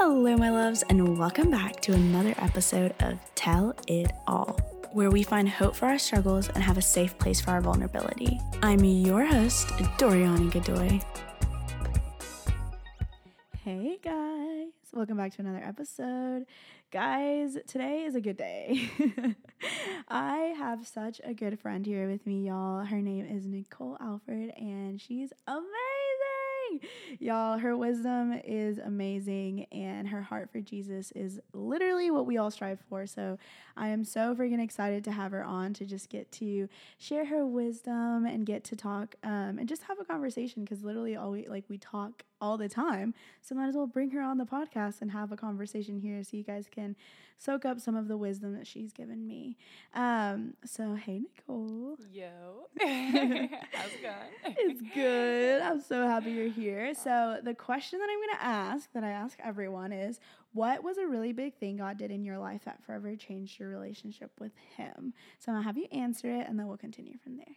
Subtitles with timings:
[0.00, 4.56] Hello, my loves, and welcome back to another episode of Tell It All,
[4.92, 8.38] where we find hope for our struggles and have a safe place for our vulnerability.
[8.62, 9.66] I'm your host,
[9.98, 11.00] Doriani Godoy.
[13.64, 16.46] Hey, guys, welcome back to another episode.
[16.92, 18.88] Guys, today is a good day.
[20.08, 22.84] I have such a good friend here with me, y'all.
[22.84, 25.97] Her name is Nicole Alfred, and she's amazing.
[27.18, 32.50] Y'all, her wisdom is amazing and her heart for Jesus is literally what we all
[32.50, 33.06] strive for.
[33.06, 33.38] So
[33.76, 36.68] I am so freaking excited to have her on to just get to
[36.98, 41.16] share her wisdom and get to talk um, and just have a conversation because literally
[41.16, 43.14] all we like we talk all the time.
[43.42, 46.36] So might as well bring her on the podcast and have a conversation here so
[46.36, 46.96] you guys can
[47.38, 49.56] soak up some of the wisdom that she's given me.
[49.94, 51.96] Um, so hey Nicole.
[52.12, 52.66] Yo.
[52.80, 54.54] How's it going?
[54.58, 55.62] it's good.
[55.62, 56.94] I'm so happy you're here.
[56.94, 60.20] So the question that I'm gonna ask, that I ask everyone, is
[60.52, 63.68] what was a really big thing God did in your life that forever changed your
[63.68, 65.14] relationship with Him?
[65.38, 67.56] So I'm gonna have you answer it and then we'll continue from there.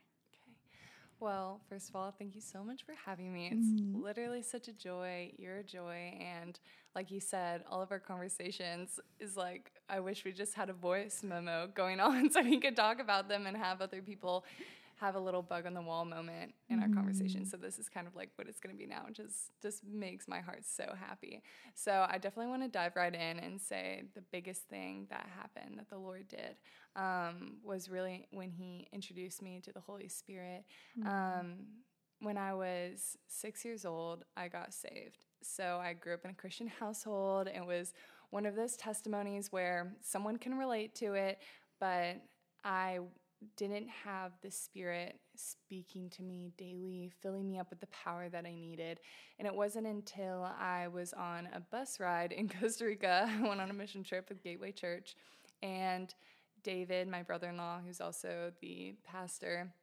[1.21, 3.49] Well, first of all, thank you so much for having me.
[3.51, 4.01] It's mm-hmm.
[4.01, 5.31] literally such a joy.
[5.37, 6.19] You're a joy.
[6.19, 6.59] And
[6.95, 10.73] like you said, all of our conversations is like, I wish we just had a
[10.73, 14.45] voice memo going on so we could talk about them and have other people
[15.01, 16.89] have a little bug on the wall moment in mm-hmm.
[16.89, 17.41] our conversation.
[17.41, 17.49] Mm.
[17.49, 19.83] So this is kind of like what it's going to be now, which is just
[19.83, 21.41] makes my heart so happy.
[21.73, 25.79] So I definitely want to dive right in and say the biggest thing that happened
[25.79, 26.55] that the Lord did
[26.95, 30.65] um, was really when He introduced me to the Holy Spirit.
[30.99, 31.09] Mm-hmm.
[31.09, 31.55] Um,
[32.19, 35.17] when I was six years old, I got saved.
[35.41, 37.47] So I grew up in a Christian household.
[37.47, 37.93] It was
[38.29, 41.39] one of those testimonies where someone can relate to it,
[41.79, 42.21] but
[42.63, 42.99] I
[43.57, 48.45] didn't have the Spirit speaking to me daily, filling me up with the power that
[48.45, 48.99] I needed.
[49.39, 53.61] And it wasn't until I was on a bus ride in Costa Rica, I went
[53.61, 55.15] on a mission trip with Gateway Church,
[55.61, 56.13] and
[56.63, 59.73] David, my brother in law, who's also the pastor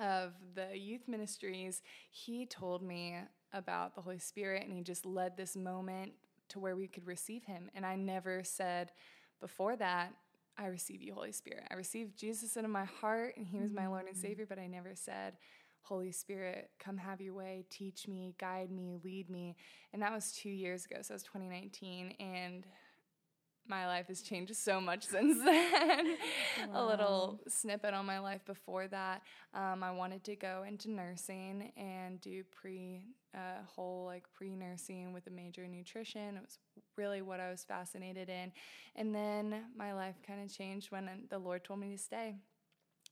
[0.00, 3.16] of the youth ministries, he told me
[3.52, 6.12] about the Holy Spirit and he just led this moment
[6.50, 7.70] to where we could receive him.
[7.74, 8.92] And I never said
[9.40, 10.12] before that,
[10.58, 11.64] I receive you, Holy Spirit.
[11.70, 14.20] I received Jesus into my heart and he was my Lord and mm.
[14.20, 15.34] Savior, but I never said,
[15.82, 19.56] Holy Spirit, come have your way, teach me, guide me, lead me.
[19.92, 20.98] And that was two years ago.
[21.02, 22.14] So it was 2019.
[22.20, 22.66] And
[23.70, 26.16] my life has changed so much since then.
[26.68, 26.74] Wow.
[26.74, 29.22] a little snippet on my life before that.
[29.54, 33.02] Um, I wanted to go into nursing and do pre
[33.34, 36.36] uh, whole like pre nursing with a major in nutrition.
[36.36, 36.58] It was
[36.96, 38.52] really what I was fascinated in.
[38.96, 42.34] And then my life kind of changed when the Lord told me to stay.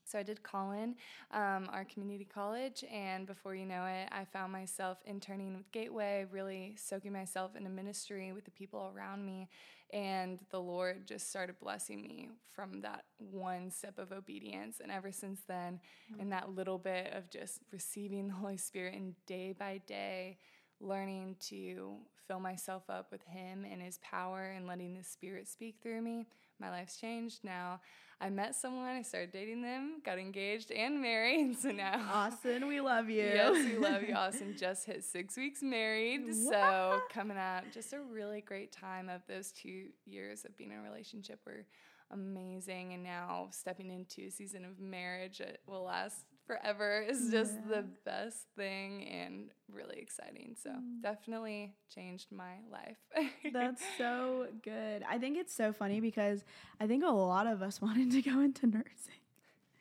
[0.05, 0.95] So I did Collin,
[1.29, 6.25] um, our community college, and before you know it, I found myself interning with Gateway,
[6.31, 9.49] really soaking myself in a ministry with the people around me.
[9.91, 14.79] And the Lord just started blessing me from that one step of obedience.
[14.81, 15.79] And ever since then,
[16.11, 16.21] mm-hmm.
[16.21, 20.37] in that little bit of just receiving the Holy Spirit and day by day,
[20.79, 25.77] learning to fill myself up with Him and His power and letting the Spirit speak
[25.81, 26.27] through me,
[26.59, 27.79] my life's changed now.
[28.21, 31.55] I met someone, I started dating them, got engaged and married.
[31.61, 33.23] So now Austin, we love you.
[33.23, 34.13] Yes, we love you.
[34.15, 36.21] Austin just hit six weeks married.
[36.49, 40.79] So coming out just a really great time of those two years of being in
[40.79, 41.65] a relationship were
[42.11, 47.53] amazing and now stepping into a season of marriage that will last forever is just
[47.53, 47.75] yeah.
[47.75, 50.55] the best thing and really exciting.
[50.61, 51.01] So mm.
[51.01, 52.97] definitely changed my life.
[53.53, 55.03] That's so good.
[55.07, 56.43] I think it's so funny because
[56.81, 59.21] I think a lot of us wanted to go into nursing.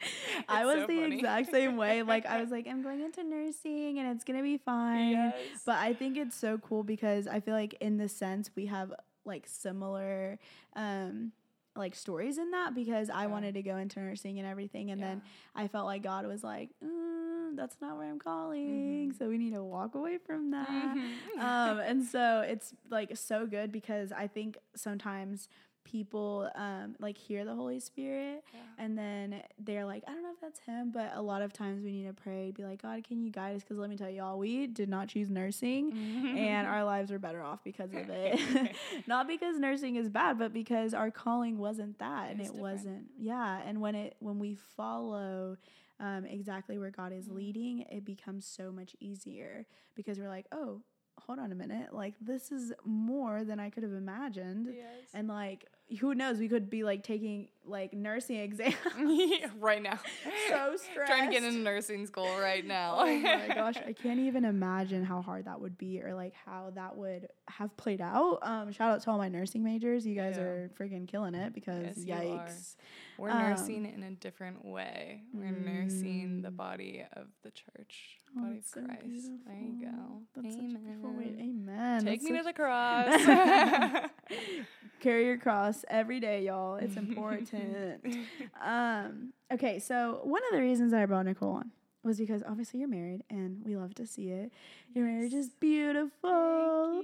[0.49, 1.17] I was so the funny.
[1.17, 2.03] exact same way.
[2.03, 5.13] Like I was like, I'm going into nursing and it's gonna be fine.
[5.13, 5.35] Yes.
[5.65, 8.93] But I think it's so cool because I feel like in the sense we have
[9.25, 10.39] like similar
[10.77, 11.33] um
[11.79, 15.09] like stories in that because I wanted to go into nursing and everything, and yeah.
[15.09, 15.23] then
[15.55, 19.19] I felt like God was like, mm, "That's not where I'm calling," mm-hmm.
[19.19, 20.69] so we need to walk away from that.
[20.69, 21.41] Mm-hmm.
[21.41, 25.49] um, and so it's like so good because I think sometimes
[25.91, 28.61] people um, like hear the Holy Spirit yeah.
[28.79, 31.83] and then they're like, I don't know if that's him, but a lot of times
[31.83, 33.63] we need to pray, be like, God, can you guide us?
[33.63, 35.93] Because let me tell y'all, we did not choose nursing
[36.37, 38.75] and our lives are better off because of it.
[39.07, 42.61] not because nursing is bad, but because our calling wasn't that and it different.
[42.63, 43.61] wasn't, yeah.
[43.65, 45.57] And when it, when we follow,
[46.01, 47.37] um, exactly where God is mm-hmm.
[47.37, 50.83] leading, it becomes so much easier because we're like, oh,
[51.27, 54.87] hold on a minute like this is more than i could have imagined yes.
[55.13, 55.67] and like
[56.01, 56.39] who knows?
[56.39, 58.75] We could be like taking like nursing exams
[59.59, 59.99] right now.
[60.49, 61.11] So stressed.
[61.11, 62.97] Trying to get into nursing school right now.
[63.01, 66.71] oh my gosh, I can't even imagine how hard that would be, or like how
[66.75, 68.39] that would have played out.
[68.43, 70.07] Um, shout out to all my nursing majors.
[70.07, 70.43] You guys Yeah.
[70.45, 72.77] are freaking killing it because Yes, yikes.
[73.19, 75.25] We're Um, nursing in a different way.
[75.35, 76.57] We're nursing the Mm.
[76.57, 79.31] body of the church, Oh, body of so Christ.
[79.45, 80.23] There you go.
[80.35, 81.25] That's such a way.
[81.25, 81.39] Amen.
[81.41, 82.05] Amen.
[82.05, 84.11] Take That's me to the cross.
[85.01, 86.77] carry your cross every day, y'all.
[86.77, 88.05] It's important.
[88.63, 91.71] um, okay, so one of the reasons I brought Nicole on
[92.05, 94.53] was because obviously you're married and we love to see it.
[94.95, 97.03] Your marriage is beautiful.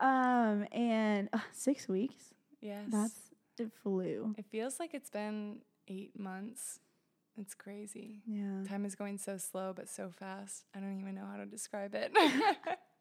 [0.00, 2.32] Um, and uh, six weeks.
[2.60, 2.84] Yes.
[2.88, 3.25] That's
[3.60, 4.34] it flew.
[4.38, 5.58] it feels like it's been
[5.88, 6.80] eight months.
[7.38, 8.22] It's crazy.
[8.26, 8.64] Yeah.
[8.66, 10.64] Time is going so slow but so fast.
[10.74, 12.12] I don't even know how to describe it.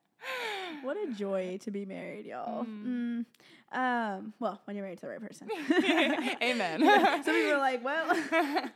[0.83, 2.66] What a joy to be married, y'all.
[2.66, 3.25] Mm.
[3.74, 4.18] Mm.
[4.18, 5.50] Um, well, when you're married to the right person.
[6.42, 6.81] Amen.
[7.25, 8.69] Some people are like, well,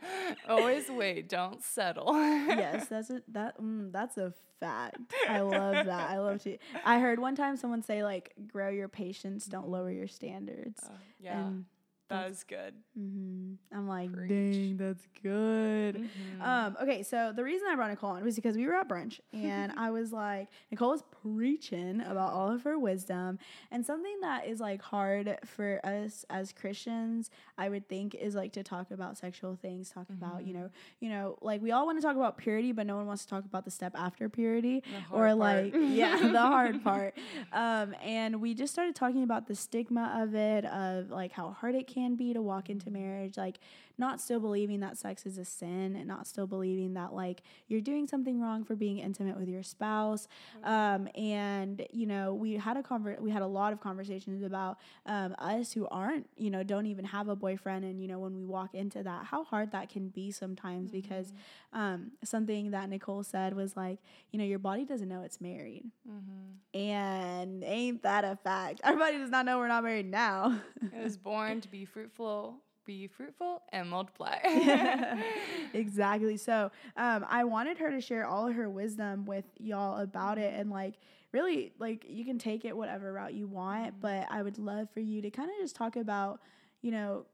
[0.48, 2.12] Always wait, don't settle.
[2.14, 4.98] yes, that's a that mm, that's a fact.
[5.28, 6.10] I love that.
[6.10, 6.58] I love to.
[6.84, 10.90] I heard one time someone say like, "Grow your patience, don't lower your standards." Uh,
[11.20, 11.64] yeah, And
[12.10, 12.74] that is was good.
[12.94, 14.28] hmm I'm like, Preach.
[14.28, 15.96] dang, that's good.
[15.96, 16.42] Mhm.
[16.42, 19.20] Um, okay, so the reason I brought Nicole on was because we were at brunch
[19.32, 23.38] and I was like, Nicole was preaching about all of her wisdom
[23.70, 28.52] and something that is like hard for us as Christians, I would think, is like
[28.52, 30.70] to talk about sexual things, talk about, you know,
[31.00, 33.28] you know, like we all want to talk about purity, but no one wants to
[33.30, 37.14] talk about the step after purity or hard like yeah the hard part
[37.52, 41.74] um and we just started talking about the stigma of it of like how hard
[41.74, 43.58] it can be to walk into marriage like
[44.00, 47.80] not still believing that sex is a sin and not still believing that like you're
[47.80, 50.26] doing something wrong for being intimate with your spouse
[50.64, 54.78] um and you know we had a conver- we had a lot of conversations about
[55.06, 58.34] um us who aren't you know don't even have a boyfriend and you know when
[58.34, 61.32] we walk into that how hard that can be sometimes because
[61.72, 63.98] um something that Nicole said was like
[64.32, 66.78] you know your body doesn't know it's married Mhm.
[66.80, 68.80] and ain't that a fact?
[68.84, 70.58] Our body does not know we're not married now.
[70.96, 72.56] It was born to be fruitful,
[72.90, 74.36] be fruitful, and multiply.
[75.74, 76.36] exactly.
[76.36, 80.54] So um, I wanted her to share all of her wisdom with y'all about it
[80.58, 80.94] and like
[81.32, 84.98] really like you can take it whatever route you want, but I would love for
[84.98, 86.40] you to kind of just talk about,
[86.82, 87.26] you know,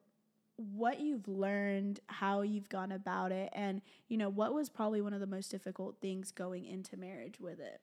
[0.56, 5.14] what you've learned, how you've gone about it, and you know, what was probably one
[5.14, 7.80] of the most difficult things going into marriage with it.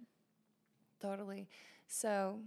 [1.02, 1.48] Totally.
[1.88, 2.40] So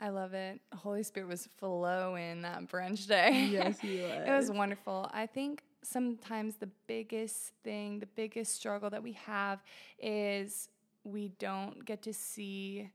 [0.00, 0.60] I love it.
[0.74, 3.48] Holy Spirit was flowing that brunch day.
[3.50, 4.28] Yes, he was.
[4.28, 5.10] it was wonderful.
[5.12, 9.62] I think sometimes the biggest thing, the biggest struggle that we have
[9.98, 10.68] is
[11.04, 12.90] we don't get to see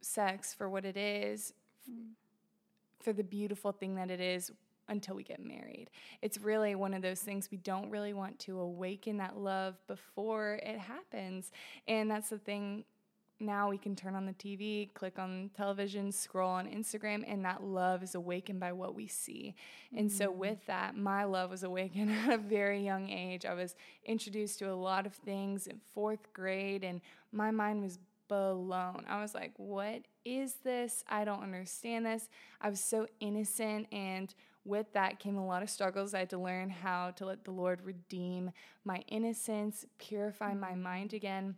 [0.00, 1.52] sex for what it is,
[3.00, 4.52] for the beautiful thing that it is
[4.88, 5.90] until we get married.
[6.22, 10.60] It's really one of those things we don't really want to awaken that love before
[10.62, 11.50] it happens.
[11.88, 12.84] And that's the thing
[13.38, 17.62] now we can turn on the TV, click on television, scroll on Instagram, and that
[17.62, 19.54] love is awakened by what we see.
[19.94, 20.36] And so, mm.
[20.36, 23.44] with that, my love was awakened at a very young age.
[23.44, 23.74] I was
[24.04, 27.00] introduced to a lot of things in fourth grade, and
[27.32, 27.98] my mind was
[28.28, 29.04] blown.
[29.08, 31.04] I was like, what is this?
[31.08, 32.28] I don't understand this.
[32.60, 34.34] I was so innocent and
[34.64, 36.12] with that came a lot of struggles.
[36.12, 38.50] I had to learn how to let the Lord redeem
[38.84, 40.82] my innocence, purify my mm.
[40.82, 41.54] mind again.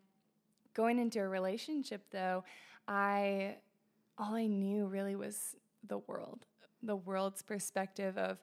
[0.74, 2.44] Going into a relationship though,
[2.86, 3.56] I
[4.16, 5.56] all I knew really was
[5.86, 6.44] the world,
[6.82, 8.40] the world's perspective of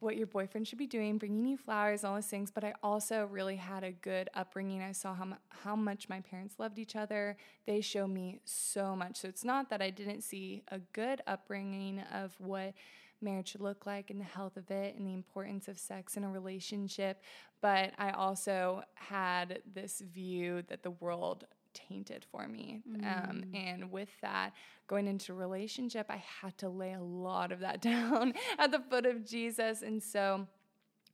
[0.00, 2.50] what your boyfriend should be doing, bringing you flowers, all those things.
[2.50, 4.82] But I also really had a good upbringing.
[4.82, 7.36] I saw how, how much my parents loved each other.
[7.66, 9.16] They showed me so much.
[9.16, 12.74] So it's not that I didn't see a good upbringing of what
[13.20, 16.24] marriage should look like and the health of it and the importance of sex in
[16.24, 17.22] a relationship.
[17.60, 21.44] But I also had this view that the world
[21.74, 22.80] tainted for me.
[23.04, 24.52] Um, and with that,
[24.86, 28.82] going into a relationship, I had to lay a lot of that down at the
[28.90, 29.82] foot of Jesus.
[29.82, 30.46] And so,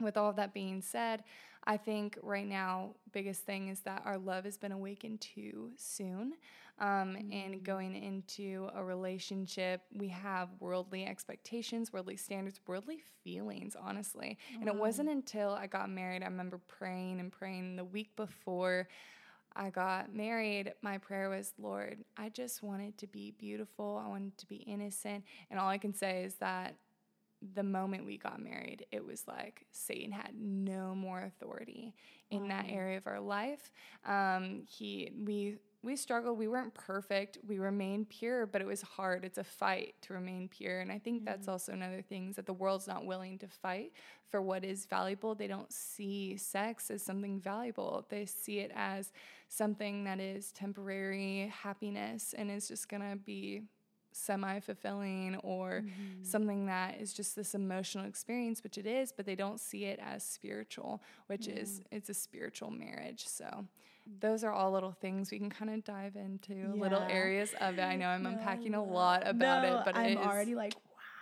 [0.00, 1.22] with all of that being said,
[1.66, 6.34] I think right now, biggest thing is that our love has been awakened too soon.
[6.78, 14.38] Um, And going into a relationship, we have worldly expectations, worldly standards, worldly feelings, honestly.
[14.58, 18.88] And it wasn't until I got married, I remember praying and praying the week before
[19.56, 24.02] I got married, my prayer was, Lord, I just wanted to be beautiful.
[24.04, 25.24] I wanted to be innocent.
[25.50, 26.74] And all I can say is that
[27.54, 31.94] the moment we got married, it was like Satan had no more authority
[32.30, 33.70] in that area of our life.
[34.04, 36.38] Um, he, we we struggled.
[36.38, 37.38] We weren't perfect.
[37.46, 39.24] We remained pure, but it was hard.
[39.24, 40.80] It's a fight to remain pure.
[40.80, 41.26] And I think mm-hmm.
[41.26, 43.92] that's also another thing is that the world's not willing to fight
[44.30, 45.34] for what is valuable.
[45.34, 48.06] They don't see sex as something valuable.
[48.08, 49.12] They see it as
[49.48, 53.62] something that is temporary happiness and is just going to be
[54.12, 56.22] semi fulfilling or mm-hmm.
[56.22, 60.00] something that is just this emotional experience, which it is, but they don't see it
[60.02, 61.56] as spiritual, which yeah.
[61.56, 63.26] is it's a spiritual marriage.
[63.26, 63.66] So.
[64.20, 66.82] Those are all little things we can kind of dive into yeah.
[66.82, 67.82] little areas of it.
[67.82, 70.74] I know I'm no, unpacking a lot about no, it, but I'm already like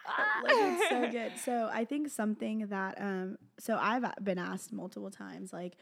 [0.07, 1.33] wow, like it's so good.
[1.39, 5.77] So I think something that um so I've been asked multiple times like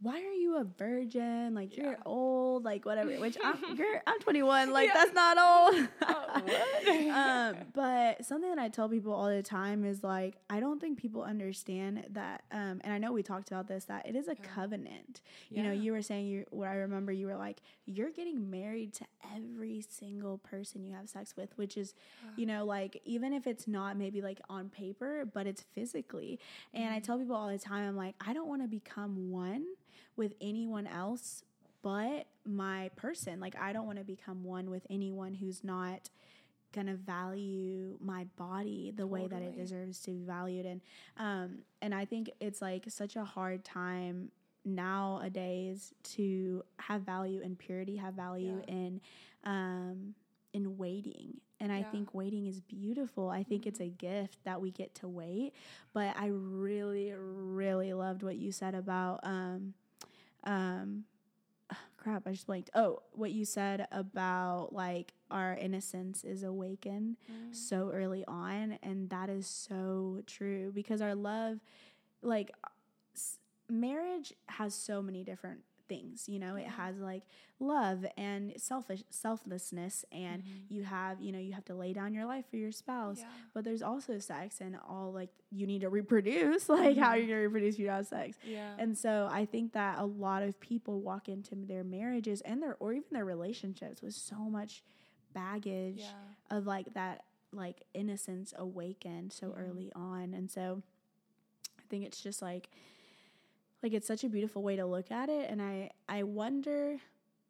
[0.00, 1.54] why are you a virgin?
[1.54, 1.84] Like yeah.
[1.84, 3.10] you're old, like whatever.
[3.12, 4.72] Which I'm, you're, I'm 21.
[4.72, 4.94] Like yeah.
[4.94, 5.88] that's not old.
[6.06, 10.80] oh, um, but something that I tell people all the time is like I don't
[10.80, 12.44] think people understand that.
[12.52, 14.48] Um, and I know we talked about this that it is a yeah.
[14.54, 15.20] covenant.
[15.50, 16.44] You know, you were saying you.
[16.50, 21.08] What I remember, you were like you're getting married to every single person you have
[21.08, 21.94] sex with, which is,
[22.36, 26.38] you know, like even if it's not maybe like on paper, but it's physically.
[26.72, 26.94] And mm-hmm.
[26.94, 29.64] I tell people all the time, I'm like, I don't want to become one
[30.18, 31.44] with anyone else
[31.82, 33.40] but my person.
[33.40, 36.10] Like, I don't want to become one with anyone who's not
[36.72, 39.22] gonna value my body the totally.
[39.22, 40.82] way that it deserves to be valued and
[41.16, 44.30] um and I think it's like such a hard time
[44.66, 48.74] nowadays to have value in purity, have value yeah.
[48.74, 49.00] in
[49.44, 50.14] um
[50.52, 51.40] in waiting.
[51.60, 51.78] And yeah.
[51.78, 53.28] I think waiting is beautiful.
[53.30, 53.68] I think mm-hmm.
[53.68, 55.54] it's a gift that we get to wait.
[55.92, 59.74] But I really, really loved what you said about um
[60.44, 61.04] um
[61.96, 67.54] crap i just blanked oh what you said about like our innocence is awakened mm.
[67.54, 71.58] so early on and that is so true because our love
[72.22, 72.50] like
[73.14, 77.22] s- marriage has so many different things you know it has like
[77.60, 80.74] love and selfish selflessness and mm-hmm.
[80.74, 83.26] you have you know you have to lay down your life for your spouse yeah.
[83.54, 87.00] but there's also sex and all like you need to reproduce like mm-hmm.
[87.00, 89.98] how going to reproduce if you don't have sex yeah and so i think that
[89.98, 94.14] a lot of people walk into their marriages and their or even their relationships with
[94.14, 94.82] so much
[95.34, 96.56] baggage yeah.
[96.56, 99.62] of like that like innocence awakened so mm-hmm.
[99.62, 100.82] early on and so
[101.78, 102.68] i think it's just like
[103.82, 106.96] like it's such a beautiful way to look at it and i i wonder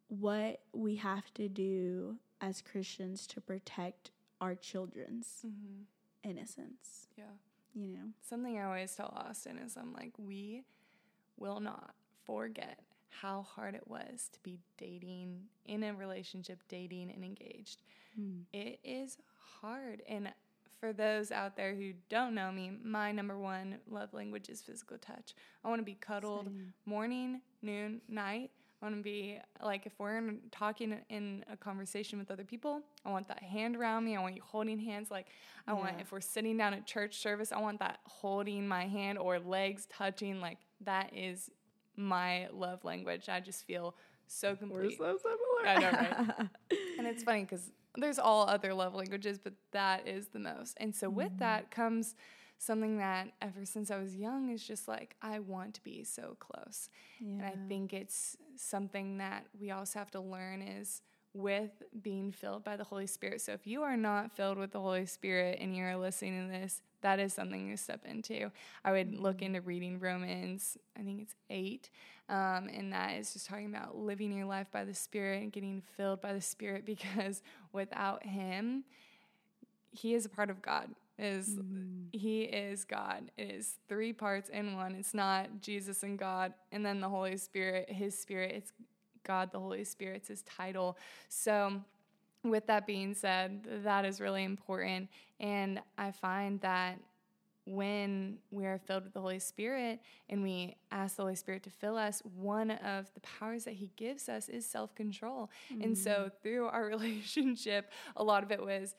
[0.09, 5.83] what we have to do as christians to protect our children's mm-hmm.
[6.23, 7.09] innocence.
[7.17, 7.25] Yeah.
[7.75, 8.09] You know?
[8.29, 10.65] Something i always tell austin is i'm like we
[11.37, 11.95] will not
[12.25, 17.83] forget how hard it was to be dating in a relationship dating and engaged.
[18.19, 18.43] Mm.
[18.53, 19.17] it is
[19.61, 20.03] hard.
[20.09, 20.31] And
[20.81, 24.99] for those out there who don't know me, my number one love language is physical
[24.99, 25.35] touch.
[25.65, 26.73] I want to be cuddled Same.
[26.87, 28.51] morning, noon, night.
[28.81, 32.81] I want to be like if we're in, talking in a conversation with other people,
[33.05, 34.17] I want that hand around me.
[34.17, 35.11] I want you holding hands.
[35.11, 35.27] Like
[35.67, 35.79] I yeah.
[35.79, 39.41] want if we're sitting down at church service, I want that holding my hand or
[39.41, 40.41] legs touching.
[40.41, 41.51] Like that is
[41.97, 43.29] my love language.
[43.29, 43.97] I just feel
[44.29, 44.97] so complete.
[45.01, 45.67] We're so similar.
[45.67, 46.49] I know, right?
[46.99, 50.77] and it's funny because there's all other love languages, but that is the most.
[50.79, 51.39] And so with mm-hmm.
[51.39, 52.15] that comes
[52.59, 56.37] something that ever since I was young is just like I want to be so
[56.41, 56.91] close.
[57.21, 57.33] Yeah.
[57.35, 61.03] And I think it's something that we also have to learn is
[61.39, 61.71] with
[62.03, 63.41] being filled by the Holy Spirit.
[63.41, 66.83] So if you are not filled with the Holy Spirit and you're listening to this,
[67.01, 68.51] that is something to step into.
[68.85, 71.91] I would look into reading Romans, I think it's 8,
[72.29, 75.83] um, and that is just talking about living your life by the Spirit and getting
[75.97, 77.43] filled by the Spirit because
[77.73, 78.85] without Him,
[79.91, 80.91] He is a part of God.
[81.21, 82.05] Is mm.
[82.13, 83.33] He is God.
[83.37, 84.95] It is three parts in one.
[84.95, 88.53] It's not Jesus and God and then the Holy Spirit, His Spirit.
[88.55, 88.73] It's
[89.29, 90.99] God, the Holy Spirit's His title.
[91.29, 91.81] So
[92.43, 95.09] with that being said, that is really important.
[95.39, 96.99] And I find that
[97.65, 101.71] when we are filled with the Holy Spirit and we ask the Holy Spirit to
[101.71, 105.51] fill us, one of the powers that He gives us is self control.
[105.73, 105.85] Mm.
[105.85, 106.33] And so mm.
[106.43, 108.95] through our relationship, a lot of it was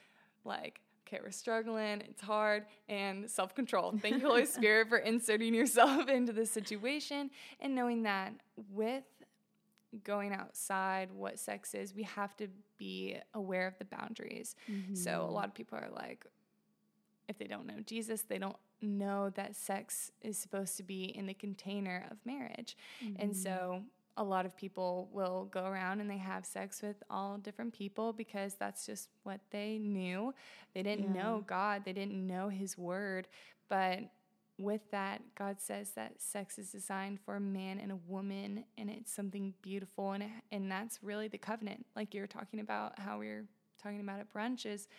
[0.46, 3.94] like, okay, we're struggling, it's hard, and self control.
[4.02, 8.34] Thank you, Holy Spirit, for inserting yourself into the situation and knowing that
[8.72, 9.04] with
[10.04, 14.56] going outside what sex is, we have to be aware of the boundaries.
[14.70, 14.96] Mm-hmm.
[14.96, 15.34] So a mm-hmm.
[15.34, 16.26] lot of people are like,
[17.28, 21.26] if they don't know Jesus, they don't know that sex is supposed to be in
[21.28, 22.78] the container of marriage.
[23.04, 23.22] Mm-hmm.
[23.22, 23.82] And so
[24.18, 28.12] a lot of people will go around and they have sex with all different people
[28.12, 30.34] because that's just what they knew.
[30.74, 31.22] They didn't yeah.
[31.22, 33.28] know God, they didn't know His Word.
[33.70, 34.00] But
[34.60, 38.90] with that, God says that sex is designed for a man and a woman, and
[38.90, 41.86] it's something beautiful, and and that's really the covenant.
[41.96, 43.46] Like you're talking about how we are
[43.82, 44.90] talking about at brunch is,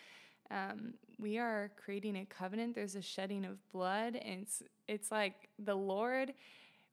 [0.49, 2.73] um, we are creating a covenant.
[2.73, 6.33] There's a shedding of blood, and it's it's like the Lord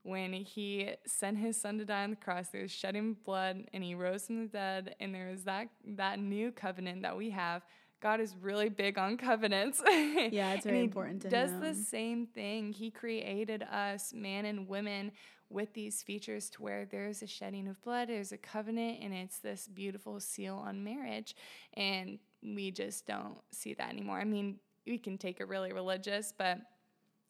[0.03, 3.83] when he sent his son to die on the cross there was shedding blood and
[3.83, 7.63] he rose from the dead and there is that that new covenant that we have
[8.01, 9.83] God is really big on covenants.
[10.31, 11.61] Yeah, it's very important to does him.
[11.61, 12.73] the same thing.
[12.73, 15.13] He created us, man and women,
[15.51, 19.39] with these features to where there's a shedding of blood, there's a covenant, and it's
[19.39, 21.35] this beautiful seal on marriage.
[21.75, 24.19] And we just don't see that anymore.
[24.21, 26.59] I mean, we can take it really religious, but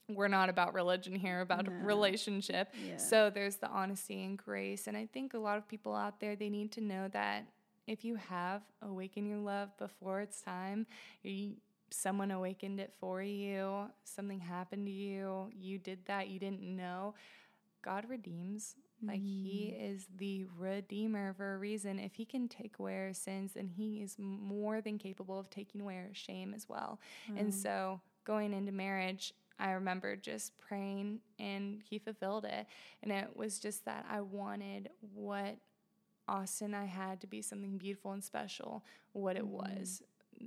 [0.08, 1.72] we're not about religion here, about No.
[1.84, 2.74] relationship.
[2.86, 2.96] Yeah.
[2.96, 4.86] So there's the honesty and grace.
[4.88, 7.44] And I think a lot of people out there, they need to know that
[7.88, 10.86] if you have awakened your love before it's time,
[11.22, 11.54] you,
[11.90, 17.14] someone awakened it for you, something happened to you, you did that, you didn't know,
[17.82, 18.76] God redeems.
[19.00, 19.94] Like he mm-hmm.
[19.94, 22.00] is the redeemer for a reason.
[22.00, 25.80] If he can take away our sins, then he is more than capable of taking
[25.80, 26.98] away our shame as well.
[27.36, 32.66] And so going into marriage, I remember just praying and he fulfilled it.
[33.02, 35.56] And it was just that I wanted what
[36.28, 40.02] Austin I had to be something beautiful and special, what it was.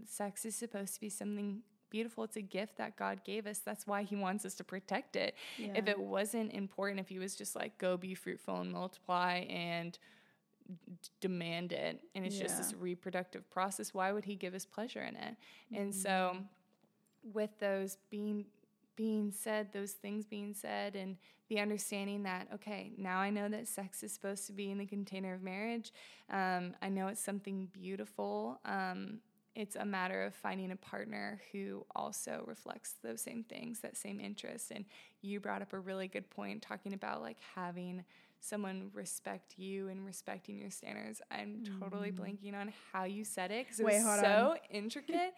[0.07, 2.23] Sex is supposed to be something beautiful.
[2.23, 3.59] It's a gift that God gave us.
[3.59, 5.35] That's why he wants us to protect it.
[5.75, 9.97] If it wasn't important, if he was just like, go be fruitful and multiply and
[10.69, 15.01] d- demand it, and it's just this reproductive process, why would he give us pleasure
[15.01, 15.35] in it?
[15.73, 17.31] And so, Mm-hmm.
[17.33, 18.45] with those being
[18.95, 21.17] being said, those things being said, and
[21.49, 24.85] the understanding that okay, now I know that sex is supposed to be in the
[24.85, 25.91] container of marriage.
[26.29, 28.59] Um, I know it's something beautiful.
[28.65, 29.19] Um,
[29.53, 34.19] it's a matter of finding a partner who also reflects those same things, that same
[34.21, 34.71] interest.
[34.71, 34.85] And
[35.21, 38.05] you brought up a really good point talking about like having
[38.39, 41.21] someone respect you and respecting your standards.
[41.31, 43.85] I'm totally blanking on how you said it because it.
[43.85, 45.33] Wait, was so intricate,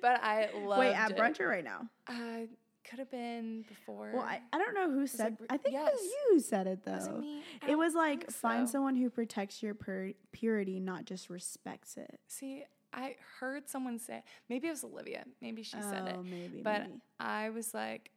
[0.00, 1.16] but I loved Wait, at it.
[1.16, 1.88] brunch or right now?
[2.08, 2.46] Uh,
[2.88, 4.12] could have been before.
[4.14, 5.36] Well, I, I don't know who said.
[5.40, 6.92] like I think it was you who said it though.
[6.92, 7.42] Was it me?
[7.62, 8.72] I It was like think find so.
[8.72, 12.20] someone who protects your pur- purity, not just respects it.
[12.28, 15.24] See, I heard someone say maybe it was Olivia.
[15.42, 16.14] Maybe she said it.
[16.18, 16.62] Oh, maybe.
[16.62, 17.00] But maybe.
[17.20, 18.10] I was like,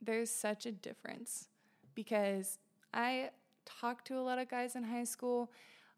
[0.00, 1.48] there's such a difference
[1.94, 2.58] because
[2.94, 3.30] I
[3.80, 5.50] talked to a lot of guys in high school.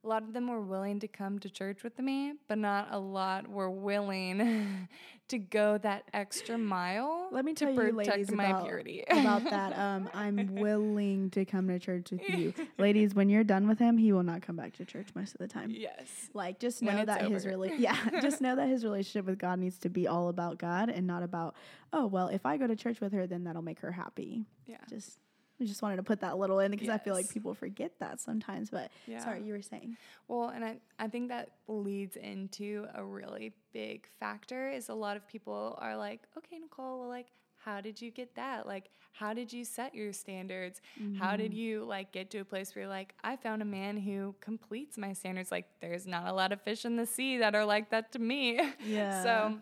[0.02, 2.98] A lot of them were willing to come to church with me, but not a
[2.98, 4.88] lot were willing
[5.28, 7.28] to go that extra mile.
[7.30, 9.04] Let me to tell you, ladies, my about, purity.
[9.10, 9.78] about that.
[9.78, 13.14] Um, I'm willing to come to church with you, ladies.
[13.14, 15.48] When you're done with him, he will not come back to church most of the
[15.48, 15.70] time.
[15.70, 16.08] yes.
[16.32, 17.56] Like, just know that his over.
[17.56, 20.88] rela- yeah, just know that his relationship with God needs to be all about God
[20.88, 21.54] and not about,
[21.92, 24.46] oh well, if I go to church with her, then that'll make her happy.
[24.66, 24.78] Yeah.
[24.88, 25.18] Just,
[25.60, 28.18] we just wanted to put that little in because I feel like people forget that
[28.20, 28.70] sometimes.
[28.70, 29.22] But Yeah.
[29.22, 29.96] sorry, you were saying.
[30.26, 35.16] Well, and I, I think that leads into a really big factor is a lot
[35.16, 37.26] of people are like, okay, Nicole, well, like,
[37.64, 38.66] how did you get that?
[38.66, 40.80] Like, how did you set your standards?
[41.18, 41.60] How did mm-hmm.
[41.60, 44.96] you like get to a place where you're like, I found a man who completes
[44.96, 45.50] my standards?
[45.50, 48.18] Like, there's not a lot of fish in the sea that are like that to
[48.18, 48.60] me.
[48.86, 49.22] Yeah.
[49.22, 49.58] so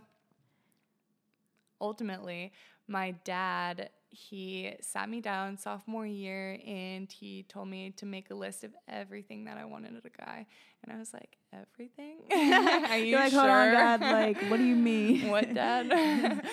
[1.81, 2.53] ultimately,
[2.87, 8.35] my dad, he sat me down sophomore year and he told me to make a
[8.35, 10.47] list of everything that I wanted in a guy.
[10.85, 12.17] And I was like, everything?
[12.33, 13.41] Are you You're like, sure?
[13.41, 14.01] hold on, Dad.
[14.01, 15.29] Like, what do you mean?
[15.31, 15.91] What, Dad?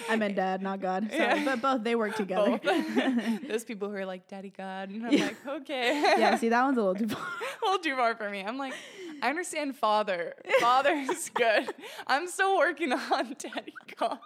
[0.10, 1.10] I meant Dad, not God.
[1.12, 1.46] Sorry, Yeah.
[1.46, 2.60] but both they work together.
[3.48, 4.89] Those people who are like, Daddy God.
[4.89, 5.26] And I'm Yeah.
[5.26, 6.02] like, okay.
[6.18, 7.24] yeah, see, that one's a little too far.
[7.24, 8.44] a little too far for me.
[8.44, 8.74] I'm like,
[9.21, 10.34] I understand father.
[10.60, 11.69] Father's good.
[12.08, 14.19] I'm still working on daddy God.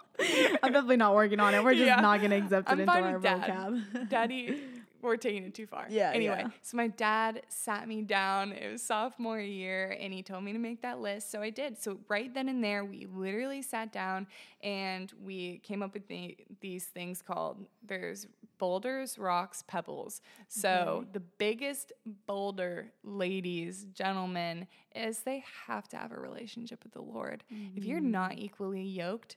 [0.62, 1.62] I'm definitely not working on it.
[1.64, 2.00] We're just Yeah.
[2.00, 3.42] not gonna accept it I'm into our dad.
[3.50, 4.08] vocab.
[4.10, 4.60] Daddy,
[5.02, 5.86] we're taking it too far.
[5.88, 6.50] Yeah, Anyway, yeah.
[6.60, 8.52] so my dad sat me down.
[8.52, 11.30] It was sophomore year, and he told me to make that list.
[11.30, 11.80] So I did.
[11.82, 14.26] So right then and there, we literally sat down
[14.62, 18.26] and we came up with the, these things called there's
[18.60, 20.22] boulders, rocks, pebbles.
[20.48, 21.92] So the biggest
[22.28, 27.44] boulder, ladies, gentlemen, is they have to have a relationship with the Lord.
[27.76, 28.12] If you're Mm-hmm.
[28.12, 29.36] not equally yoked,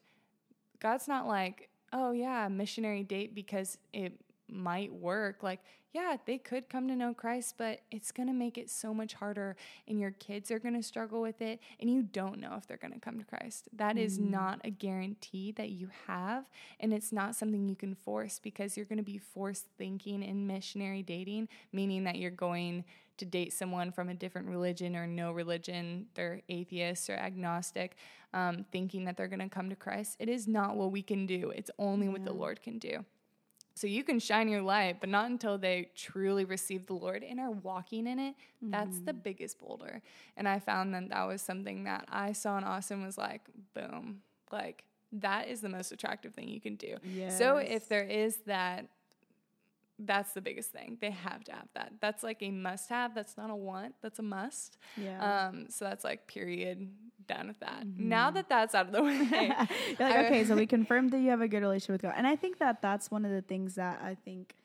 [0.80, 4.14] God's not like, oh yeah, missionary date because it
[4.50, 5.44] might work.
[5.44, 5.62] Like,
[5.94, 9.14] yeah, they could come to know Christ, but it's going to make it so much
[9.14, 9.56] harder
[9.88, 12.78] and your kids are going to struggle with it and you don't know if they're
[12.78, 13.70] going to come to Christ.
[13.74, 16.46] That is not a guarantee that you have
[16.80, 20.48] and it's not something you can force because you're going to be forced thinking in
[20.48, 22.86] missionary dating, meaning that you're going
[23.18, 27.96] to date someone from a different religion or no religion, they're atheist or agnostic,
[28.34, 30.16] um, thinking that they're going to come to Christ.
[30.20, 31.52] It is not what we can do.
[31.56, 33.06] It's only what the Lord can do.
[33.76, 37.40] So you can shine your light, but not until they truly receive the Lord and
[37.40, 38.36] are walking in it.
[38.64, 38.72] Mm-hmm.
[38.72, 39.22] That's the mm-hmm.
[39.24, 40.02] biggest boulder.
[40.38, 43.42] And I found that that was something that I saw in Austin was like,
[43.74, 44.84] boom, like
[45.14, 46.98] that is the most attractive thing you can do.
[47.04, 47.38] Yes.
[47.38, 48.88] So if there is that
[50.00, 50.98] that's the biggest thing.
[51.00, 51.94] They have to have that.
[52.02, 53.14] That's like a must have.
[53.14, 53.96] That's not a want.
[54.02, 54.78] That's a must.
[54.98, 55.48] Yeah.
[55.48, 56.90] Um, so that's like period.
[57.28, 57.86] Done with that.
[57.86, 58.10] Mm-hmm.
[58.10, 61.30] Now that that's out of the way, you're like, okay, so we confirmed that you
[61.30, 63.76] have a good relationship with God, and I think that that's one of the things
[63.76, 64.56] that I think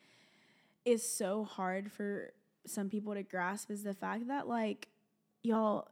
[0.84, 2.32] is so hard for
[2.66, 4.88] some people to grasp is the fact that like
[5.42, 5.88] y'all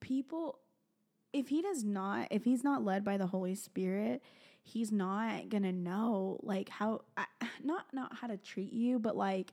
[0.00, 0.58] people
[1.32, 4.22] if he does not if he's not led by the holy spirit
[4.62, 7.00] he's not gonna know like how
[7.62, 9.52] not not how to treat you but like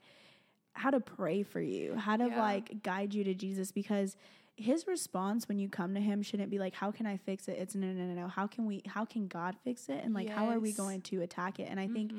[0.74, 2.42] how to pray for you how to yeah.
[2.42, 4.16] like guide you to jesus because
[4.58, 7.58] his response when you come to him shouldn't be like how can i fix it
[7.60, 10.28] it's no no no no how can we how can god fix it and like
[10.28, 10.36] yes.
[10.36, 11.94] how are we going to attack it and i mm-hmm.
[11.94, 12.12] think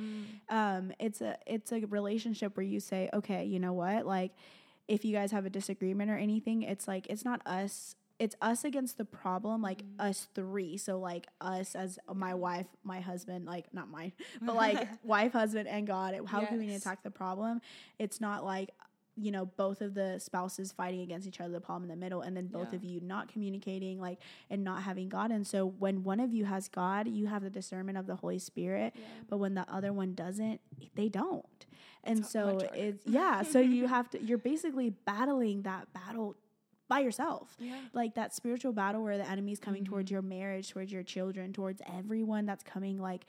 [0.49, 4.33] um it's a it's a relationship where you say okay you know what like
[4.87, 8.65] if you guys have a disagreement or anything it's like it's not us it's us
[8.65, 10.09] against the problem, like mm-hmm.
[10.09, 10.77] us three.
[10.77, 15.69] So like us as my wife, my husband, like not mine, but like wife, husband,
[15.69, 16.19] and God.
[16.27, 16.49] How yes.
[16.49, 17.61] can we attack the problem?
[17.99, 18.71] It's not like
[19.21, 22.21] you know both of the spouses fighting against each other the problem in the middle
[22.21, 22.77] and then both yeah.
[22.77, 24.19] of you not communicating like
[24.51, 27.51] and not having god and so when one of you has god you have the
[27.51, 29.03] discernment of the holy spirit yeah.
[29.29, 30.61] but when the other one doesn't
[30.95, 31.67] they don't
[32.05, 36.37] and it's so it's yeah so you have to you're basically battling that battle
[36.89, 37.55] by yourself.
[37.61, 37.77] Yeah.
[37.93, 39.93] Like that spiritual battle where the enemy is coming mm-hmm.
[39.93, 43.27] towards your marriage, towards your children, towards everyone that's coming like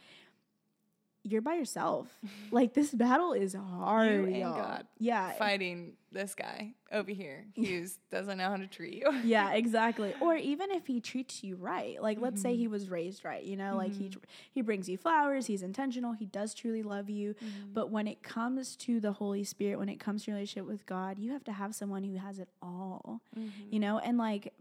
[1.32, 2.08] you're by yourself.
[2.52, 4.12] like this battle is hard.
[4.12, 4.56] You and y'all.
[4.56, 4.88] God.
[5.00, 5.32] Yeah.
[5.34, 9.12] Fighting this guy over here who doesn't know how to treat you.
[9.24, 10.14] yeah, exactly.
[10.22, 12.02] Or even if he treats you right.
[12.02, 12.26] Like mm-hmm.
[12.26, 12.74] let's say he mm-hmm.
[12.74, 13.78] was raised right, you know, mm-hmm.
[13.78, 14.20] like he mm-hmm.
[14.52, 17.34] he brings you flowers, he's intentional, he does truly love you.
[17.34, 17.74] Mm-hmm.
[17.74, 21.20] But when it comes to the Holy Spirit, when it comes to relationship with God,
[21.20, 23.22] you have to have someone who has it all.
[23.36, 23.80] You mm-hmm.
[23.80, 24.54] know, and like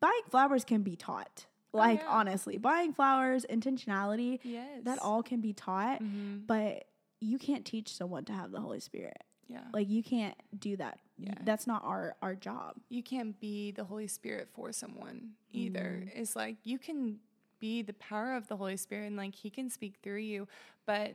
[0.00, 2.10] buying flowers can be taught like oh, yeah.
[2.10, 4.66] honestly, buying flowers, intentionality, yes.
[4.84, 6.38] that all can be taught, mm-hmm.
[6.46, 6.84] but
[7.20, 9.22] you can't teach someone to have the Holy Spirit.
[9.48, 9.60] Yeah.
[9.72, 10.98] Like you can't do that.
[11.18, 11.34] Yeah.
[11.44, 12.76] That's not our our job.
[12.88, 16.00] You can't be the Holy Spirit for someone either.
[16.00, 16.20] Mm-hmm.
[16.20, 17.18] It's like you can
[17.60, 20.48] be the power of the Holy Spirit and like he can speak through you,
[20.86, 21.12] but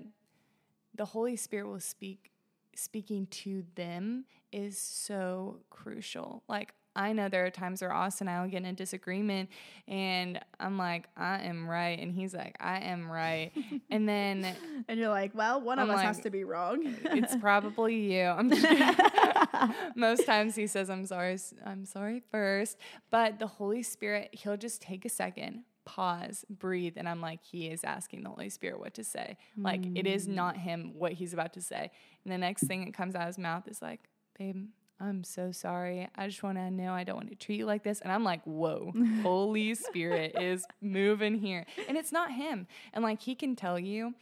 [0.96, 2.32] the Holy Spirit will speak
[2.76, 6.44] speaking to them is so crucial.
[6.48, 9.50] Like I know there are times where Austin and I will get in a disagreement
[9.88, 11.98] and I'm like, I am right.
[12.00, 13.52] And he's like, I am right.
[13.92, 14.46] and then.
[14.88, 16.96] And you're like, well, one I'm of us like, has to be wrong.
[17.06, 18.24] it's probably you.
[18.24, 18.52] I'm
[19.96, 21.38] Most times he says, I'm sorry.
[21.64, 22.78] I'm sorry first.
[23.12, 27.68] But the Holy Spirit, he'll just take a second, pause, breathe, and I'm like, he
[27.68, 29.38] is asking the Holy Spirit what to say.
[29.56, 29.98] Like, mm.
[29.98, 31.92] it is not him what he's about to say.
[32.24, 34.02] And the next thing that comes out of his mouth is like,
[34.38, 34.66] babe,
[35.00, 36.08] I'm so sorry.
[36.16, 38.02] I just want to know I don't want to treat you like this.
[38.02, 41.66] And I'm like, whoa, Holy Spirit is moving here.
[41.88, 42.68] And it's not him.
[42.94, 44.16] And like, he can tell you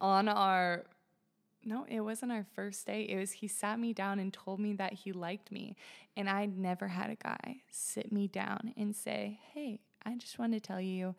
[0.00, 0.84] on our,
[1.64, 3.10] no, it wasn't our first date.
[3.10, 5.74] It was he sat me down and told me that he liked me.
[6.16, 10.52] And I never had a guy sit me down and say, hey, I just want
[10.52, 11.16] to tell you,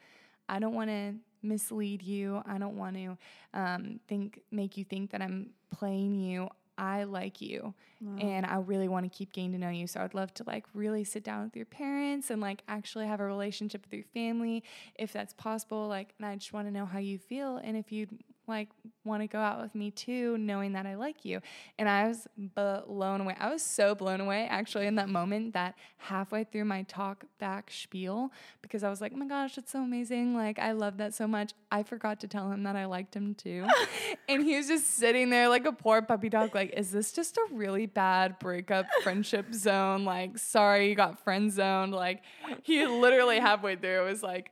[0.47, 2.41] I don't want to mislead you.
[2.45, 3.17] I don't want to
[3.53, 6.47] um, think make you think that I'm playing you.
[6.77, 8.17] I like you wow.
[8.19, 9.87] and I really want to keep getting to know you.
[9.87, 13.19] So I'd love to like really sit down with your parents and like actually have
[13.19, 14.63] a relationship with your family
[14.95, 15.87] if that's possible.
[15.87, 18.09] Like, and I just want to know how you feel and if you'd
[18.47, 18.69] like
[19.05, 21.41] want to go out with me too, knowing that I like you.
[21.77, 23.35] And I was blown away.
[23.39, 27.71] I was so blown away actually in that moment that halfway through my talk back
[27.71, 30.35] spiel, because I was like, oh my gosh, it's so amazing.
[30.35, 31.53] Like, I love that so much.
[31.71, 33.65] I forgot to tell him that I liked him too.
[34.29, 37.37] and he was just sitting there like a poor puppy dog, like, is this just
[37.37, 40.05] a really bad breakup friendship zone?
[40.05, 41.93] Like, sorry, you got friend zoned.
[41.93, 42.21] Like,
[42.63, 44.51] he literally halfway through was like,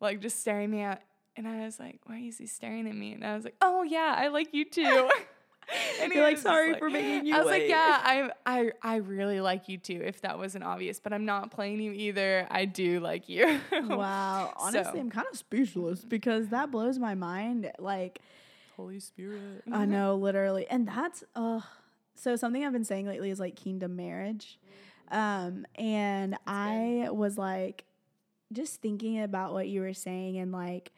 [0.00, 1.02] like just staring me at
[1.38, 3.12] and I was like, why is he staring at me?
[3.12, 5.08] And I was like, oh yeah, I like you too.
[6.00, 7.34] and you're like, sorry like, for making you.
[7.34, 10.00] I was like, yeah, I, I, I really like you too.
[10.04, 12.46] If that wasn't obvious, but I'm not playing you either.
[12.50, 13.60] I do like you.
[13.72, 14.98] wow, honestly, so.
[14.98, 17.70] I'm kind of speechless because that blows my mind.
[17.78, 18.20] Like,
[18.76, 19.62] Holy Spirit.
[19.70, 21.60] I know, literally, and that's uh.
[22.14, 24.58] So something I've been saying lately is like kingdom marriage,
[25.12, 27.84] um, and I was like,
[28.52, 30.90] just thinking about what you were saying and like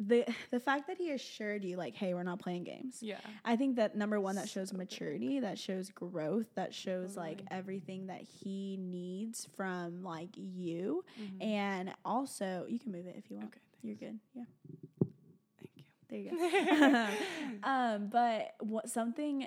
[0.00, 3.54] the the fact that he assured you like hey we're not playing games yeah i
[3.54, 7.28] think that number one that shows maturity that shows growth that shows totally.
[7.28, 11.42] like everything that he needs from like you mm-hmm.
[11.42, 14.44] and also you can move it if you want okay, you're good yeah
[15.58, 16.30] thank you There you
[16.80, 17.08] go.
[17.68, 19.46] um, but what something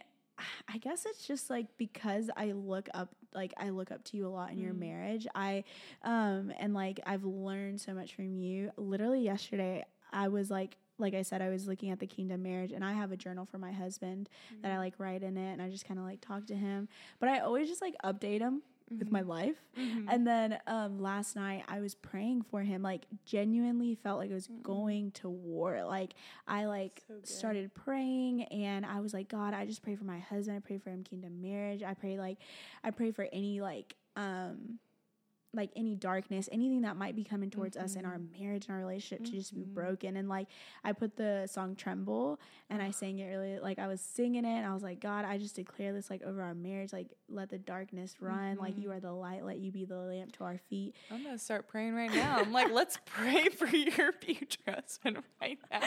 [0.68, 4.28] I guess it's just like because I look up like I look up to you
[4.28, 4.64] a lot in mm.
[4.64, 5.28] your marriage.
[5.36, 5.64] I
[6.04, 8.72] um and like I've learned so much from you.
[8.78, 12.72] Literally yesterday I was like like I said, I was looking at the kingdom marriage
[12.72, 14.62] and I have a journal for my husband mm-hmm.
[14.62, 14.80] that I mm.
[14.80, 16.88] like write in it and I just kind of like talk to him.
[17.20, 18.62] But I always just like update him
[18.94, 19.00] mm-hmm.
[19.00, 19.30] with my mm-hmm.
[19.30, 19.56] life.
[19.78, 20.10] Mm-hmm.
[20.10, 24.36] And then um, last night I was praying for him, like genuinely felt like I
[24.36, 24.62] was mm-hmm.
[24.62, 25.84] going to war.
[25.84, 26.14] Like
[26.48, 30.20] I like so started praying and I was like, God, I just pray for my
[30.20, 30.58] husband.
[30.58, 31.84] I pray for him kingdom marriage.
[31.84, 32.38] I pray like
[32.84, 34.80] I pray for any like um
[35.54, 37.86] like any darkness, anything that might be coming towards mm-hmm.
[37.86, 38.44] us in our mm-hmm.
[38.44, 39.34] marriage and our relationship mm-hmm.
[39.34, 39.74] to just be mm-hmm.
[39.74, 40.18] broken.
[40.18, 40.48] And like
[40.84, 42.40] I put the song Tremble
[42.70, 45.26] and I sang it really Like I was singing it and I was like, God,
[45.26, 46.92] I just declare this like over our marriage.
[46.92, 48.54] Like let the darkness run.
[48.56, 48.60] Mm-hmm.
[48.60, 48.98] Like you mm-hmm.
[48.98, 49.46] are the light.
[49.46, 50.96] Let you be the lamp to our feet.
[51.12, 52.38] I'm gonna start praying right now.
[52.40, 55.82] I'm like, let's pray for your future husband right now.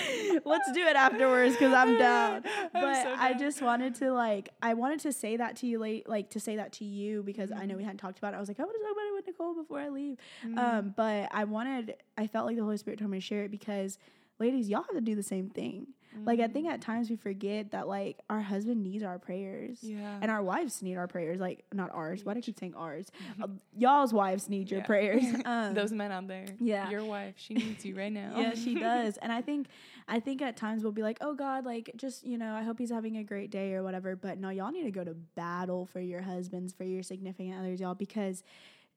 [0.45, 2.45] let's do it afterwards because I'm down.
[2.73, 3.19] I'm but so down.
[3.19, 6.41] I just wanted to like I wanted to say that to you late like to
[6.41, 8.37] say that to you because I know we hadn't talked about it.
[8.37, 10.17] I was like, I want to talk about it with Nicole before I leave.
[10.45, 10.59] Mm.
[10.59, 13.51] Um, but I wanted, I felt like the Holy Spirit told me to share it
[13.51, 13.99] because,
[14.39, 15.89] ladies, y'all have to do the same thing.
[16.17, 16.27] Mm.
[16.27, 20.19] Like I think at times we forget that like our husband needs our prayers, yeah,
[20.21, 21.41] and our wives need our prayers.
[21.41, 22.25] Like not ours.
[22.25, 23.11] Why do I keep saying ours?
[23.43, 24.87] Uh, y'all's wives need your yeah.
[24.87, 25.25] prayers.
[25.47, 28.33] Um, Those men out there, yeah, your wife, she needs you right now.
[28.37, 29.17] yeah, she does.
[29.19, 29.69] And I think,
[30.09, 32.79] I think at times we'll be like, oh God, like just you know, I hope
[32.79, 34.17] he's having a great day or whatever.
[34.17, 37.81] But no, y'all need to go to battle for your husbands, for your significant others,
[37.81, 38.43] y'all, because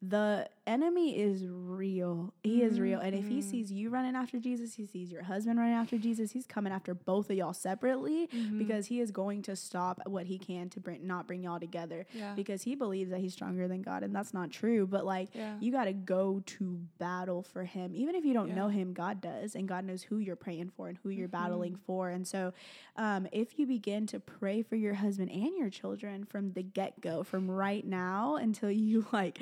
[0.02, 2.34] the enemy is real.
[2.44, 3.00] He is real.
[3.00, 3.50] And if he mm-hmm.
[3.50, 6.94] sees you running after Jesus, he sees your husband running after Jesus, he's coming after
[6.94, 8.60] both of y'all separately mm-hmm.
[8.60, 12.06] because he is going to stop what he can to bring not bring y'all together.
[12.14, 12.34] Yeah.
[12.34, 14.88] Because he believes that he's stronger than God and that's not true.
[14.88, 15.56] But like yeah.
[15.60, 17.94] you gotta go to battle for him.
[17.94, 18.56] Even if you don't yeah.
[18.56, 19.56] know him, God does.
[19.56, 21.44] And God knows who you're praying for and who you're mm-hmm.
[21.44, 22.10] battling for.
[22.10, 22.54] And so
[22.96, 27.24] um, if you begin to pray for your husband and your children from the get-go,
[27.24, 29.40] from right now until you like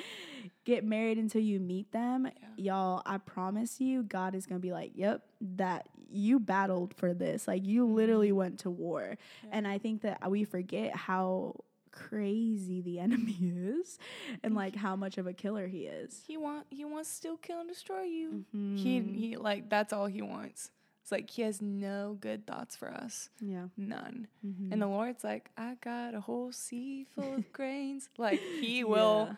[0.66, 2.74] get married until you meet them, yeah.
[2.74, 5.24] y'all, I promise you, God is going to be like, yep,
[5.56, 7.48] that you battled for this.
[7.48, 8.38] Like you literally mm-hmm.
[8.38, 9.18] went to war.
[9.44, 9.50] Yeah.
[9.52, 11.56] And I think that we forget how
[11.92, 13.98] crazy the enemy is
[14.44, 16.24] and like how much of a killer he is.
[16.28, 18.46] He want he wants to still kill and destroy you.
[18.56, 18.76] Mm-hmm.
[18.78, 20.72] He he like that's all he wants.
[21.02, 23.30] It's like he has no good thoughts for us.
[23.40, 23.68] Yeah.
[23.78, 24.28] None.
[24.46, 24.74] Mm-hmm.
[24.74, 28.10] And the Lord's like, I got a whole sea full of grains.
[28.18, 29.36] Like he will yeah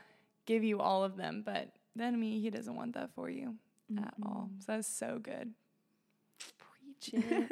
[0.50, 3.56] give you all of them, but the enemy, he doesn't want that for you
[3.92, 4.04] mm-hmm.
[4.04, 4.50] at all.
[4.60, 5.54] So that's so good.
[6.40, 7.52] Preach it.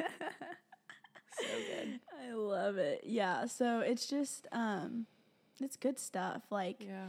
[1.38, 2.00] so good.
[2.20, 3.02] I love it.
[3.04, 3.46] Yeah.
[3.46, 5.06] So it's just um
[5.60, 6.42] it's good stuff.
[6.50, 7.06] Like yeah.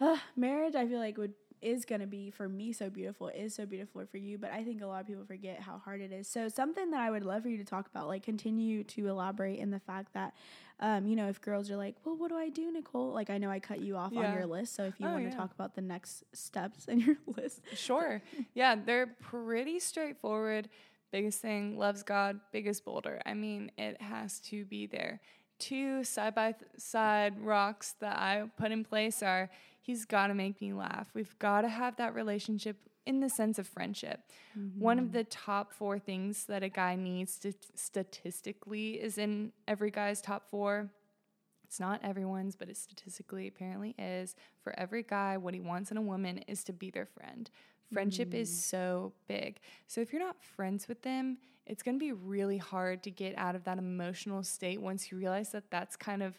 [0.00, 3.54] Uh, marriage I feel like would is going to be for me so beautiful is
[3.54, 6.10] so beautiful for you but i think a lot of people forget how hard it
[6.10, 9.08] is so something that i would love for you to talk about like continue to
[9.08, 10.32] elaborate in the fact that
[10.80, 13.38] um, you know if girls are like well what do i do nicole like i
[13.38, 14.20] know i cut you off yeah.
[14.20, 15.36] on your list so if you oh, want to yeah.
[15.36, 18.22] talk about the next steps in your list sure
[18.54, 20.68] yeah they're pretty straightforward
[21.12, 25.20] biggest thing loves god biggest boulder i mean it has to be there
[25.58, 29.50] two side by side rocks that i put in place are
[29.82, 31.08] He's got to make me laugh.
[31.14, 34.20] We've got to have that relationship in the sense of friendship.
[34.58, 34.80] Mm-hmm.
[34.80, 35.14] One of mm-hmm.
[35.14, 40.48] the top four things that a guy needs to statistically is in every guy's top
[40.48, 40.90] four.
[41.64, 44.34] It's not everyone's, but it statistically apparently is.
[44.62, 47.48] For every guy, what he wants in a woman is to be their friend.
[47.92, 48.40] Friendship mm.
[48.40, 49.60] is so big.
[49.86, 53.36] So if you're not friends with them, it's going to be really hard to get
[53.38, 56.38] out of that emotional state once you realize that that's kind of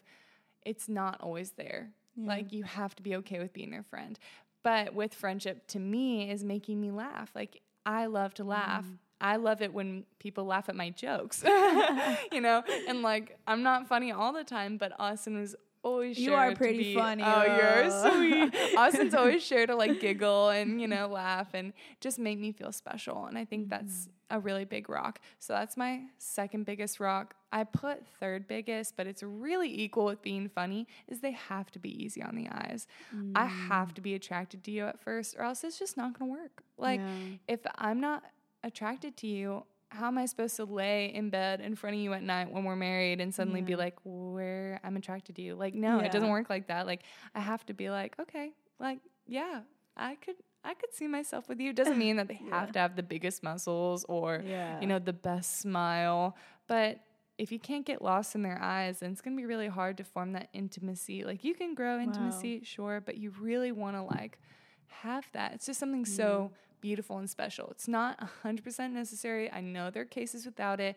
[0.64, 1.90] it's not always there.
[2.16, 2.28] Yeah.
[2.28, 4.18] Like you have to be okay with being their friend.
[4.62, 7.30] But with friendship to me is making me laugh.
[7.34, 8.84] Like I love to laugh.
[8.84, 8.98] Mm.
[9.20, 11.44] I love it when people laugh at my jokes.
[12.32, 16.34] you know, and like I'm not funny all the time, but Austin was always you
[16.34, 17.22] are pretty be, funny.
[17.24, 18.54] Oh, you're sweet.
[18.76, 22.72] Austin's always sure to like giggle and you know laugh and just make me feel
[22.72, 23.26] special.
[23.26, 24.36] And I think that's mm-hmm.
[24.36, 25.20] a really big rock.
[25.38, 27.34] So that's my second biggest rock.
[27.52, 30.88] I put third biggest, but it's really equal with being funny.
[31.06, 32.86] Is they have to be easy on the eyes.
[33.14, 33.32] Mm.
[33.36, 33.94] I have mm.
[33.94, 36.62] to be attracted to you at first, or else it's just not gonna work.
[36.78, 37.36] Like yeah.
[37.46, 38.24] if I'm not
[38.64, 42.12] attracted to you, how am I supposed to lay in bed in front of you
[42.14, 43.66] at night when we're married and suddenly yeah.
[43.66, 45.54] be like, where I'm attracted to you?
[45.54, 46.06] Like, no, yeah.
[46.06, 46.86] it doesn't work like that.
[46.86, 47.02] Like,
[47.34, 49.60] I have to be like, okay, like, yeah,
[49.96, 51.70] I could, I could see myself with you.
[51.70, 52.60] It doesn't mean that they yeah.
[52.60, 54.42] have to have the biggest muscles or,
[54.80, 56.36] you know, the best smile,
[56.68, 57.00] but
[57.38, 60.04] if you can't get lost in their eyes, then it's gonna be really hard to
[60.04, 61.24] form that intimacy.
[61.24, 62.64] Like, you can grow intimacy, wow.
[62.64, 64.38] sure, but you really want to like
[64.86, 65.52] have that.
[65.54, 67.68] It's just something so beautiful and special.
[67.70, 69.50] It's not 100% necessary.
[69.50, 70.96] I know there are cases without it.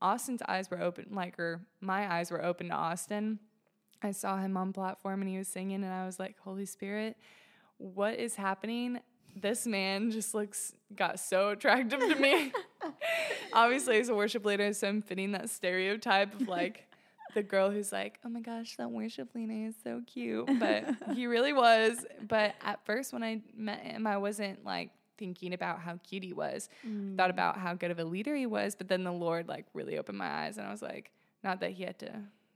[0.00, 3.38] Austin's eyes were open, like, or my eyes were open to Austin.
[4.02, 7.16] I saw him on platform and he was singing, and I was like, Holy Spirit,
[7.78, 9.00] what is happening?
[9.36, 12.52] This man just looks got so attractive to me.
[13.52, 16.86] Obviously, as a worship leader, so I'm fitting that stereotype of like
[17.34, 20.48] the girl who's like, oh my gosh, that worship leader is so cute.
[20.58, 22.04] But he really was.
[22.26, 26.32] But at first, when I met him, I wasn't like thinking about how cute he
[26.32, 27.16] was, mm.
[27.16, 28.74] thought about how good of a leader he was.
[28.74, 31.10] But then the Lord like really opened my eyes, and I was like,
[31.42, 32.12] not that he had to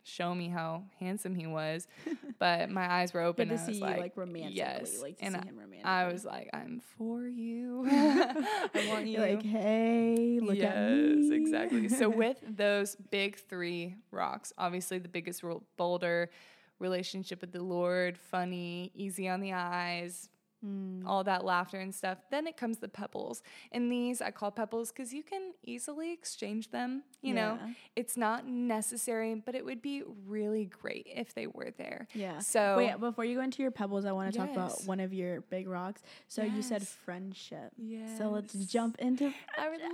[0.09, 1.87] show me how handsome he was,
[2.39, 3.49] but my eyes were open.
[3.49, 5.01] Good to see you like, like romantically, yes.
[5.01, 5.85] like to and see him romantically.
[5.85, 7.87] I was like, I'm for you.
[7.91, 9.19] I want you.
[9.19, 11.29] like, hey, look yes, at me.
[11.29, 11.89] Yes, exactly.
[11.89, 15.43] So with those big three rocks, obviously the biggest
[15.77, 16.31] boulder,
[16.79, 20.29] relationship with the Lord, funny, easy on the eyes,
[20.65, 21.07] Mm.
[21.07, 22.19] all that laughter and stuff.
[22.33, 23.43] Then it comes the pebbles.
[23.71, 27.05] And these I call pebbles because you can easily exchange them.
[27.23, 27.41] You yeah.
[27.41, 27.59] know,
[27.95, 32.09] it's not necessary, but it would be really great if they were there.
[32.13, 32.41] Yeah.
[32.41, 34.47] So wait, before you go into your pebbles, I want to yes.
[34.49, 36.03] talk about one of your big rocks.
[36.27, 36.53] So yes.
[36.57, 37.71] you said friendship.
[37.77, 38.19] Yeah.
[38.19, 39.33] So let's jump into.
[39.57, 39.91] I would love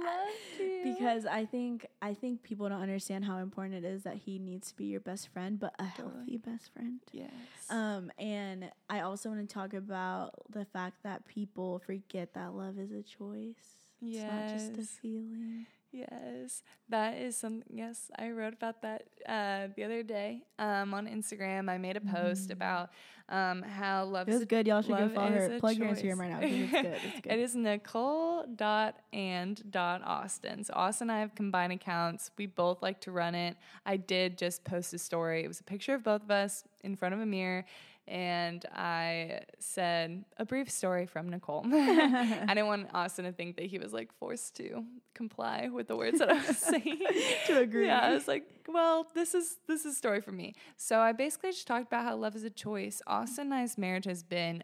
[0.59, 4.39] to because I think I think people don't understand how important it is that he
[4.39, 7.01] needs to be your best friend, but a healthy best friend.
[7.13, 7.31] Yes.
[7.69, 12.79] Um, and I also want to talk about the fact that people forget that love
[12.79, 13.85] is a choice.
[14.01, 14.25] Yes.
[14.25, 15.67] It's not just a feeling.
[15.95, 17.63] Yes, that is something.
[17.71, 21.71] Yes, I wrote about that uh, the other day um, on Instagram.
[21.71, 22.53] I made a post mm.
[22.53, 22.91] about
[23.29, 24.67] um, how love is good.
[24.67, 25.61] Y'all should go follow her.
[25.61, 26.39] Plug your Instagram right now.
[26.43, 26.85] It's good.
[26.85, 27.33] It's good.
[27.33, 30.65] it is Nicole dot and dot Austin.
[30.65, 32.33] So Austin and I have combined accounts.
[32.37, 33.57] We both like to run it.
[33.87, 35.45] I did just post a story.
[35.45, 37.65] It was a picture of both of us in front of a mirror
[38.07, 41.65] and I said a brief story from Nicole.
[41.73, 45.97] I didn't want Austin to think that he was like forced to comply with the
[45.97, 47.01] words that I was saying.
[47.47, 47.87] to agree.
[47.87, 50.55] Yeah, I was like, well, this is this is a story for me.
[50.77, 53.01] So I basically just talked about how love is a choice.
[53.07, 54.63] Austin and I's marriage has been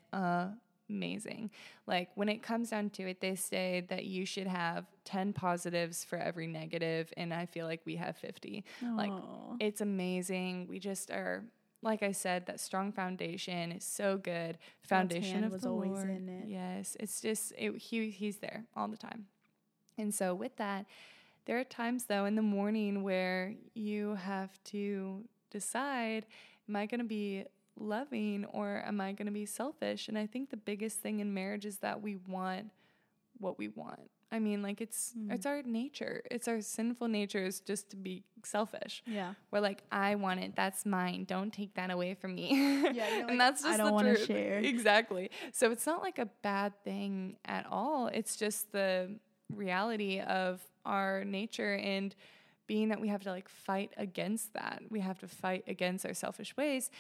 [0.91, 1.51] amazing.
[1.87, 6.05] Like when it comes down to it, they say that you should have 10 positives
[6.05, 8.65] for every negative, and I feel like we have 50.
[8.83, 8.97] Aww.
[8.97, 9.13] Like
[9.61, 10.67] it's amazing.
[10.69, 11.45] We just are
[11.83, 14.59] like I said, that strong foundation is so good.
[14.83, 16.11] Foundation of was the always Lord.
[16.11, 16.49] in it.
[16.49, 19.27] Yes, it's just it, he he's there all the time.
[19.97, 20.87] And so with that,
[21.47, 26.27] there are times though in the morning where you have to decide,
[26.69, 27.45] am I going to be
[27.79, 30.09] loving or am I going to be selfish?
[30.09, 32.71] And I think the biggest thing in marriage is that we want
[33.39, 34.11] what we want.
[34.33, 35.33] I mean, like it's mm.
[35.33, 36.23] it's our nature.
[36.31, 39.03] It's our sinful nature is just to be selfish.
[39.07, 39.35] Yeah.
[39.51, 40.55] We're like, I want it.
[40.55, 41.25] That's mine.
[41.25, 42.51] Don't take that away from me.
[42.93, 43.05] Yeah.
[43.19, 44.59] and like, that's just I don't want to share.
[44.71, 45.31] Exactly.
[45.53, 48.07] So it's not like a bad thing at all.
[48.07, 49.17] It's just the
[49.53, 52.15] reality of our nature and
[52.67, 54.83] being that we have to like fight against that.
[54.91, 56.91] We have to fight against our selfish ways,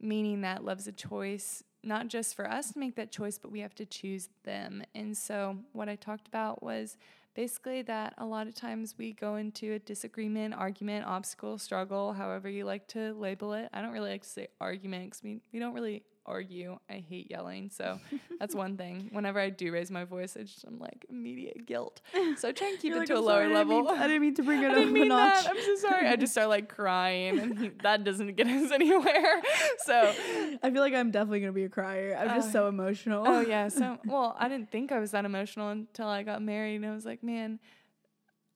[0.00, 3.60] meaning that love's a choice not just for us to make that choice, but we
[3.60, 4.82] have to choose them.
[4.94, 6.96] And so, what I talked about was
[7.34, 12.48] basically that a lot of times we go into a disagreement, argument, obstacle, struggle, however
[12.48, 13.68] you like to label it.
[13.72, 16.78] I don't really like to say argument because we, we don't really argue.
[16.88, 17.70] I hate yelling.
[17.70, 17.98] So
[18.38, 19.08] that's one thing.
[19.12, 22.00] Whenever I do raise my voice, I just, I'm like immediate guilt.
[22.36, 23.76] So I try and keep it like, to I'm a lower sorry, level.
[23.76, 25.44] I didn't, mean, I didn't mean to bring it up a notch.
[25.44, 25.50] That.
[25.50, 26.08] I'm so sorry.
[26.08, 29.42] I just start like crying and that doesn't get us anywhere.
[29.78, 30.14] So
[30.62, 32.16] I feel like I'm definitely going to be a crier.
[32.18, 33.24] I'm uh, just so emotional.
[33.26, 33.68] Oh yeah.
[33.68, 36.94] So, well, I didn't think I was that emotional until I got married and I
[36.94, 37.58] was like, man,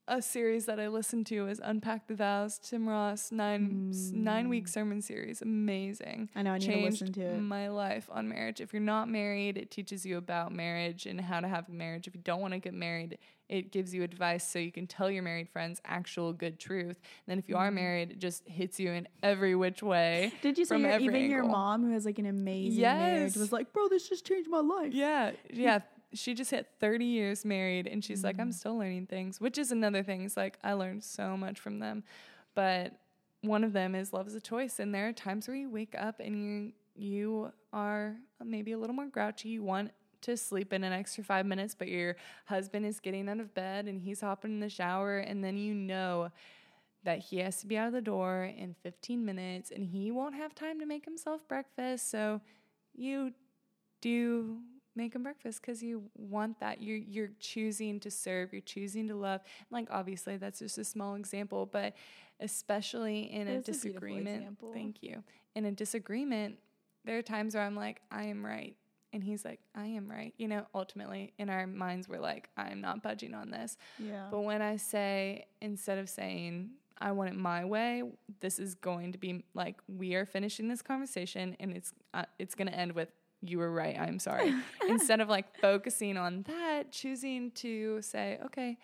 [0.07, 4.13] a series that I listened to is Unpack the Vows, Tim Ross, nine mm.
[4.13, 5.41] nine week sermon series.
[5.41, 6.29] Amazing.
[6.35, 7.41] I know I need Changed to listen to it.
[7.41, 8.61] My life on marriage.
[8.61, 12.07] If you're not married, it teaches you about marriage and how to have marriage.
[12.07, 15.11] If you don't want to get married, it gives you advice so you can tell
[15.11, 16.97] your married friends actual good truth.
[16.97, 17.61] And then if you mm.
[17.61, 20.33] are married, it just hits you in every which way.
[20.43, 21.31] Did you say your, even angle.
[21.31, 22.99] your mom, who has like an amazing yes.
[22.99, 25.81] marriage, was like, "Bro, this just changed my life." Yeah, yeah
[26.15, 28.27] she just hit 30 years married and she's mm-hmm.
[28.29, 28.55] like i'm mm.
[28.55, 32.03] still learning things which is another thing it's like i learned so much from them
[32.55, 32.99] but
[33.43, 35.95] one of them is love is a choice and there are times where you wake
[35.99, 40.85] up and you you are maybe a little more grouchy you want to sleep in
[40.85, 44.53] an extra five minutes but your husband is getting out of bed and he's hopping
[44.53, 46.31] in the shower and then you know
[47.05, 50.35] that he has to be out of the door in 15 minutes and he won't
[50.35, 52.41] have time to make himself breakfast so
[52.95, 53.33] you
[54.01, 54.59] do
[54.97, 56.83] make him breakfast because you want that.
[56.83, 58.53] You're you're choosing to serve.
[58.53, 59.41] You're choosing to love.
[59.71, 61.95] Like obviously that's just a small example, but
[62.41, 64.59] especially in a disagreement.
[64.63, 65.23] A thank you.
[65.55, 66.59] In a disagreement,
[67.05, 68.77] there are times where I'm like, I am right,
[69.13, 70.35] And he's like, I am right.
[70.39, 73.77] You know, ultimately in our minds, we're like, I'm not budging on this.
[73.99, 74.27] Yeah.
[74.31, 78.03] But when I say, instead of saying, I want it my way,
[78.41, 82.55] this is going to be like, we are finishing this conversation and it's, uh, it's
[82.57, 83.11] going to end with,
[83.49, 83.99] you were right.
[83.99, 84.55] I'm sorry.
[84.89, 88.79] instead of like focusing on that, choosing to say, okay,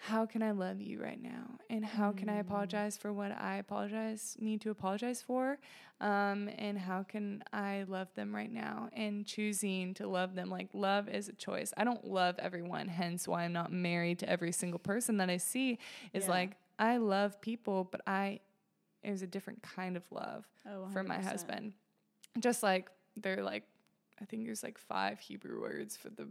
[0.00, 1.58] how can I love you right now?
[1.68, 2.40] And how can I Mm.
[2.40, 5.58] apologize for what I apologize, need to apologize for?
[6.00, 8.88] Um, and how can I love them right now?
[8.92, 10.50] And choosing to love them.
[10.50, 11.72] Like, love is a choice.
[11.76, 15.36] I don't love everyone, hence why I'm not married to every single person that I
[15.38, 15.78] see.
[16.14, 16.30] Is Yeah.
[16.30, 18.38] like, I love people, but I,
[19.02, 21.72] it was a different kind of love Oh, for my husband.
[22.38, 22.88] Just like,
[23.22, 23.64] they're like,
[24.20, 26.28] I think there's like five Hebrew words for the,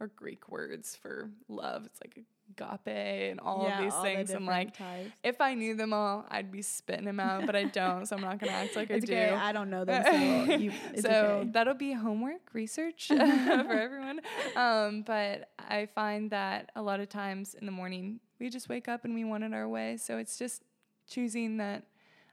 [0.00, 1.86] or Greek words for love.
[1.86, 2.24] It's like
[2.56, 4.30] agape and all Yeah, of these all the things.
[4.30, 5.10] I'm like, types.
[5.22, 8.22] if I knew them all, I'd be spitting them out, but I don't, so I'm
[8.22, 9.12] not gonna act like it's I do.
[9.14, 9.30] okay.
[9.34, 11.10] I don't know them, so you, so
[11.42, 11.50] okay.
[11.52, 14.20] that'll be homework research for everyone.
[14.56, 18.88] Um, but I find that a lot of times in the morning we just wake
[18.88, 19.96] up and we want it our way.
[19.96, 20.62] So it's just
[21.08, 21.84] choosing that.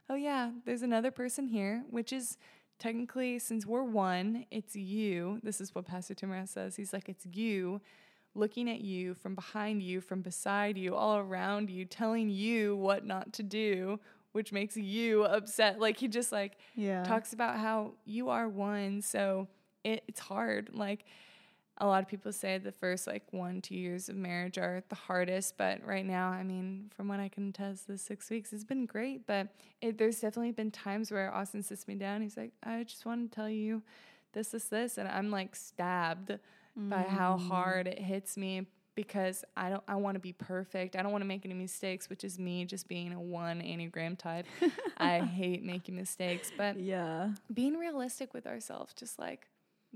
[0.10, 2.38] Oh yeah, there's another person here, which is
[2.80, 5.40] technically since we're one, it's you.
[5.44, 6.76] This is what Pastor Tim Ross says.
[6.76, 7.82] He's like, it's you
[8.36, 13.06] looking at you from behind you, from beside you, all around you, telling you what
[13.06, 14.00] not to do,
[14.34, 15.80] which makes you upset.
[15.80, 17.04] Like he just like yeah.
[17.04, 19.02] talks about how you are one.
[19.02, 19.48] So
[19.84, 20.70] it, it's hard.
[20.74, 21.06] Like
[21.78, 24.96] a lot of people say the first like one, two years of marriage are the
[24.96, 25.58] hardest.
[25.58, 28.86] But right now, I mean, from what I can test, the six weeks it's been
[28.86, 29.28] great.
[29.28, 29.50] But
[29.82, 32.22] it, there's definitely been times where Austin sits me down.
[32.22, 33.82] He's like, I just want to tell you
[34.34, 34.98] this, this, this.
[34.98, 36.38] And I'm like stabbed
[36.78, 37.48] by how Mm.
[37.48, 40.96] hard it hits me because I don't I want to be perfect.
[40.96, 44.18] I don't want to make any mistakes, which is me just being a one Enneagram
[44.18, 44.46] type.
[44.98, 47.32] I hate making mistakes, but Yeah.
[47.54, 49.48] being realistic with ourselves, just like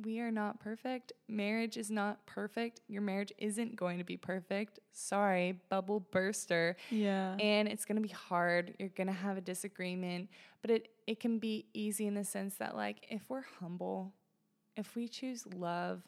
[0.06, 1.14] we are not perfect.
[1.28, 2.82] Marriage is not perfect.
[2.88, 4.80] Your marriage isn't going to be perfect.
[4.92, 6.76] Sorry, bubble burster.
[6.90, 7.36] Yeah.
[7.40, 8.76] And it's going to be hard.
[8.80, 10.30] You're going to have a disagreement,
[10.62, 14.14] but it it can be easy in the sense that like if we're humble,
[14.76, 16.04] if we choose love,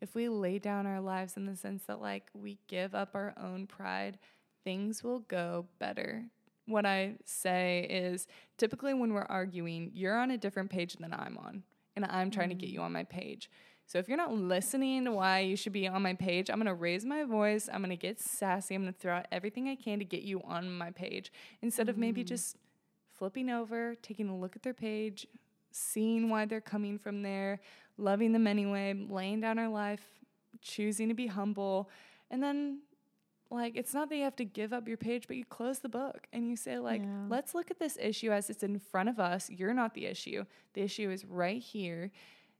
[0.00, 3.34] if we lay down our lives in the sense that like we give up our
[3.40, 4.18] own pride,
[4.64, 6.24] things will go better.
[6.66, 8.26] What I say is
[8.58, 11.62] typically when we're arguing, you're on a different page than I'm on,
[11.96, 12.74] and I'm trying to get mm-hmm.
[12.74, 13.50] you on my page.
[13.86, 16.74] So if you're not listening to why you should be on my page, I'm gonna
[16.74, 17.68] raise my voice.
[17.72, 18.74] I'm gonna get sassy.
[18.74, 21.32] I'm gonna throw out everything I can to get you on my page
[21.62, 22.28] instead of maybe mm-hmm.
[22.28, 22.56] just
[23.16, 25.26] flipping over, taking a look at their page,
[25.70, 27.60] seeing why they're coming from there,
[27.96, 30.02] loving them anyway, laying down our life,
[30.60, 31.88] choosing to be humble,
[32.30, 32.80] and then
[33.50, 35.88] like it's not that you have to give up your page, but you close the
[35.88, 37.26] book and you say like, Yeah.
[37.28, 39.48] let's look at this issue as it's in front of us.
[39.50, 40.44] You're not the issue.
[40.74, 42.10] The issue is right here.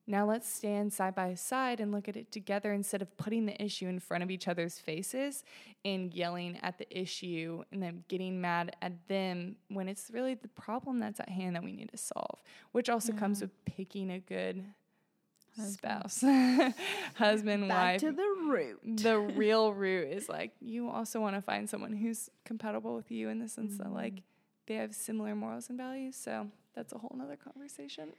[0.09, 3.61] Now let's stand side by side and look at it together instead of putting the
[3.61, 5.43] issue in front of each other's faces
[5.85, 10.47] and yelling at the issue and then getting mad at them when it's really the
[10.47, 14.21] problem that's at hand that we need to solve, which also comes with picking a
[14.21, 14.65] good
[15.59, 16.11] Husband.
[16.11, 16.75] spouse,
[17.15, 18.01] husband, Back wife.
[18.01, 18.81] to the root.
[18.85, 23.29] the real root is like you also want to find someone who's compatible with you
[23.29, 23.95] in the sense that mm-hmm.
[23.95, 24.23] like
[24.67, 26.17] they have similar morals and values.
[26.17, 28.11] So that's a whole nother conversation.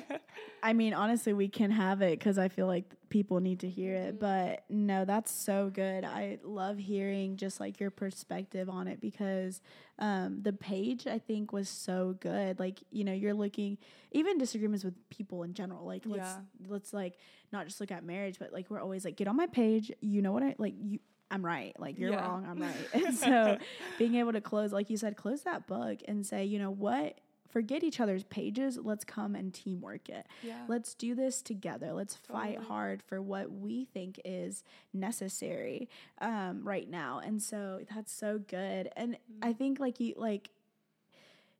[0.62, 3.94] I mean, honestly, we can have it because I feel like people need to hear
[3.94, 4.20] it.
[4.20, 6.04] But no, that's so good.
[6.04, 9.60] I love hearing just like your perspective on it because
[9.98, 12.60] um, the page I think was so good.
[12.60, 13.78] Like you know, you're looking
[14.12, 15.84] even disagreements with people in general.
[15.86, 16.40] Like let's Yeah.
[16.68, 17.18] let's like
[17.52, 19.90] not just look at marriage, but like we're always like get on my page.
[20.00, 20.98] You know what I like you.
[21.30, 21.74] I'm right.
[21.80, 22.20] Like you're Yeah.
[22.26, 22.46] wrong.
[22.46, 22.88] I'm right.
[22.92, 23.56] And so
[23.98, 27.18] being able to close, like you said, close that book and say, you know what?
[27.52, 28.78] Forget each other's pages.
[28.82, 30.26] Let's come and teamwork it.
[30.42, 30.64] yeah.
[30.68, 31.92] Let's do this together.
[31.92, 35.88] Let's fight hard for what we think is necessary
[36.20, 37.20] um, right now.
[37.24, 38.90] And so that's so good.
[38.96, 39.48] And Mm-hmm.
[39.48, 40.50] I think like you like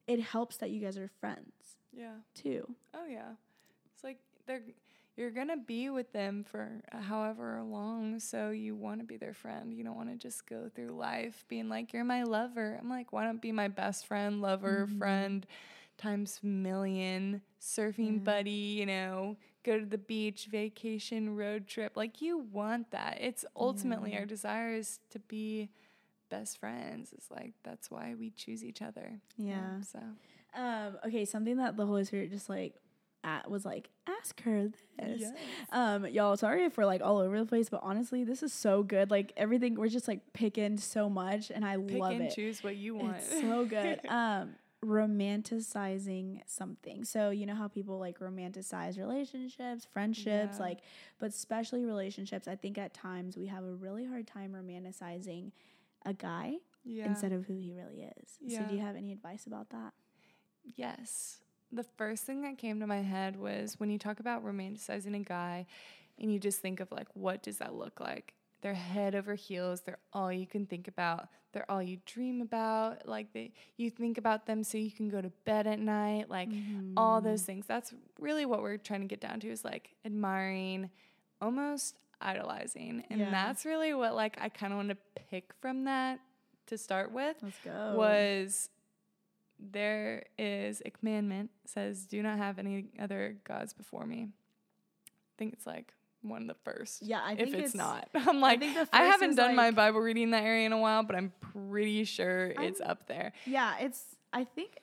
[0.07, 2.15] it helps that you guys are friends yeah.
[2.35, 2.67] too.
[2.95, 3.33] Oh yeah.
[3.95, 4.63] It's like they're
[5.17, 9.73] you're gonna be with them for however long, so you want to be their friend.
[9.75, 12.79] You don't want to just go through life being like you're my lover.
[12.81, 14.99] I'm like, why don't be my best friend, lover, Mhm.
[14.99, 15.47] friend,
[16.03, 18.19] times million, surfing Yeah.
[18.21, 18.51] buddy.
[18.51, 21.97] You know, go to the beach, vacation, road trip.
[21.97, 23.19] Like you want that.
[23.21, 24.21] It's ultimately Yeah.
[24.21, 25.71] our desire is to be
[26.29, 27.13] best friends.
[27.13, 29.21] It's like that's why we choose each other.
[29.37, 29.81] Yeah.
[29.83, 30.01] So
[30.55, 32.75] Um, okay, something that the Holy Spirit just like
[33.25, 35.21] at, was like, ask her this.
[35.21, 35.33] Yes.
[35.71, 38.83] Um, y'all, sorry if we're like all over the place, but honestly, this is so
[38.83, 39.11] good.
[39.11, 42.35] Like everything, we're just like picking so much, and I pick love and it.
[42.35, 43.17] choose what you want.
[43.19, 44.01] It's so good.
[44.09, 47.05] um, romanticizing something.
[47.05, 50.63] So, you know how people like romanticize relationships, friendships, Yeah.
[50.63, 50.79] like,
[51.19, 52.49] but especially relationships.
[52.49, 55.53] I think at times we have a really hard time romanticizing
[56.05, 57.07] a guy Yeah.
[57.07, 58.39] instead of who he really is.
[58.49, 59.93] So, do you have any advice about that?
[60.65, 61.39] Yes.
[61.71, 65.21] The first thing that came to my head was when you talk about romanticizing a
[65.25, 65.67] guy
[66.19, 68.35] and you just think of like, what does that look like?
[68.63, 69.83] They're head over heels.
[69.83, 71.29] They're all you can think about.
[71.53, 73.07] They're all you dream about.
[73.07, 76.31] Like they, you think about them so you can go to bed at night.
[76.31, 76.49] Like
[76.97, 77.29] all Mm-hmm.
[77.29, 77.67] those things.
[77.67, 80.91] That's really what we're trying to get down to is like admiring,
[81.41, 83.05] almost idolizing.
[83.11, 83.31] And Yeah.
[83.31, 84.97] that's really what like I kind of want to
[85.29, 86.21] pick from that
[86.69, 87.95] to start with Let's go.
[87.97, 88.69] was
[89.59, 94.29] there is a commandment says do not have any other gods before me.
[95.09, 95.93] I think it's like
[96.23, 97.03] one of the first.
[97.03, 98.09] Yeah, I if it's, it's- not.
[98.15, 100.79] I'm like think the I haven't done my Bible reading in that area in a
[100.79, 103.33] while, but I'm pretty sure it's I'm- up there.
[103.47, 104.03] Yeah, it's,
[104.33, 104.79] I think,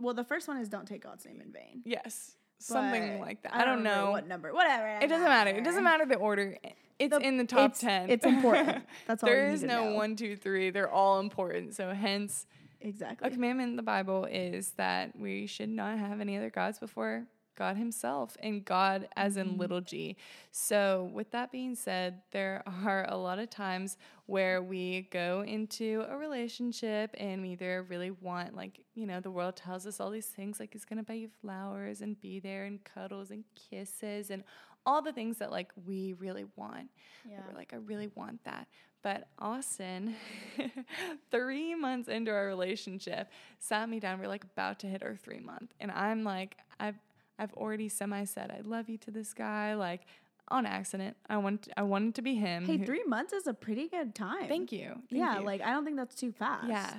[0.00, 1.82] well, the first one is don't take God's name in vain.
[1.84, 2.32] Yes.
[2.58, 3.54] Something like that.
[3.54, 4.10] I don't, remember know.
[4.12, 4.52] what number.
[4.54, 4.98] Whatever.
[5.04, 5.50] It doesn't matter.
[5.50, 6.56] It doesn't matter the order.
[6.98, 8.08] It's The- in the top it's- 10.
[8.10, 8.84] it's important.
[9.06, 9.94] That's all There you need is no know.
[9.94, 10.70] one, two, three.
[10.70, 11.74] They're all important.
[11.74, 12.46] So hence
[12.80, 13.26] Exactly.
[13.28, 17.24] A commandment in the Bible is that we should not have any other gods before
[17.56, 19.60] God Himself and God as in mm-hmm.
[19.60, 20.16] little g.
[20.52, 23.96] So, with that being said, there are a lot of times
[24.26, 29.30] where we go into a relationship and we either really want, like, you know, the
[29.30, 32.64] world tells us all these things, like, He's gonna buy you flowers and be there
[32.64, 34.44] and cuddles and kisses and
[34.84, 36.88] all the things that, like, we really want.
[37.28, 37.38] Yeah.
[37.48, 38.68] We're like, I really want that.
[39.06, 40.16] But Austin,
[41.30, 43.30] three months into our relationship,
[43.60, 44.18] sat me down.
[44.18, 46.98] We're like about to hit our three month, and I'm like, I've
[47.38, 50.02] I've already semi said I love you to this guy, like
[50.48, 51.16] on accident.
[51.28, 52.64] I want I wanted to be him.
[52.66, 54.48] Hey, who- three months is a pretty good time.
[54.48, 54.88] Thank you.
[54.88, 55.44] Thank yeah, you.
[55.44, 56.68] like I don't think that's too fast.
[56.68, 56.92] yeah,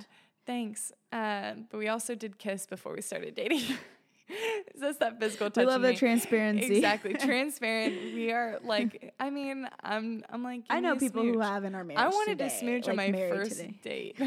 [0.46, 0.92] thanks.
[1.12, 3.62] Uh, but we also did kiss before we started dating.
[4.78, 5.62] Just that physical touch.
[5.64, 6.76] we love the transparency.
[6.76, 7.94] Exactly, transparent.
[8.14, 10.64] We are like, I mean, I'm, I'm like.
[10.68, 11.98] I know people who have in our marriage.
[12.04, 14.12] I wanted today, to smooch on my first today.
[14.18, 14.20] date.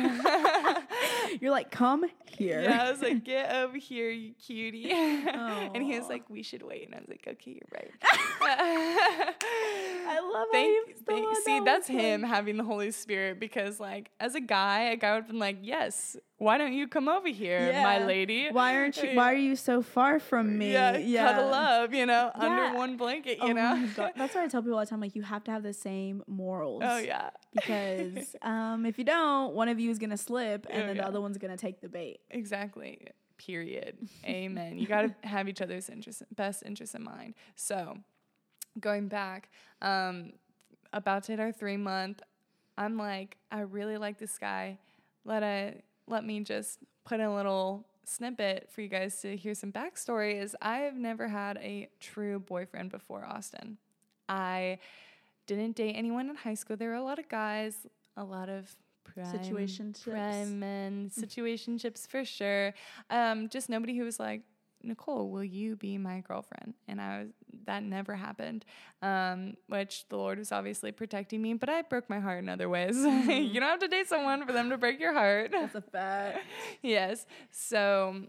[1.39, 2.05] You're like, come
[2.37, 2.61] here.
[2.61, 4.91] yeah, I was like, get over here, you cutie.
[4.91, 6.85] and he was like, we should wait.
[6.85, 7.91] And I was like, okay, you're right.
[8.43, 14.35] I love Thank, thank, see, that that's him having the Holy Spirit because, like, as
[14.35, 17.71] a guy, a guy would have been like, yes, why don't you come over here,
[17.83, 18.49] my lady?
[18.49, 19.15] Why aren't you?
[19.15, 20.73] Why are you so far from me?
[20.73, 21.33] Yeah, yeah.
[21.33, 22.43] cuddle up, you know, Yeah.
[22.43, 23.87] under one blanket, you oh know?
[23.95, 24.99] That's what I tell people all the time.
[24.99, 26.81] Like you have to have the same morals.
[26.83, 27.29] oh, yeah.
[27.53, 31.03] Because um, if you don't, one of you is gonna slip, and Oh, then yeah.
[31.03, 32.21] the other one's gonna take the bait.
[32.31, 33.05] Exactly.
[33.37, 33.99] Period.
[34.25, 34.79] Amen.
[34.79, 37.35] You got to have each other's interest, best interests in mind.
[37.55, 37.99] So,
[38.79, 40.33] going back, um,
[40.91, 42.23] about to hit our three month,
[42.79, 44.79] I'm like, I really like this guy.
[45.23, 45.81] Let I
[46.11, 50.41] let me just put in a little snippet for you guys to hear some backstory.
[50.41, 53.77] Is I have never had a true boyfriend before Austin.
[54.29, 54.79] I
[55.47, 56.77] didn't date anyone in high school.
[56.77, 60.03] There were a lot of guys, a lot of prime, Situationships.
[60.09, 62.73] prime men, situationships for sure.
[63.09, 64.41] Um, just nobody who was like,
[64.83, 66.73] Nicole, will you be my girlfriend?
[66.87, 67.29] And I was
[67.65, 68.65] that never happened.
[69.01, 72.69] Um, which the Lord was obviously protecting me, but I broke my heart in other
[72.69, 72.95] ways.
[72.97, 75.51] you don't have to date someone for them to break your heart.
[75.51, 76.39] That's a fact.
[76.81, 77.25] yes.
[77.51, 78.23] So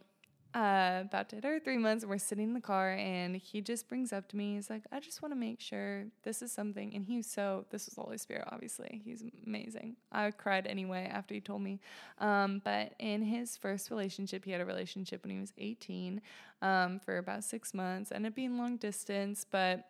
[0.55, 3.61] uh, about to hit our three months, and we're sitting in the car, and he
[3.61, 6.53] just brings up to me, he's like, I just want to make sure this is
[6.53, 6.95] something.
[6.95, 9.01] And he's so, this was the Holy Spirit, obviously.
[9.05, 9.97] He's amazing.
[10.11, 11.81] I cried anyway after he told me.
[12.19, 16.21] Um, but in his first relationship, he had a relationship when he was 18
[16.61, 19.89] um, for about six months, ended up being long distance, but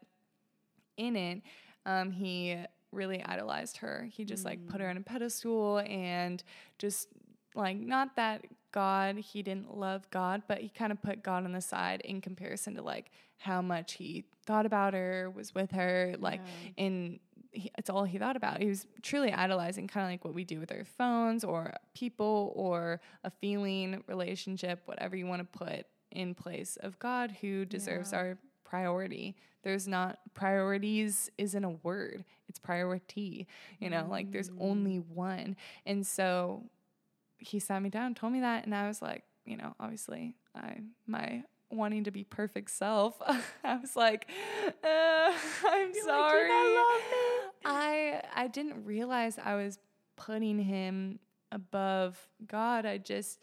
[0.96, 1.42] in it,
[1.86, 2.56] um, he
[2.92, 4.06] really idolized her.
[4.12, 6.42] He just like put her on a pedestal and
[6.78, 7.08] just
[7.54, 11.52] like not that God, he didn't love God, but he kind of put God on
[11.52, 16.14] the side in comparison to like how much he thought about her, was with her,
[16.18, 16.40] like,
[16.78, 17.20] and
[17.52, 18.60] he, it's all he thought about.
[18.60, 22.52] He was truly idolizing, kind of like what we do with our phones or people
[22.56, 28.12] or a feeling, relationship, whatever you want to put in place of God who deserves
[28.12, 28.18] Yeah.
[28.18, 29.36] our priority.
[29.62, 32.24] There's not priorities isn't a word.
[32.48, 33.46] It's priority.
[33.78, 35.08] You know, like there's only mm.
[35.08, 35.56] one.
[35.86, 36.64] And so
[37.42, 40.80] he sat me down told me that and I was like, you know, obviously I
[41.06, 43.16] my wanting to be perfect self.
[43.64, 44.28] I was like,
[44.66, 44.66] uh,
[45.66, 46.48] I'm sorry.
[47.64, 49.78] I I didn't realize I was
[50.16, 51.18] putting him
[51.50, 52.86] above God.
[52.86, 53.40] I just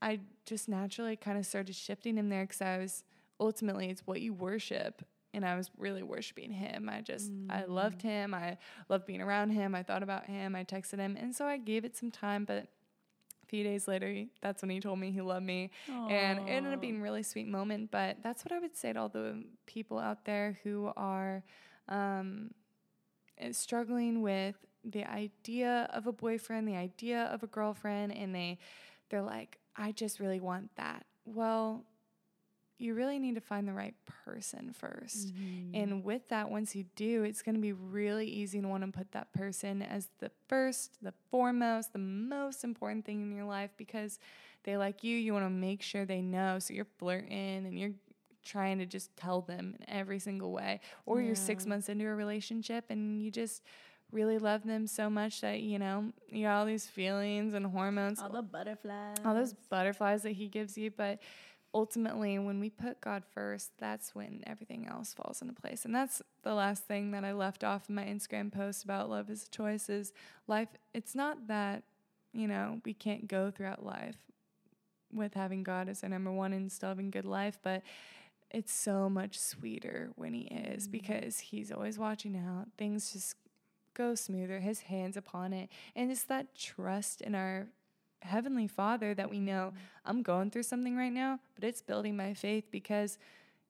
[0.00, 3.04] I just naturally kind of started shifting him there because I was
[3.40, 5.02] ultimately it's what you worship.
[5.34, 6.88] And I was really worshiping him.
[6.88, 8.32] I just, I loved him.
[8.32, 8.56] I
[8.88, 9.74] loved being around him.
[9.74, 10.56] I thought about him.
[10.56, 11.14] I texted him.
[11.20, 12.46] And so I gave it some time.
[12.46, 12.68] But
[13.46, 15.70] A few days later, that's when he told me he loved me.
[15.88, 16.10] Aww.
[16.10, 17.92] And it ended up being a really sweet moment.
[17.92, 21.44] But that's what I would say to all the people out there who are
[21.88, 22.50] um,
[23.38, 28.58] eh, struggling with the idea of a boyfriend, the idea of a girlfriend, and they
[29.10, 31.06] they're like, I just really want that.
[31.24, 31.84] Well,
[32.78, 35.74] you really need to find the right person 1st mm-hmm.
[35.74, 38.92] And with that, once you do, it's going to be really easy to want to
[38.96, 43.70] put that person as the first, the foremost, the most important thing in your life
[43.76, 44.18] because
[44.64, 45.16] they like you.
[45.16, 46.58] You want to make sure they know.
[46.58, 47.92] So you're flirting and you're
[48.44, 50.80] trying to just tell them in every single way.
[51.06, 51.28] Or yeah.
[51.28, 53.62] you're six months into a relationship and you just
[54.12, 58.20] really love them so much that you know you got all these feelings and hormones
[58.20, 61.18] all the butterflies all those butterflies that he gives you but
[61.76, 65.84] ultimately, when we put God first, that's when everything else falls into place.
[65.84, 69.28] And that's the last thing that I left off in my Instagram post about love
[69.28, 70.14] is a choice is
[70.46, 70.70] life.
[70.94, 71.82] It's not that,
[72.32, 74.16] you know, we can't go throughout life
[75.12, 77.82] with having God as our number one and still having good life, but
[78.50, 80.92] it's so much sweeter when He is mm-hmm.
[80.92, 82.68] because He's always watching out.
[82.78, 83.36] Things just
[83.92, 85.68] go smoother, His hands upon it.
[85.94, 87.66] And it's that trust in our
[88.20, 89.78] Heavenly Father that we know mm-hmm.
[90.04, 93.18] I'm going through something right now, but it's building my faith because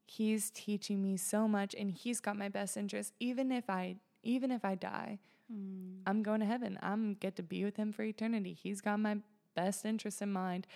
[0.08, 3.12] He's teaching me so much and He's got my best interest.
[3.18, 5.18] Even if I even if I die,
[5.52, 5.98] mm.
[6.06, 6.78] I'm going to heaven.
[6.82, 8.52] I'm get to be with Him for eternity.
[8.52, 9.18] He's got my
[9.54, 10.66] best interest in mind.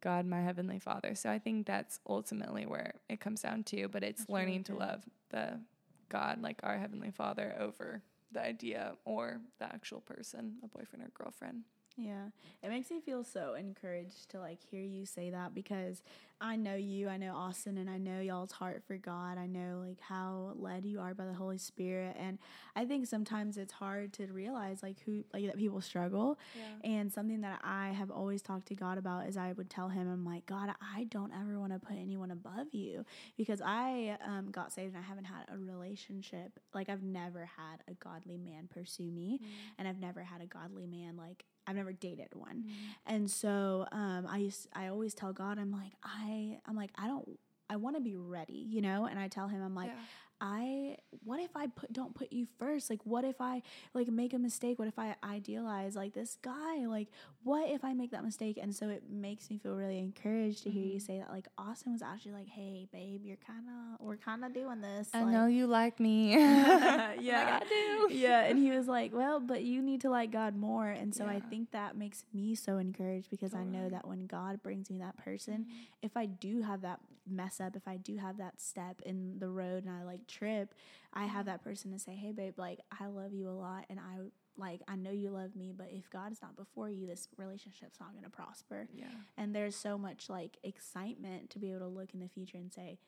[0.00, 1.14] God, my Heavenly Father.
[1.14, 4.64] So I think that's ultimately where it comes down to, but it's that's learning really
[4.64, 5.60] to love the
[6.08, 8.02] God, like our Heavenly Father, over
[8.32, 11.64] the idea or the actual person, a boyfriend or girlfriend.
[11.98, 12.28] Yeah.
[12.62, 16.02] It makes me feel so encouraged to like hear you say that because
[16.40, 19.38] I know you, I know Austin, and I know y'all's heart for God.
[19.38, 22.16] I know like how led you are by the Holy Spirit.
[22.18, 22.38] And
[22.76, 26.38] I think sometimes it's hard to realize like who like that people struggle.
[26.54, 26.90] Yeah.
[26.90, 30.08] And something that I have always talked to God about is I would tell him,
[30.08, 33.04] I'm like, God, I don't ever want to put anyone above you
[33.36, 36.60] because I um, got saved and I haven't had a relationship.
[36.72, 39.46] Like I've never had a godly man pursue me, mm.
[39.76, 42.64] and I've never had a godly man like I've never dated one.
[42.66, 43.14] Mm-hmm.
[43.14, 47.06] And so um, I used I always tell God I'm like I I'm like I
[47.06, 47.28] don't
[47.68, 49.04] I want to be ready, you know?
[49.04, 50.02] And I tell him I'm like yeah.
[50.40, 52.90] I what if I put don't put you first?
[52.90, 53.62] Like what if I
[53.94, 54.78] like make a mistake?
[54.78, 56.86] What if I idealize like this guy?
[56.86, 57.08] Like
[57.42, 58.58] what if I make that mistake?
[58.60, 60.78] And so it makes me feel really encouraged to mm-hmm.
[60.78, 61.06] hear you mm-hmm.
[61.06, 64.54] say that like Austin was actually like, "Hey babe, you're kind of we're kind of
[64.54, 66.32] doing this." I like, know you like me.
[66.32, 67.14] yeah.
[67.20, 68.14] Like I do.
[68.14, 71.24] Yeah, and he was like, "Well, but you need to like God more." And so
[71.24, 71.32] yeah.
[71.32, 74.98] I think that makes me so encouraged because I know that when God brings me
[74.98, 75.82] that person, mm-hmm.
[76.02, 77.00] if I do have that
[77.30, 80.74] mess up, if I do have that step in the road and I like trip,
[81.12, 83.98] I have that person to say, "Hey babe, like I love you a lot and
[83.98, 84.18] I
[84.56, 88.00] like I know you love me, but if God is not before you, this relationship's
[88.00, 89.06] not going to prosper." Yeah.
[89.36, 92.72] And there's so much like excitement to be able to look in the future and
[92.72, 92.98] say,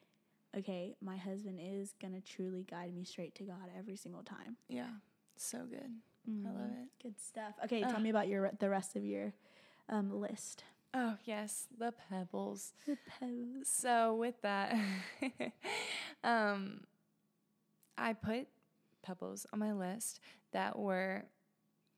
[0.57, 4.57] "Okay, my husband is going to truly guide me straight to God every single time."
[4.69, 4.91] Yeah.
[5.37, 5.91] So good.
[6.29, 6.47] Mm-hmm.
[6.47, 7.03] I love it.
[7.03, 7.55] Good stuff.
[7.65, 9.33] Okay, tell me about your the rest of your
[9.89, 10.65] um, list.
[10.93, 12.73] Oh, yes, the pebbles.
[12.87, 13.69] The pebbles.
[13.69, 14.75] So, with that,
[16.25, 16.81] um,
[17.97, 18.49] I put
[19.03, 20.21] pebbles on my list
[20.53, 21.25] that were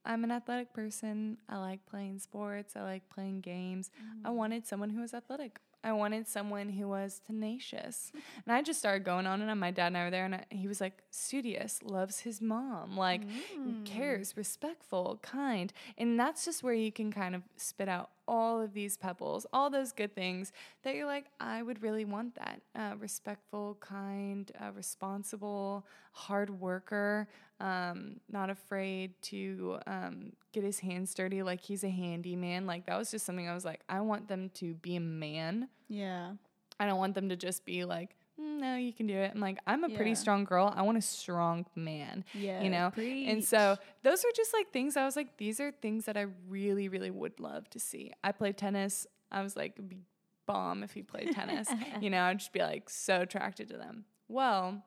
[0.05, 1.39] I'm an athletic person.
[1.49, 2.75] I like playing sports.
[2.77, 3.91] I like playing games.
[4.03, 4.27] Mm.
[4.27, 5.59] I wanted someone who was athletic.
[5.85, 8.11] I wanted someone who was tenacious.
[8.45, 9.59] and I just started going on and on.
[9.59, 12.97] My dad and I were there, and I, he was like, studious, loves his mom,
[12.97, 13.85] like, mm.
[13.85, 15.73] cares, respectful, kind.
[15.99, 19.69] And that's just where you can kind of spit out all of these pebbles, all
[19.69, 20.53] those good things
[20.83, 22.63] that you're like, I would really want that.
[22.75, 27.29] Uh, respectful, kind, uh, responsible, hard worker,
[27.61, 32.67] um, not afraid to um, get his hands dirty like he's a handyman.
[32.67, 35.69] Like that was just something I was like, I want them to be a man.
[35.89, 36.33] Yeah.
[36.81, 39.31] I don't want them to just be like, no, you can do it.
[39.35, 39.97] I'm like, I'm a yeah.
[39.97, 40.73] pretty strong girl.
[40.75, 42.25] I want a strong man.
[42.33, 42.63] Yeah.
[42.63, 42.91] You know?
[42.93, 43.29] Preach.
[43.29, 46.27] And so those are just like things I was like, these are things that I
[46.49, 48.13] really, really would love to see.
[48.25, 49.07] I play tennis.
[49.31, 49.99] I was like, be
[50.47, 51.69] bomb if he played tennis.
[52.01, 54.05] you know, I'd just be like so attracted to them.
[54.29, 54.83] Well,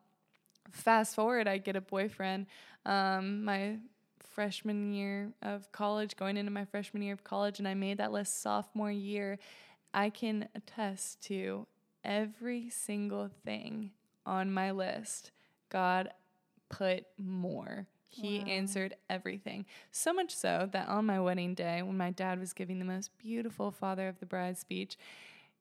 [0.72, 2.48] fast forward, I get a boyfriend.
[2.86, 3.78] Um, my
[4.32, 8.12] freshman year of college, going into my freshman year of college, and I made that
[8.12, 9.40] list sophomore year.
[9.94, 11.68] I can attest to
[12.06, 13.92] every single thing
[14.26, 15.32] on my list.
[15.70, 16.10] God
[16.70, 17.88] put more.
[18.08, 18.46] He wow.
[18.46, 19.66] answered everything.
[19.92, 23.12] So much so that on my wedding day, when my dad was giving the most
[23.18, 24.98] beautiful father of the bride speech,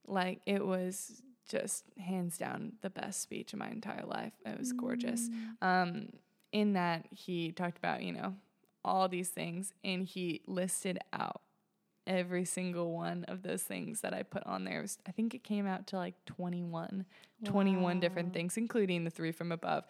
[0.07, 4.32] like it was just hands down the best speech of my entire life.
[4.47, 5.28] It was gorgeous.
[5.28, 5.66] Mm.
[5.66, 6.09] Um,
[6.53, 8.34] in that, he talked about, you know,
[8.84, 11.40] all these things and he listed out
[12.07, 14.82] every single one of those things that I put on there.
[14.82, 17.05] Was, I think it came out to like 21,
[17.40, 17.50] wow.
[17.50, 19.84] 21 different things, including the three from above.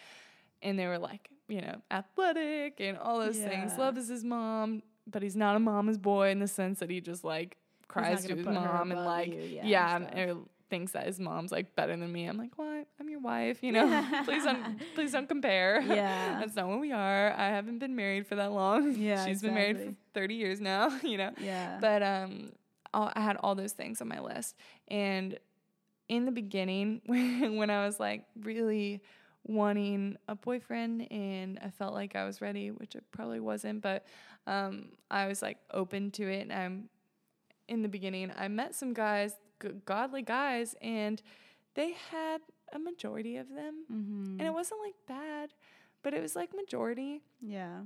[0.63, 3.49] And they were like, you know, athletic and all those yeah.
[3.49, 3.77] things.
[3.79, 7.25] Loves his mom, but he's not a mama's boy in the sense that he just
[7.25, 7.57] like
[7.89, 11.75] cries to his mom and like, you, yeah, yeah and thinks that his mom's like
[11.77, 12.27] better than me.
[12.27, 14.07] I'm like, well, I'm your wife, you know.
[14.25, 15.81] please don't, please don't compare.
[15.81, 17.33] Yeah, that's not what we are.
[17.33, 18.95] I haven't been married for that long.
[19.05, 19.49] Yeah, she's exactly.
[19.49, 20.99] been married for 30 years now.
[21.03, 21.31] You know.
[21.41, 21.79] Yeah.
[21.81, 22.53] But um,
[22.93, 24.57] I had all those things on my list,
[24.89, 25.39] and
[26.09, 29.03] in the beginning, when I was like really
[29.47, 34.07] wanting a boyfriend and I felt like I was ready, which it probably wasn't, but
[34.47, 36.43] um, I was like open to it.
[36.43, 36.89] And I'm
[37.69, 39.35] in the beginning, I met some guys,
[39.85, 41.23] godly guys, and
[41.75, 42.41] they had
[42.73, 43.85] a majority of them.
[43.93, 44.39] Mm-hmm.
[44.39, 45.51] And it wasn't like bad,
[46.03, 47.23] but it was like majority.
[47.41, 47.81] Yeah.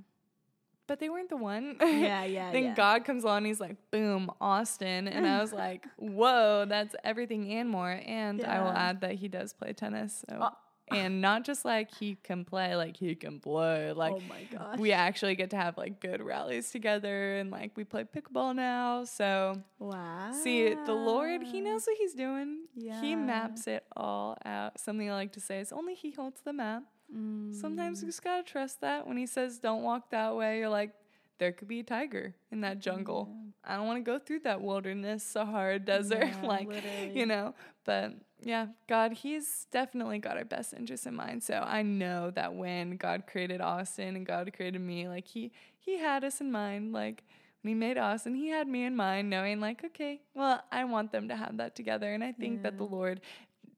[0.87, 1.77] But they weren't the one.
[1.81, 2.51] Yeah, yeah.
[2.51, 2.75] then yeah.
[2.75, 5.07] God comes along and he's like, boom, Austin.
[5.07, 8.01] And I was like, whoa, that's everything and more.
[8.07, 8.59] And yeah.
[8.59, 10.25] I will add that he does play tennis.
[10.29, 10.37] So.
[10.37, 10.51] Uh,
[10.91, 13.93] and not just like he can play, like he can blow.
[13.97, 14.79] Like oh my gosh.
[14.79, 19.05] we actually get to have like good rallies together and like we play pickleball now.
[19.05, 20.33] So wow.
[20.33, 22.67] See, the Lord, he knows what he's doing.
[22.75, 23.01] Yeah.
[23.01, 24.79] He maps it all out.
[24.79, 26.85] Something I like to say is only he holds the map.
[27.15, 27.55] Mm.
[27.55, 29.07] Sometimes you just gotta trust that.
[29.07, 30.93] When he says don't walk that way, you're like,
[31.39, 33.29] there could be a tiger in that jungle.
[33.31, 33.73] Yeah.
[33.73, 37.13] I don't want to go through that wilderness, Sahara desert, yeah, like literally.
[37.15, 37.55] you know.
[37.85, 41.43] But yeah, God, He's definitely got our best interests in mind.
[41.43, 45.99] So I know that when God created Austin and God created me, like He He
[45.99, 46.93] had us in mind.
[46.93, 47.25] Like
[47.63, 51.13] when He made Austin, He had me in mind, knowing like, okay, well, I want
[51.13, 52.13] them to have that together.
[52.13, 52.63] And I think yeah.
[52.65, 53.21] that the Lord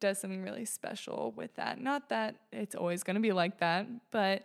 [0.01, 1.81] does something really special with that.
[1.81, 4.45] Not that it's always going to be like that, but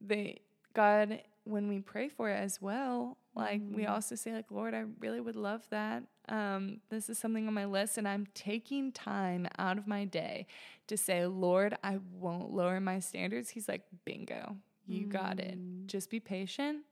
[0.00, 0.40] they
[0.74, 1.20] God
[1.50, 3.76] when we pray for it as well, like mm-hmm.
[3.76, 6.04] we also say like Lord, I really would love that.
[6.28, 10.46] Um, this is something on my list, and I'm taking time out of my day
[10.86, 13.50] to say, Lord, I won't lower my standards.
[13.50, 15.10] He's like, bingo, you mm-hmm.
[15.10, 15.58] got it.
[15.58, 15.86] Mm.
[15.86, 16.84] Just be patient.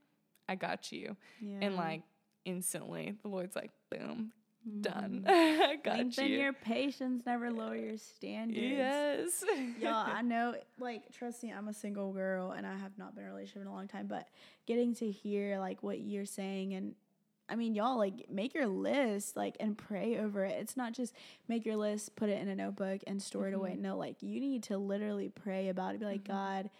[0.48, 1.16] I got you.
[1.40, 1.58] Yeah.
[1.62, 2.02] And like
[2.44, 4.32] instantly, the Lord's like, boom,
[4.80, 5.24] done.
[5.26, 5.72] Mm-hmm.
[5.84, 6.38] Got Lengthen you.
[6.38, 8.60] your patience, never lower your standards.
[8.60, 9.44] Yes.
[9.80, 13.24] Y'all, I know, like, trust me, I'm a single girl and I have not been
[13.24, 14.28] in a relationship in a long time, but
[14.66, 16.94] getting to hear, like, what you're saying and
[17.50, 20.56] I mean, y'all like make your list like and pray over it.
[20.60, 21.14] It's not just
[21.48, 23.54] make your list, put it in a notebook and store mm-hmm.
[23.54, 23.70] it away.
[23.70, 23.82] Mm-hmm.
[23.82, 26.00] No, like you need to literally pray about it.
[26.00, 26.32] Be like, mm-hmm.
[26.32, 26.70] God,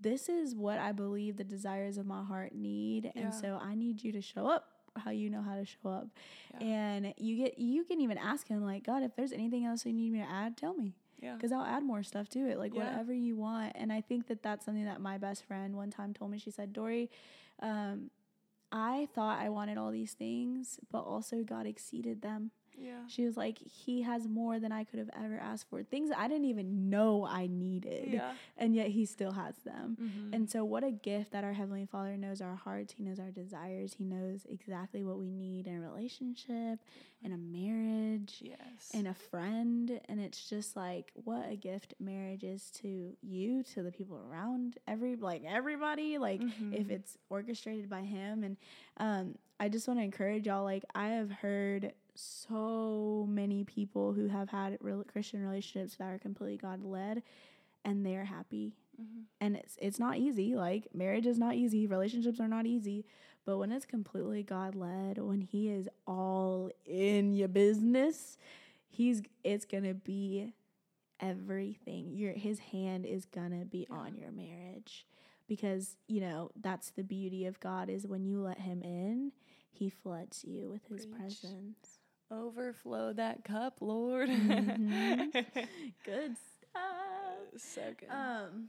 [0.00, 3.12] this is what I believe the desires of my heart need.
[3.14, 3.22] Yeah.
[3.22, 6.08] And so I need you to show up how you know how to show up.
[6.60, 6.66] Yeah.
[6.66, 9.92] And you get you can even ask him like, God, if there's anything else you
[9.92, 10.94] need me to add, tell me.
[11.20, 11.34] Yeah.
[11.34, 12.84] Because I'll add more stuff to it, like yeah.
[12.84, 13.72] whatever you want.
[13.74, 16.38] And I think that that's something that my best friend one time told me.
[16.38, 17.10] She said, Dory,
[17.60, 18.10] um,
[18.70, 22.50] I thought I wanted all these things, but also God exceeded them.
[22.78, 23.00] Yeah.
[23.08, 25.82] She was like, He has more than I could have ever asked for.
[25.82, 28.08] Things I didn't even know I needed.
[28.12, 28.32] Yeah.
[28.56, 29.96] And yet He still has them.
[30.00, 30.34] Mm-hmm.
[30.34, 32.94] And so, what a gift that our Heavenly Father knows our hearts.
[32.96, 33.94] He knows our desires.
[33.96, 36.80] He knows exactly what we need in a relationship,
[37.22, 38.90] in a marriage, yes.
[38.92, 40.00] in a friend.
[40.08, 44.78] And it's just like, what a gift marriage is to you, to the people around,
[44.86, 46.18] every like everybody.
[46.18, 46.74] Like, mm-hmm.
[46.74, 48.42] if it's orchestrated by Him.
[48.44, 48.56] And
[48.98, 50.64] um, I just want to encourage y'all.
[50.64, 56.18] Like, I have heard so many people who have had real Christian relationships that are
[56.18, 57.22] completely God led
[57.84, 58.74] and they're happy.
[59.00, 59.20] Mm-hmm.
[59.40, 60.56] And it's it's not easy.
[60.56, 63.04] Like marriage is not easy, relationships are not easy,
[63.44, 68.38] but when it's completely God led, when he is all in your business,
[68.88, 70.52] he's it's going to be
[71.20, 72.10] everything.
[72.12, 73.96] Your his hand is going to be yeah.
[73.96, 75.06] on your marriage
[75.48, 79.32] because, you know, that's the beauty of God is when you let him in,
[79.70, 81.18] he floods you with his Preach.
[81.18, 82.00] presence.
[82.30, 84.28] Overflow that cup, Lord.
[84.28, 85.30] Mm-hmm.
[86.04, 86.82] good stuff.
[87.58, 88.08] So good.
[88.10, 88.68] Um,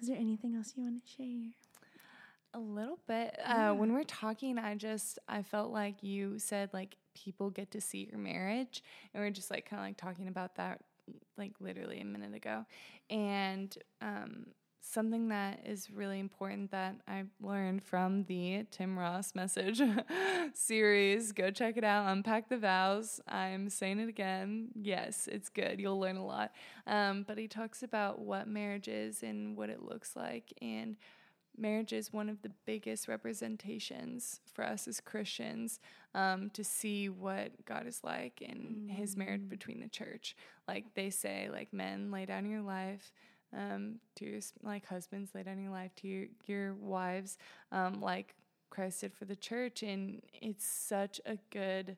[0.00, 1.50] is there anything else you want to share?
[2.54, 3.34] A little bit.
[3.38, 3.70] Yeah.
[3.70, 7.80] Uh, when we're talking, I just I felt like you said like people get to
[7.80, 8.82] see your marriage,
[9.12, 10.80] and we're just like kind of like talking about that
[11.36, 12.64] like literally a minute ago,
[13.10, 14.46] and um,
[14.80, 19.80] something that is really important that I learned from the Tim Ross message
[20.54, 21.32] series.
[21.32, 22.08] Go check it out.
[22.08, 23.20] Unpack the vows.
[23.28, 24.68] I'm saying it again.
[24.74, 25.80] Yes, it's good.
[25.80, 26.52] You'll learn a lot.
[26.86, 30.52] Um, but he talks about what marriage is and what it looks like.
[30.62, 30.96] And
[31.56, 35.80] marriage is one of the biggest representations for us as Christians
[36.14, 38.90] um, to see what God is like in mm.
[38.90, 39.48] his marriage mm.
[39.48, 40.36] between the church.
[40.66, 43.12] Like they say, like men, lay down your life
[43.56, 47.38] um, to your like husbands lay down your life to your, your wives
[47.72, 48.34] um, like
[48.70, 49.82] Christ did for the church.
[49.82, 51.96] And it's such a good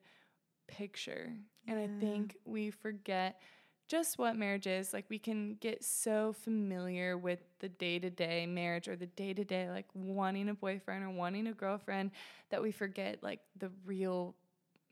[0.69, 1.33] picture.
[1.67, 3.41] And I think we forget
[3.89, 4.93] just what marriage is.
[4.93, 9.35] Like we can get so familiar with the day to day marriage or the day
[9.35, 12.13] to day, like wanting a boyfriend or wanting a girlfriend,
[12.51, 14.37] that we forget like the real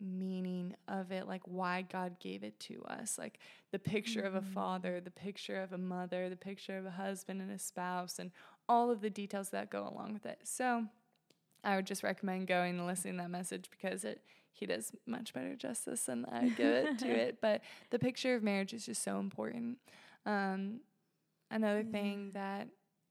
[0.00, 3.18] meaning of it, like why God gave it to us.
[3.18, 3.38] Like
[3.72, 4.28] the picture mm-hmm.
[4.28, 4.54] of a mm-hmm.
[4.54, 8.30] father, the picture of a mother, the picture of a husband and a spouse, and
[8.68, 10.40] all of the details that go along with it.
[10.44, 10.84] So
[11.64, 14.22] I would just recommend going and listening to that message because it
[14.52, 17.38] he does much better justice than I give it to it.
[17.40, 19.78] But the picture of marriage is just so important.
[20.26, 20.80] Um,
[21.48, 21.92] another yeah.
[21.92, 22.66] thing that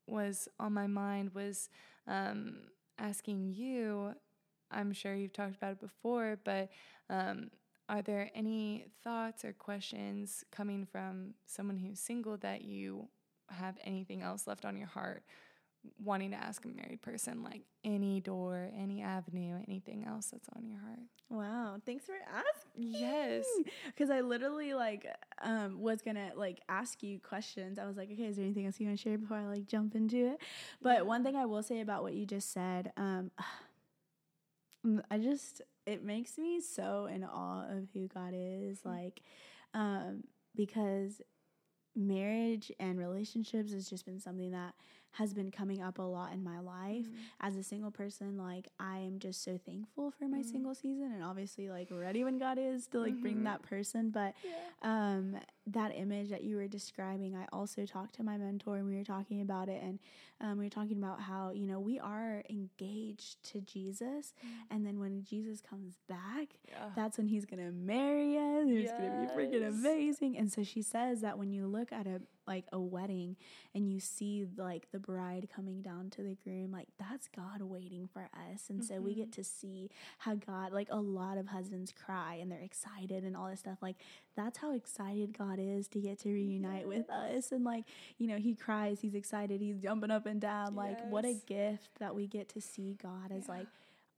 [0.07, 1.69] was on my mind was
[2.05, 2.57] um,
[2.99, 4.13] asking you.
[4.71, 6.69] I'm sure you've talked about it before, but
[7.09, 7.49] um,
[7.89, 13.07] are there any thoughts or questions coming from someone who's single that you
[13.49, 15.23] have anything else left on your heart
[16.03, 20.65] wanting to ask a married person like any door, any avenue, anything else that's on
[20.65, 20.99] your heart.
[21.29, 22.93] Wow, thanks for asking.
[22.93, 23.45] Yes.
[23.97, 25.05] Cuz I literally like
[25.41, 27.79] um was going to like ask you questions.
[27.79, 29.65] I was like, "Okay, is there anything else you want to share before I like
[29.65, 30.39] jump into it?"
[30.81, 33.31] But one thing I will say about what you just said, um
[35.09, 38.89] I just it makes me so in awe of who God is mm-hmm.
[38.89, 39.21] like
[39.73, 40.23] um
[40.55, 41.21] because
[41.95, 44.75] marriage and relationships has just been something that
[45.17, 47.15] has been coming up a lot in my life mm-hmm.
[47.41, 50.49] as a single person like i am just so thankful for my mm-hmm.
[50.49, 53.21] single season and obviously like ready when god is to like mm-hmm.
[53.21, 54.51] bring that person but yeah.
[54.83, 58.95] um that image that you were describing i also talked to my mentor and we
[58.95, 59.99] were talking about it and
[60.39, 64.49] um, we were talking about how you know we are engaged to jesus mm.
[64.69, 66.89] and then when jesus comes back yeah.
[66.95, 68.99] that's when he's gonna marry us it's yes.
[68.99, 72.65] gonna be freaking amazing and so she says that when you look at a like
[72.71, 73.35] a wedding
[73.75, 78.07] and you see like the bride coming down to the groom like that's god waiting
[78.11, 78.95] for us and mm-hmm.
[78.95, 79.41] so we get mm-hmm.
[79.41, 79.89] to see
[80.19, 83.77] how god like a lot of husbands cry and they're excited and all this stuff
[83.81, 83.97] like
[84.35, 86.87] that's how excited god is to get to reunite yes.
[86.87, 87.83] with us and like
[88.17, 90.77] you know he cries he's excited he's jumping up and down yes.
[90.77, 93.55] like what a gift that we get to see god as yeah.
[93.55, 93.67] like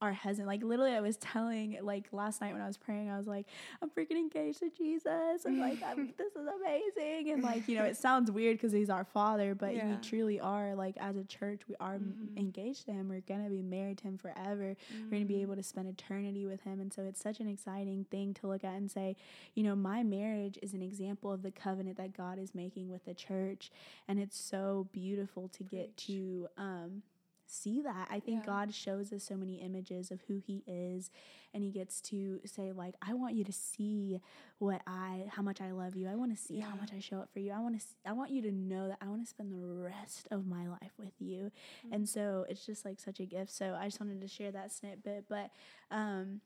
[0.01, 0.47] our husband.
[0.47, 3.45] Like literally, I was telling like last night when I was praying, I was like,
[3.81, 7.31] I'm freaking engaged to Jesus, and like I'm, this is amazing.
[7.31, 9.87] And like you know, it sounds weird because he's our father, but yeah.
[9.87, 10.75] we truly are.
[10.75, 12.37] Like as a church, we are mm-hmm.
[12.37, 13.09] engaged to him.
[13.09, 14.75] We're gonna be married to him forever.
[14.93, 15.03] Mm-hmm.
[15.05, 15.41] We're gonna be mm-hmm.
[15.43, 18.63] able to spend eternity with him, and so it's such an exciting thing to look
[18.63, 19.15] at and say,
[19.55, 23.05] you know, my marriage is an example of the covenant that God is making with
[23.05, 23.71] the church,
[24.07, 25.71] and it's so beautiful to Preach.
[25.71, 26.47] get to.
[26.57, 27.03] Um,
[27.49, 28.07] see that.
[28.11, 28.45] I think yeah.
[28.45, 31.09] God shows us so many images of who he is
[31.53, 34.19] and he gets to say like I want you to see
[34.59, 36.07] what I how much I love you.
[36.07, 36.65] I want to see yeah.
[36.65, 37.51] how much I show up for you.
[37.51, 40.27] I want to I want you to know that I want to spend the rest
[40.31, 41.51] of my life with you.
[41.85, 41.93] Mm-hmm.
[41.93, 43.51] And so it's just like such a gift.
[43.51, 45.49] So I just wanted to share that snippet, but
[45.91, 46.41] um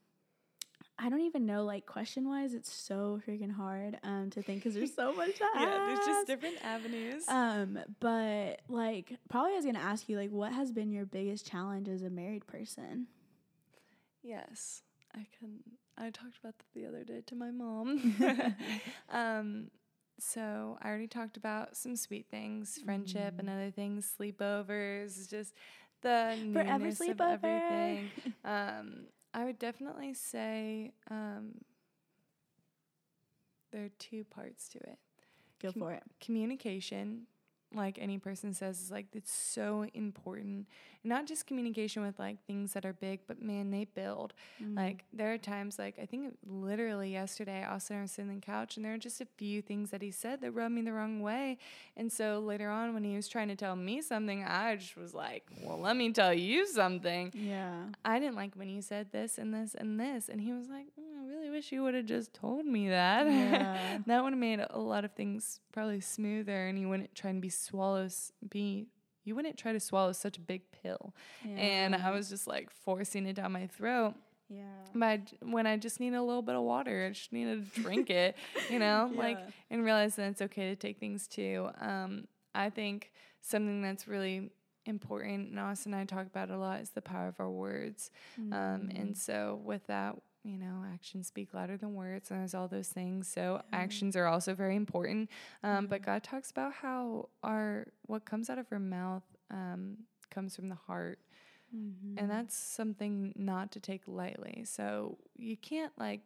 [0.98, 4.74] I don't even know, like question wise, it's so freaking hard um to think because
[4.74, 5.36] there's so much.
[5.38, 7.24] To yeah, there's just different avenues.
[7.28, 11.46] Um, but like probably I was gonna ask you like, what has been your biggest
[11.46, 13.08] challenge as a married person?
[14.22, 14.82] Yes,
[15.14, 15.60] I can.
[15.96, 18.16] I talked about that the other day to my mom.
[19.10, 19.70] um,
[20.18, 23.38] so I already talked about some sweet things, friendship, mm.
[23.40, 25.54] and other things, sleepovers, just
[26.02, 27.34] the forever sleepover.
[27.34, 28.10] Of everything.
[28.44, 31.54] um, I would definitely say um,
[33.72, 34.98] there are two parts to it.
[35.60, 36.04] Go Com- for it.
[36.20, 37.26] Communication,
[37.74, 40.66] like any person says, is like it's so important
[41.04, 44.32] not just communication with like things that are big, but man, they build.
[44.62, 44.76] Mm-hmm.
[44.76, 48.76] Like there are times, like I think literally yesterday, Austin was sitting on the couch,
[48.76, 51.20] and there are just a few things that he said that rubbed me the wrong
[51.20, 51.58] way.
[51.96, 55.12] And so later on, when he was trying to tell me something, I just was
[55.12, 57.84] like, "Well, let me tell you something." Yeah.
[58.04, 60.86] I didn't like when you said this and this and this, and he was like,
[60.98, 61.03] mm, "I really
[61.54, 63.98] wish you would have just told me that." Yeah.
[64.06, 67.40] that would have made a lot of things probably smoother, and you wouldn't try and
[67.40, 68.88] be swallows be
[69.24, 71.14] you wouldn't try to swallow such a big pill.
[71.44, 71.56] Yeah.
[71.56, 74.14] And I was just like forcing it down my throat.
[74.48, 74.62] Yeah.
[74.94, 78.10] But when I just need a little bit of water, I just needed to drink
[78.10, 78.36] it,
[78.70, 79.18] you know, yeah.
[79.18, 79.38] like,
[79.70, 81.70] and realize that it's okay to take things too.
[81.80, 84.50] Um, I think something that's really
[84.86, 88.10] important, and Austin and I talk about a lot, is the power of our words.
[88.38, 88.52] Mm-hmm.
[88.52, 89.16] Um, and mm.
[89.16, 93.26] so with that, you know, actions speak louder than words, and there's all those things.
[93.26, 93.78] So yeah.
[93.78, 95.30] actions are also very important.
[95.62, 99.98] Um, But God talks about how our what comes out of our mouth um,
[100.30, 101.18] comes from the heart,
[101.74, 102.18] mm-hmm.
[102.18, 104.64] and that's something not to take lightly.
[104.66, 106.20] So you can't like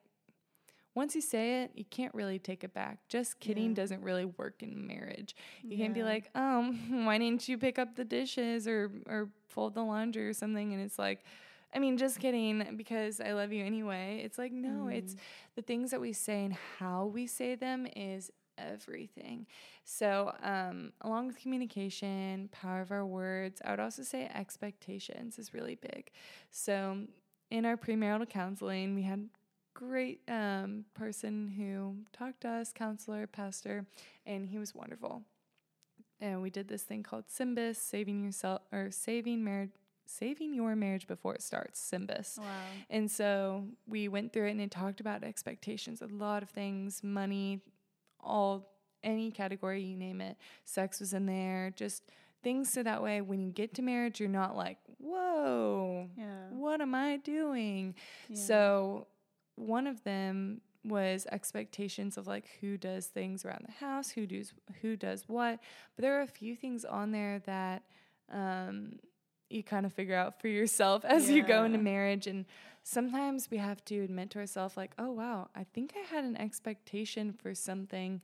[0.94, 2.98] once you say it, you can't really take it back.
[3.08, 3.76] Just kidding yeah.
[3.76, 5.36] doesn't really work in marriage.
[5.62, 5.84] You yeah.
[5.84, 9.82] can't be like, um, why didn't you pick up the dishes or or fold the
[9.82, 10.72] laundry or something?
[10.72, 11.24] And it's like
[11.74, 14.22] I mean, just kidding, because I love you anyway.
[14.24, 14.94] It's like, no, mm.
[14.94, 15.16] it's
[15.54, 19.46] the things that we say and how we say them is everything.
[19.84, 25.54] So, um, along with communication, power of our words, I would also say expectations is
[25.54, 26.10] really big.
[26.50, 26.98] So,
[27.50, 29.28] in our premarital counseling, we had
[29.74, 33.86] great um, person who talked to us, counselor, pastor,
[34.26, 35.22] and he was wonderful.
[36.20, 39.70] And we did this thing called SYMBIS, saving yourself or saving marriage
[40.08, 42.38] saving your marriage before it starts, SYMBIS.
[42.38, 42.44] Wow.
[42.90, 47.02] And so we went through it and it talked about expectations, a lot of things,
[47.02, 47.60] money,
[48.20, 50.36] all any category you name it.
[50.64, 52.02] Sex was in there, just
[52.42, 56.08] things so that way when you get to marriage you're not like, "Whoa.
[56.16, 56.48] Yeah.
[56.50, 57.94] What am I doing?"
[58.28, 58.36] Yeah.
[58.36, 59.06] So
[59.56, 64.52] one of them was expectations of like who does things around the house, who does
[64.80, 65.60] who does what.
[65.96, 67.82] But there are a few things on there that
[68.32, 68.98] um,
[69.50, 71.36] you kind of figure out for yourself as yeah.
[71.36, 72.44] you go into marriage and
[72.82, 76.36] sometimes we have to admit to ourselves like oh wow i think i had an
[76.36, 78.20] expectation for something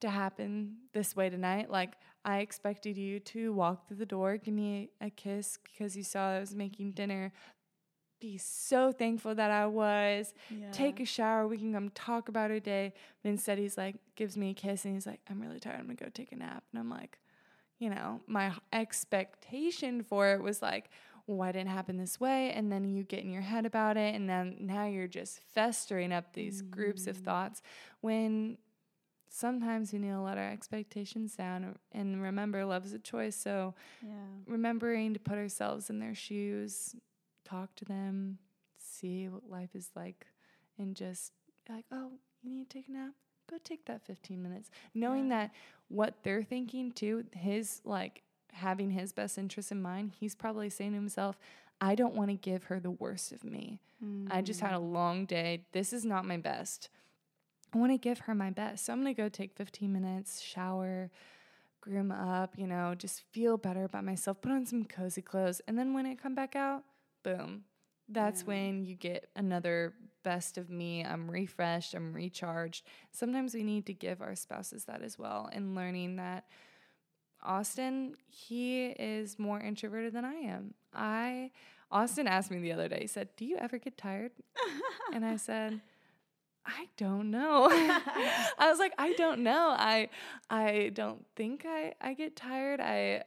[0.00, 1.94] to happen this way tonight like
[2.24, 6.02] i expected you to walk through the door give me a, a kiss because you
[6.02, 7.32] saw i was making dinner
[8.20, 10.34] be so thankful that I was.
[10.50, 10.70] Yeah.
[10.70, 11.48] Take a shower.
[11.48, 12.92] We can come talk about our day.
[13.22, 15.80] But instead, he's like, gives me a kiss and he's like, I'm really tired.
[15.80, 16.62] I'm going to go take a nap.
[16.72, 17.18] And I'm like,
[17.80, 20.90] you know, my expectation for it was like,
[21.26, 22.52] why didn't it happen this way?
[22.52, 24.14] And then you get in your head about it.
[24.14, 26.70] And then now you're just festering up these mm.
[26.70, 27.24] groups of mm.
[27.24, 27.62] thoughts
[28.02, 28.58] when
[29.30, 33.36] sometimes we need to let our expectations down and remember love is a choice.
[33.36, 34.12] So yeah.
[34.46, 36.94] remembering to put ourselves in their shoes,
[37.44, 38.38] talk to them,
[38.76, 40.26] see what life is like,
[40.78, 41.32] and just
[41.68, 42.10] like, oh,
[42.42, 43.14] you need to take a nap?
[43.50, 44.70] Go take that 15 minutes.
[44.94, 45.38] Knowing yeah.
[45.38, 45.50] that
[45.88, 48.22] what they're thinking too, his like
[48.52, 51.38] having his best interest in mind, he's probably saying to himself,
[51.80, 53.80] I don't want to give her the worst of me.
[54.04, 54.28] Mm.
[54.30, 54.92] I just had a mm.
[54.92, 55.64] long day.
[55.72, 56.90] This is not my best.
[57.74, 58.86] I want to give her my best.
[58.86, 61.10] So I'm going to go take 15 minutes, shower,
[61.80, 65.60] groom up, you know, just feel better about myself, put on some cozy clothes.
[65.66, 66.84] And then when I come back out,
[67.22, 67.64] boom.
[68.10, 68.48] That's yeah.
[68.48, 71.04] when you get another best of me.
[71.04, 72.84] I'm refreshed, I'm recharged.
[73.12, 76.44] Sometimes we need to give our spouses that as well and learning that
[77.42, 80.74] Austin, he is more introverted than I am.
[80.92, 81.50] I
[81.90, 84.32] Austin asked me the other day, he said, Do you ever get tired?
[85.12, 85.80] and I said,
[86.66, 87.68] I don't know.
[87.70, 89.74] I was like, I don't know.
[89.76, 90.08] I
[90.48, 92.80] I don't think I, I get tired.
[92.80, 93.24] I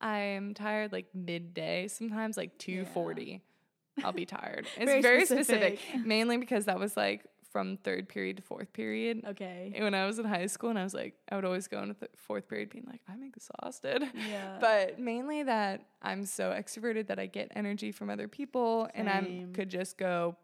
[0.00, 3.24] I am tired like midday, sometimes like 240.
[3.24, 3.38] Yeah.
[4.04, 4.66] I'll be tired.
[4.76, 5.78] It's very, very specific.
[5.78, 6.06] specific.
[6.06, 9.22] Mainly because that was like from third period to fourth period.
[9.26, 9.72] Okay.
[9.74, 11.82] And when I was in high school and I was like, I would always go
[11.82, 14.04] into th- fourth period being like, I'm exhausted.
[14.30, 14.56] Yeah.
[14.60, 19.06] But mainly that I'm so extroverted that I get energy from other people Same.
[19.06, 20.36] and I could just go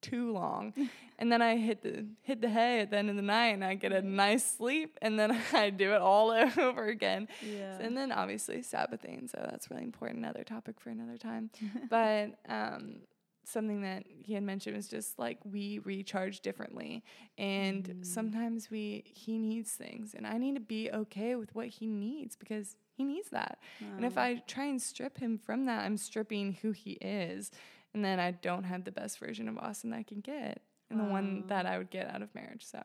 [0.00, 0.72] too long.
[1.18, 3.64] and then I hit the hit the hay at the end of the night and
[3.64, 7.28] I get a nice sleep and then I do it all over again.
[7.42, 7.78] Yeah.
[7.80, 10.20] And then obviously Sabbathing, so that's really important.
[10.20, 11.50] Another topic for another time.
[11.90, 13.00] but um,
[13.44, 17.02] something that he had mentioned was just like we recharge differently
[17.38, 18.06] and mm.
[18.06, 22.36] sometimes we he needs things and I need to be okay with what he needs
[22.36, 23.58] because he needs that.
[23.80, 27.52] And if I try and strip him from that, I'm stripping who he is
[27.94, 30.98] and then I don't have the best version of Austin that I can get, and
[30.98, 31.06] wow.
[31.06, 32.64] the one that I would get out of marriage.
[32.64, 32.82] So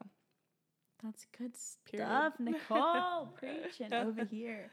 [1.04, 1.54] that's good
[1.89, 2.08] Period.
[2.08, 3.28] stuff, Nicole.
[3.38, 4.72] preaching over here.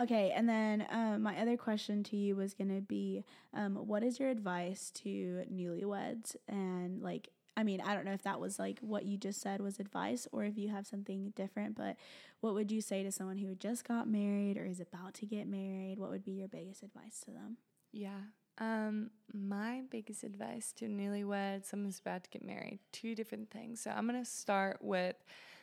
[0.00, 4.18] Okay, and then um, my other question to you was gonna be, um, what is
[4.18, 8.78] your advice to newlyweds and like I mean, I don't know if that was like
[8.80, 11.96] what you just said was advice or if you have something different, but
[12.40, 15.46] what would you say to someone who just got married or is about to get
[15.46, 15.98] married?
[15.98, 17.58] What would be your biggest advice to them?
[17.92, 18.20] Yeah,
[18.62, 23.80] um, my biggest advice to newlyweds, someone who's about to get married, two different things.
[23.80, 25.16] So I'm gonna start with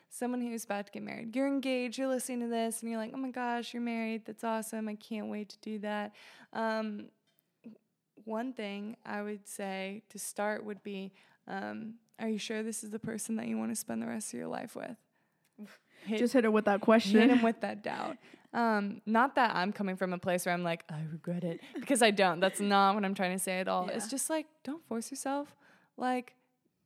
[0.10, 1.34] someone who's about to get married.
[1.34, 4.26] You're engaged, you're listening to this, and you're like, oh my gosh, you're married.
[4.26, 4.90] That's awesome.
[4.90, 6.14] I can't wait to do that.
[6.52, 7.06] Um,
[8.26, 11.14] one thing I would say to start would be,
[11.48, 14.34] um, are you sure this is the person that you want to spend the rest
[14.34, 14.98] of your life with?
[16.06, 17.22] Hit, Just hit her with that question.
[17.22, 18.18] Hit him with that doubt.
[18.54, 22.02] Um, not that I'm coming from a place where I'm like, I regret it because
[22.02, 22.40] I don't.
[22.40, 23.86] That's not what I'm trying to say at all.
[23.88, 23.94] Yeah.
[23.94, 25.56] It's just like, don't force yourself.
[25.98, 26.36] Like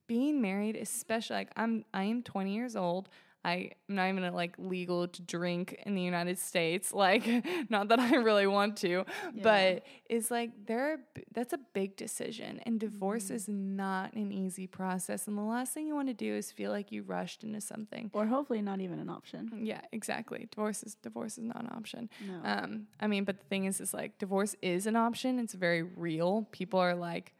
[0.07, 3.09] being married, especially like I'm I am 20 years old.
[3.45, 6.93] I, am not even like legal to drink in the United States.
[6.93, 7.27] Like,
[7.69, 9.43] not that I really want to, yeah.
[9.43, 10.99] but it's like there.
[11.33, 13.35] That's a big decision, and divorce mm.
[13.35, 15.27] is not an easy process.
[15.27, 18.09] And the last thing you want to do is feel like you rushed into something,
[18.13, 19.51] or hopefully not even an option.
[19.61, 20.47] Yeah, exactly.
[20.49, 22.09] Divorce is divorce is not an option.
[22.25, 22.49] No.
[22.49, 25.39] Um, I mean, but the thing is, is like divorce is an option.
[25.39, 26.47] It's very real.
[26.51, 27.33] People are like,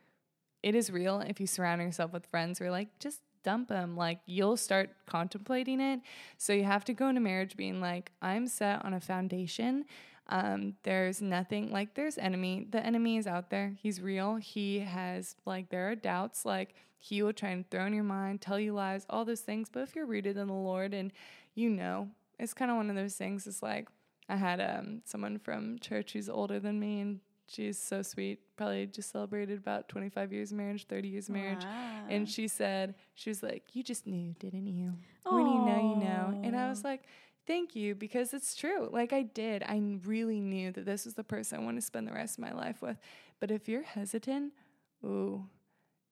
[0.62, 1.22] it is real.
[1.22, 3.96] If you surround yourself with friends who are like, just dump him.
[3.96, 6.02] Like you'll start contemplating it.
[6.38, 9.86] So you have to go into marriage being like, I'm set on a foundation.
[10.28, 12.68] Um, there's nothing like there's enemy.
[12.70, 13.74] The enemy is out there.
[13.82, 14.38] He's real.
[14.38, 16.46] He has like there are doubts.
[16.46, 19.68] Like he will try and throw in your mind, tell you lies, all those things.
[19.72, 21.12] But if you're rooted in the Lord and
[21.56, 23.46] you know, it's kind of one of those things.
[23.46, 23.90] It's like
[24.30, 28.40] I had um someone from church who's older than me and She's so sweet.
[28.56, 31.64] Probably just celebrated about 25 years of marriage, 30 years of marriage.
[31.64, 32.06] Wow.
[32.10, 34.94] And she said, she was like, You just knew, didn't you?
[35.26, 35.34] Aww.
[35.34, 36.42] When you know, you know.
[36.44, 37.04] And I was like,
[37.46, 38.90] Thank you, because it's true.
[38.92, 39.64] Like I did.
[39.64, 42.44] I really knew that this was the person I want to spend the rest of
[42.44, 42.98] my life with.
[43.40, 44.54] But if you're hesitant,
[45.04, 45.46] ooh,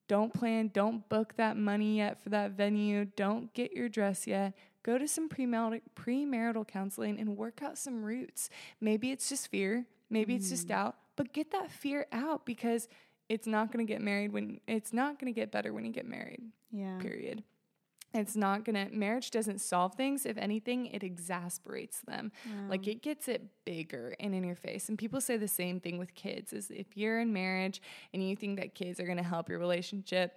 [0.09, 4.53] don't plan, don't book that money yet for that venue, don't get your dress yet.
[4.83, 8.49] Go to some premarital, premarital counseling and work out some roots.
[8.81, 10.37] Maybe it's just fear, maybe mm.
[10.37, 10.69] it's just mm.
[10.69, 12.87] doubt, but get that fear out because
[13.29, 15.91] it's not going to get married when it's not going to get better when you
[15.91, 16.41] get married.
[16.71, 16.97] Yeah.
[16.99, 17.43] Period.
[18.13, 20.25] It's not going to marriage doesn't solve things.
[20.25, 22.31] If anything, it exasperates them.
[22.45, 22.69] Yeah.
[22.69, 24.89] Like it gets it bigger and in your face.
[24.89, 27.81] And people say the same thing with kids is if you're in marriage
[28.13, 30.33] and you think that kids are going to help your relationship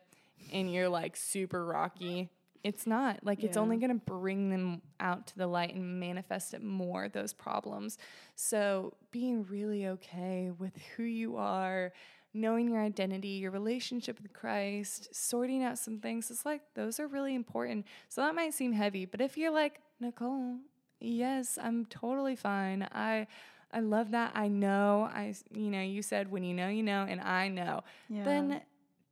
[0.52, 2.30] and you're like super rocky,
[2.64, 3.20] it's not.
[3.22, 3.48] Like yeah.
[3.48, 7.34] it's only going to bring them out to the light and manifest it more those
[7.34, 7.98] problems.
[8.34, 11.92] So being really okay with who you are
[12.36, 17.06] knowing your identity your relationship with christ sorting out some things it's like those are
[17.06, 17.86] really important.
[18.08, 20.56] So that might seem heavy but if you're like nicole
[20.98, 22.88] yes i'm totally fine.
[22.90, 23.28] I
[23.72, 24.32] i love that.
[24.34, 25.08] I know.
[25.12, 27.84] I you know you said when you know you know and i know.
[28.08, 28.24] Yeah.
[28.24, 28.62] then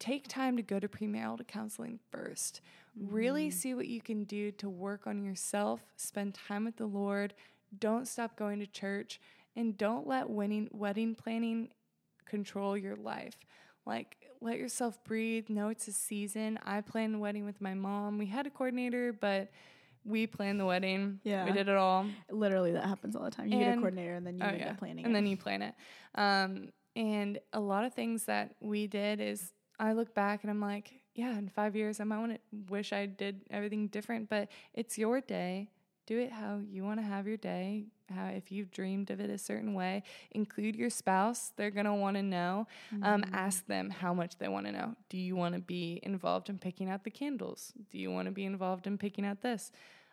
[0.00, 2.60] take time to go to premarital counseling first
[2.98, 3.52] Really mm.
[3.52, 7.34] see what you can do to work on yourself, spend time with the Lord,
[7.78, 9.20] don't stop going to church,
[9.56, 11.70] and don't let winning, wedding planning
[12.26, 13.36] control your life.
[13.86, 15.48] Like, let yourself breathe.
[15.48, 16.58] Know it's a season.
[16.64, 18.18] I planned the wedding with my mom.
[18.18, 19.50] We had a coordinator, but
[20.04, 21.20] we planned the wedding.
[21.24, 21.44] Yeah.
[21.44, 22.06] We did it all.
[22.30, 23.48] Literally, that happens all the time.
[23.48, 24.70] You and, get a coordinator and then you oh, end yeah.
[24.70, 25.16] up planning and it.
[25.16, 25.74] then you plan it.
[26.14, 30.60] Um, and a lot of things that we did is I look back and I'm
[30.60, 34.48] like, yeah, in five years, I might want to wish I did everything different, but
[34.74, 35.68] it's your day.
[36.06, 37.84] Do it how you want to have your day.
[38.12, 40.02] How if you've dreamed of it a certain way,
[40.32, 41.52] include your spouse.
[41.56, 42.66] They're gonna want to know.
[42.92, 43.04] Um, mm-hmm.
[43.04, 44.96] Um, ask them how much they want to know.
[45.08, 47.72] Do you want to be involved in picking out the candles?
[47.90, 49.70] Do you want to be involved in picking out this?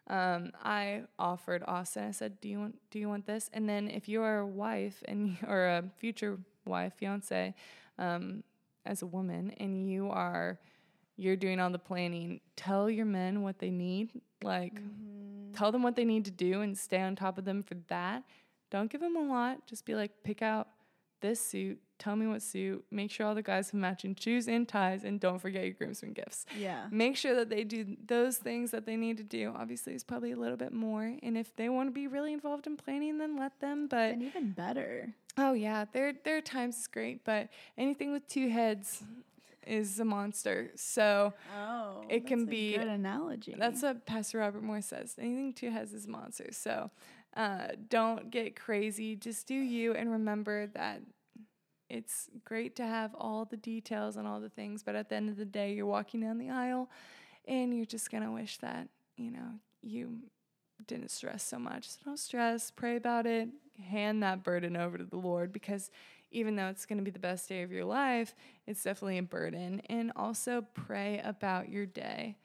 [0.08, 2.06] Um, I offered Austin.
[2.06, 2.80] I said, "Do you want?
[2.92, 6.38] Do you want this?" And then if you are a wife and or a future
[6.66, 7.56] wife, fiance,
[7.98, 8.44] um,
[8.86, 10.60] as a woman, and you are
[11.20, 14.10] you're doing all the planning, tell your men what they need.
[14.42, 15.54] Like, mm-hmm.
[15.54, 18.24] tell them what they need to do and stay on top of them for that.
[18.72, 19.68] Don't give them a lot.
[19.68, 20.70] Just be like, pick out
[21.22, 21.80] this suit.
[21.98, 22.86] Tell me what suit.
[22.92, 26.14] Make sure all the guys have matching shoes and ties, and don't forget your groomsmen
[26.14, 26.46] gifts.
[26.58, 26.88] Yeah.
[26.92, 29.54] Make sure that they do those things that they need to do.
[29.54, 32.68] Obviously, it's probably a little bit more, and if they want to be really involved
[32.68, 33.88] in planning, then let them.
[33.90, 35.14] But and even better.
[35.38, 39.04] Oh yeah, there there are times it's great, but anything with two heads,
[39.70, 40.72] is a monster.
[40.76, 43.56] So oh, it can be good analogy.
[43.58, 45.16] That's what Pastor Robert Morris says.
[45.20, 46.48] Anything two has is a monster.
[46.52, 46.90] So
[47.36, 49.16] uh, don't get crazy.
[49.16, 51.02] Just do you and remember that
[51.90, 55.30] it's great to have all the details and all the things, but at the end
[55.30, 56.90] of the day, you're walking down the aisle
[57.48, 60.20] and you're just gonna wish that, you know, you
[60.86, 61.90] didn't stress so much.
[61.90, 63.50] So don't stress, pray about it,
[63.84, 65.90] hand that burden over to the Lord because
[66.32, 68.36] even though it's going to be the best day of your life,
[68.68, 69.82] it's definitely a burden.
[69.90, 72.38] And also pray about your day.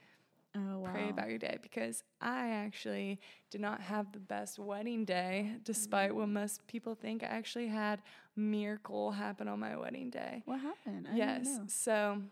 [0.56, 0.90] Oh, wow.
[0.92, 3.18] Pray about your day because I actually
[3.50, 6.18] did not have the best wedding day, despite mm-hmm.
[6.20, 7.24] what most people think.
[7.24, 8.00] I actually had
[8.36, 10.42] miracle happen on my wedding day.
[10.44, 11.08] What happened?
[11.12, 11.58] I yes.
[11.66, 12.22] So,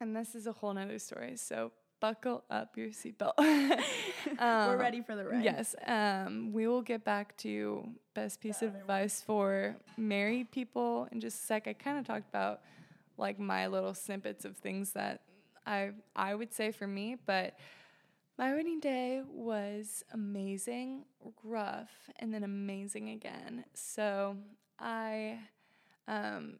[0.00, 1.36] and this is a whole nother story.
[1.36, 3.32] So buckle up your seatbelt.
[3.38, 3.78] um,
[4.38, 5.44] We're ready for the ride.
[5.44, 5.74] Yes.
[5.86, 11.42] Um, we will get back to best piece of advice for married people in just
[11.42, 11.68] a sec.
[11.68, 12.60] I kind of talked about
[13.16, 15.20] like my little snippets of things that
[15.66, 17.56] I I would say for me, but
[18.38, 21.04] my wedding day was amazing,
[21.44, 23.64] rough, and then amazing again.
[23.74, 24.36] So
[24.78, 25.38] I
[26.08, 26.58] um,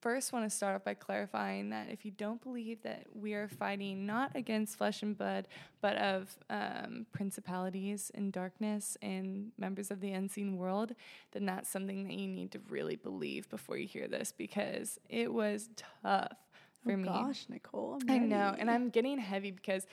[0.00, 3.48] first want to start off by clarifying that if you don't believe that we are
[3.48, 5.48] fighting not against flesh and blood,
[5.80, 10.94] but of um, principalities and darkness and members of the unseen world,
[11.32, 15.32] then that's something that you need to really believe before you hear this because it
[15.32, 15.68] was
[16.02, 16.36] tough
[16.84, 17.04] for oh me.
[17.04, 19.86] Gosh, Nicole, i know, and I'm getting heavy because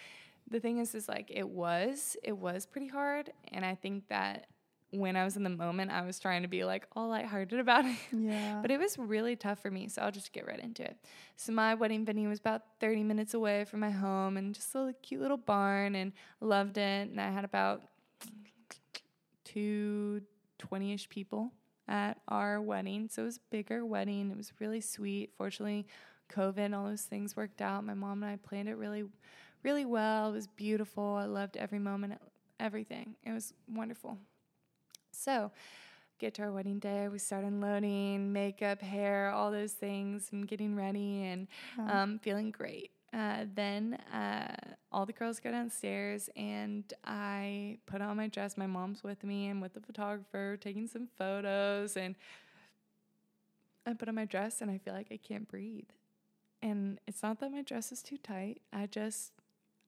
[0.50, 4.46] the thing is, is like it was, it was pretty hard, and I think that
[4.98, 7.86] when I was in the moment, I was trying to be like all lighthearted about
[7.86, 7.96] it.
[8.12, 8.60] Yeah.
[8.62, 9.88] but it was really tough for me.
[9.88, 10.98] So I'll just get right into it.
[11.36, 14.94] So my wedding venue was about 30 minutes away from my home and just a
[15.02, 17.10] cute little barn and loved it.
[17.10, 17.82] And I had about
[19.44, 20.22] two
[20.58, 21.52] 20 ish people
[21.88, 23.10] at our wedding.
[23.10, 24.32] So it was a bigger wedding.
[24.32, 25.32] It was really sweet.
[25.38, 25.86] Fortunately,
[26.34, 27.84] COVID and all those things worked out.
[27.86, 29.04] My mom and I planned it really,
[29.64, 30.30] really well.
[30.30, 31.04] It was beautiful.
[31.04, 32.20] I loved every moment,
[32.60, 33.16] everything.
[33.24, 34.18] It was wonderful.
[35.16, 35.52] So,
[36.20, 37.08] get to our wedding day.
[37.08, 41.48] We start unloading makeup, hair, all those things, and getting ready and
[41.90, 42.92] um, feeling great.
[43.14, 44.54] Uh, then uh,
[44.92, 48.58] all the girls go downstairs, and I put on my dress.
[48.58, 51.96] My mom's with me and with the photographer, taking some photos.
[51.96, 52.16] And
[53.86, 55.90] I put on my dress, and I feel like I can't breathe.
[56.62, 58.62] And it's not that my dress is too tight.
[58.74, 59.32] I just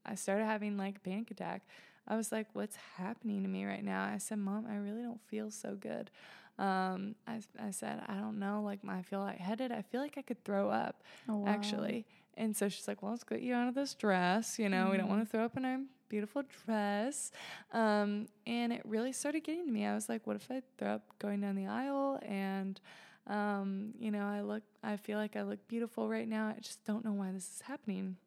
[0.05, 1.63] I started having like a panic attack.
[2.07, 4.03] I was like, what's happening to me right now?
[4.03, 6.09] I said, Mom, I really don't feel so good.
[6.57, 9.71] Um, I, I said, I don't know, like, I feel lightheaded.
[9.71, 11.47] I feel like I could throw up, oh, wow.
[11.49, 12.05] actually.
[12.35, 14.57] And so she's like, well, let's get you out of this dress.
[14.57, 14.91] You know, mm-hmm.
[14.91, 15.37] we don't want to mm-hmm.
[15.37, 15.79] throw up in our
[16.09, 17.31] beautiful dress.
[17.73, 19.85] Um, and it really started getting to me.
[19.85, 22.19] I was like, what if I throw up going down the aisle?
[22.23, 22.79] And,
[23.27, 26.53] um, you know, I look, I feel like I look beautiful right now.
[26.55, 28.17] I just don't know why this is happening.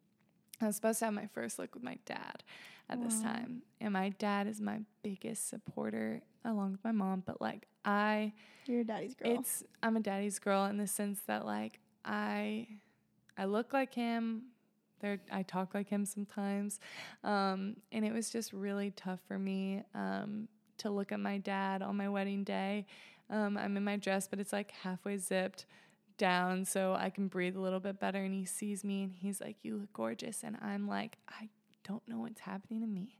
[0.60, 2.44] I was supposed to have my first look with my dad
[2.90, 3.04] at wow.
[3.04, 3.62] this time.
[3.80, 8.32] And my dad is my biggest supporter along with my mom, but like I
[8.66, 9.38] You're a daddy's girl.
[9.38, 12.66] It's I'm a daddy's girl in the sense that like I
[13.38, 14.42] I look like him.
[15.00, 16.78] There I talk like him sometimes.
[17.24, 20.48] Um, and it was just really tough for me um,
[20.78, 22.86] to look at my dad on my wedding day.
[23.30, 25.64] Um, I'm in my dress, but it's like halfway zipped
[26.18, 28.22] down so I can breathe a little bit better.
[28.22, 30.42] And he sees me and he's like, You look gorgeous.
[30.42, 31.48] And I'm like, I
[31.90, 33.16] don't know what's happening to me.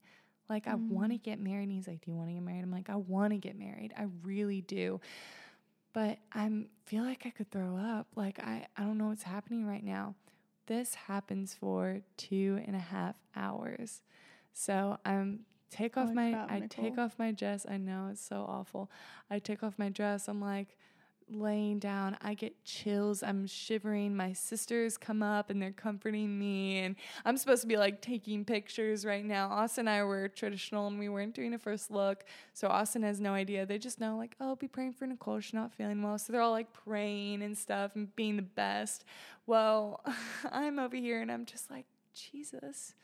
[0.49, 0.73] Like, mm.
[0.73, 1.65] I want to get married.
[1.65, 2.63] And he's like, Do you want to get married?
[2.63, 3.93] I'm like, I want to get married.
[3.97, 5.01] I really do.
[5.93, 6.49] But I
[6.87, 8.07] feel like I could throw up.
[8.15, 10.15] Like, I, I don't know what's happening right now.
[10.67, 14.03] This happens for two and a half hours.
[14.53, 15.41] So I'm
[15.71, 17.67] take off my crap, I take off my dress.
[17.69, 18.91] I know it's so awful.
[19.31, 20.29] I take off my dress.
[20.29, 20.77] I'm like,
[21.31, 23.23] laying down, I get chills.
[23.23, 24.17] I'm shivering.
[24.17, 26.79] My sisters come up and they're comforting me.
[26.79, 29.49] And I'm supposed to be like taking pictures right now.
[29.49, 32.25] Austin and I were traditional and we weren't doing a first look.
[32.53, 33.67] So Austin has no idea.
[33.67, 35.41] They just know, like, oh, be praying for Nicole.
[35.41, 36.19] She's not feeling well.
[36.19, 39.05] So they're all like praying and stuff and being the best.
[39.47, 40.05] Well,
[40.53, 42.95] I'm over here and I'm just like, Jesus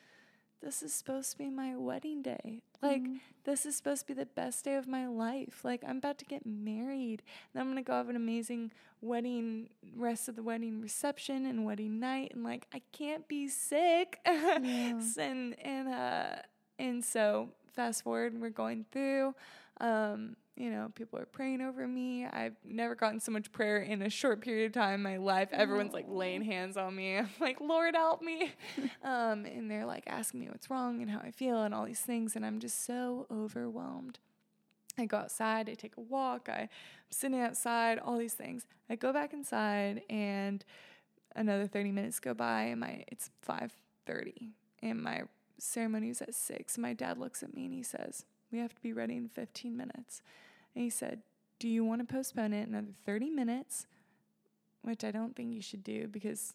[0.62, 2.62] this is supposed to be my wedding day.
[2.82, 3.16] Like, mm-hmm.
[3.44, 5.60] this is supposed to be the best day of my life.
[5.64, 7.22] Like, I'm about to get married.
[7.52, 11.64] And I'm going to go have an amazing wedding, rest of the wedding reception and
[11.64, 12.32] wedding night.
[12.34, 14.18] And, like, I can't be sick.
[14.26, 15.00] Yeah.
[15.18, 16.36] and, and, uh,
[16.78, 19.34] and so, fast forward, we're going through.
[19.80, 22.24] Um, you know, people are praying over me.
[22.24, 25.50] I've never gotten so much prayer in a short period of time in my life.
[25.52, 27.16] Everyone's like laying hands on me.
[27.18, 28.52] I'm like, Lord, help me.
[29.04, 32.00] um, and they're like asking me what's wrong and how I feel and all these
[32.00, 32.36] things.
[32.36, 34.18] And I'm just so overwhelmed.
[34.98, 36.68] I go outside, I take a walk, I'm
[37.10, 38.66] sitting outside, all these things.
[38.88, 40.64] I go back inside and
[41.34, 44.52] another 30 minutes go by and my it's 5:30
[44.82, 45.24] and my
[45.58, 46.78] ceremony is at 6.
[46.78, 49.76] My dad looks at me and he says, "We have to be ready in 15
[49.76, 50.22] minutes."
[50.76, 51.22] And he said,
[51.58, 53.86] Do you want to postpone it another 30 minutes?
[54.82, 56.52] Which I don't think you should do because,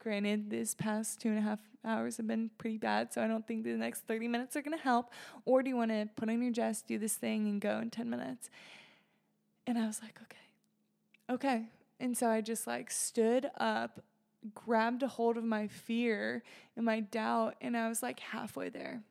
[0.00, 3.12] granted, this past two and a half hours have been pretty bad.
[3.12, 5.10] So I don't think the next 30 minutes are going to help.
[5.44, 7.90] Or do you want to put on your dress, do this thing, and go in
[7.90, 8.48] 10 minutes?
[9.66, 11.34] And I was like, Okay.
[11.34, 11.66] Okay.
[12.00, 14.00] And so I just like stood up,
[14.54, 16.42] grabbed a hold of my fear
[16.76, 19.02] and my doubt, and I was like halfway there.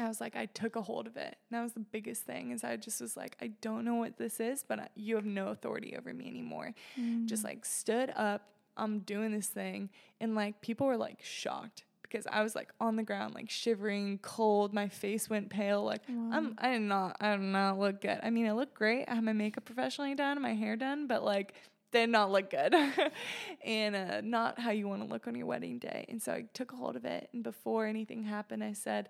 [0.00, 1.36] I was like, I took a hold of it.
[1.50, 4.18] And that was the biggest thing is I just was like, I don't know what
[4.18, 6.74] this is, but you have no authority over me anymore.
[6.98, 7.26] Mm.
[7.26, 9.90] Just like stood up, I'm doing this thing.
[10.20, 14.18] And like people were like shocked because I was like on the ground, like shivering,
[14.18, 14.74] cold.
[14.74, 15.84] My face went pale.
[15.84, 16.30] Like wow.
[16.32, 18.18] I'm, I did not, I did not look good.
[18.22, 19.06] I mean, I look great.
[19.08, 21.54] I had my makeup professionally done, my hair done, but like
[21.92, 22.74] did not look good
[23.64, 26.06] and uh, not how you want to look on your wedding day.
[26.08, 27.28] And so I took a hold of it.
[27.32, 29.08] And before anything happened, I said,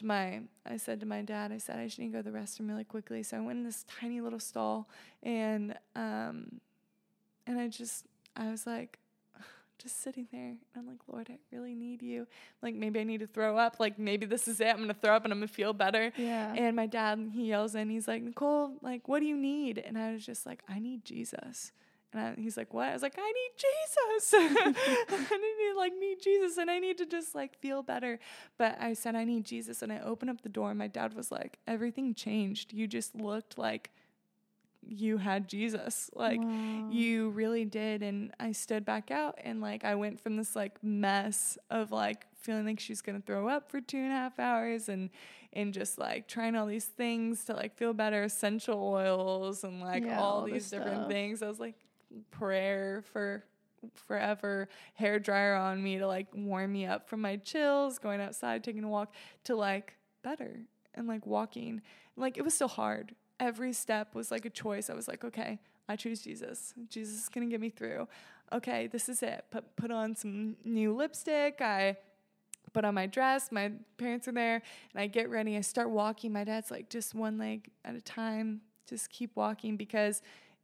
[0.00, 2.30] to my I said to my dad, I said I should need to go to
[2.30, 3.22] the restroom really quickly.
[3.22, 4.88] So I went in this tiny little stall
[5.22, 6.60] and um
[7.46, 8.06] and I just
[8.36, 8.98] I was like,
[9.78, 10.48] just sitting there.
[10.48, 12.26] And I'm like, Lord, I really need you.
[12.62, 13.80] Like, maybe I need to throw up.
[13.80, 14.68] Like, maybe this is it.
[14.68, 16.12] I'm going to throw up and I'm going to feel better.
[16.16, 16.54] Yeah.
[16.54, 19.78] And my dad, he yells in, he's like, Nicole, like, what do you need?
[19.78, 21.72] And I was just like, I need Jesus.
[22.12, 22.88] And I, he's like, what?
[22.88, 24.34] I was like, I need Jesus.
[25.32, 28.18] I need like need Jesus and I need to just like feel better.
[28.58, 29.82] But I said, I need Jesus.
[29.82, 32.72] And I opened up the door and my dad was like, everything changed.
[32.72, 33.90] You just looked like
[34.86, 36.10] you had Jesus.
[36.14, 36.88] Like wow.
[36.90, 38.02] you really did.
[38.02, 42.26] And I stood back out and like I went from this like mess of like
[42.34, 45.10] feeling like she's gonna throw up for two and a half hours and
[45.52, 50.04] and just like trying all these things to like feel better, essential oils and like
[50.04, 51.08] yeah, all, all these different stuff.
[51.08, 51.42] things.
[51.42, 51.74] I was like
[52.30, 53.44] prayer for
[53.94, 58.62] forever hair dryer on me to like warm me up from my chills, going outside,
[58.62, 59.14] taking a walk
[59.44, 60.60] to like better
[60.94, 61.80] and like walking.
[62.16, 64.90] Like it was still hard every step was like a choice.
[64.90, 65.58] I was like, okay,
[65.88, 66.74] I choose Jesus.
[66.88, 68.06] Jesus is gonna get me through.
[68.52, 69.46] Okay, this is it.
[69.50, 71.60] Put put on some new lipstick.
[71.60, 71.96] I
[72.72, 73.50] put on my dress.
[73.50, 74.62] My parents are there,
[74.92, 75.56] and I get ready.
[75.56, 76.32] I start walking.
[76.32, 78.60] My dad's like, just one leg at a time.
[78.88, 80.20] Just keep walking because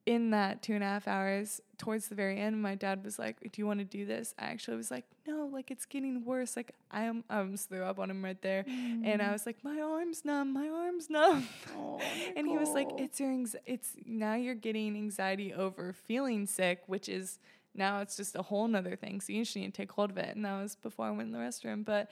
[0.07, 3.41] in that two and a half hours, towards the very end, my dad was like,
[3.41, 6.57] "Do you want to do this?" I actually was like, "No, like it's getting worse."
[6.57, 9.03] Like I am, I almost threw up on him right there, mm.
[9.05, 9.33] and I mm.
[9.33, 12.01] was like, "My arms numb, my arms numb," oh,
[12.37, 16.83] and he was like, "It's your, anx- it's now you're getting anxiety over feeling sick,
[16.87, 17.39] which is."
[17.79, 19.21] Now it's just a whole nother thing.
[19.21, 20.35] So you just need to take hold of it.
[20.35, 21.85] And that was before I went in the restroom.
[21.85, 22.09] But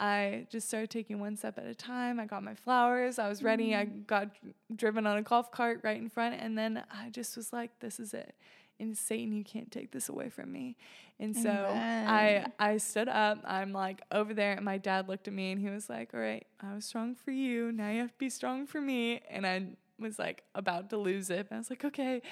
[0.00, 2.18] I just started taking one step at a time.
[2.18, 3.18] I got my flowers.
[3.18, 3.72] I was ready.
[3.72, 3.78] Mm.
[3.78, 4.30] I got
[4.74, 6.40] driven on a golf cart right in front.
[6.40, 8.34] And then I just was like, this is it.
[8.80, 10.78] And Satan, you can't take this away from me.
[11.18, 12.08] And so Amen.
[12.08, 13.44] I I stood up.
[13.44, 16.20] I'm like over there, and my dad looked at me and he was like, All
[16.20, 17.72] right, I was strong for you.
[17.72, 19.20] Now you have to be strong for me.
[19.28, 19.66] And I
[19.98, 21.48] was like about to lose it.
[21.50, 22.22] But I was like, okay.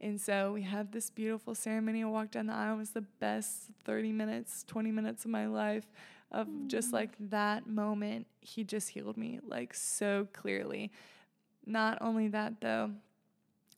[0.00, 2.04] And so we had this beautiful ceremony.
[2.04, 2.74] I walked down the aisle.
[2.74, 5.86] It was the best 30 minutes, 20 minutes of my life
[6.32, 7.30] of just like mm.
[7.30, 10.90] that moment, he just healed me like so clearly.
[11.64, 12.92] Not only that though,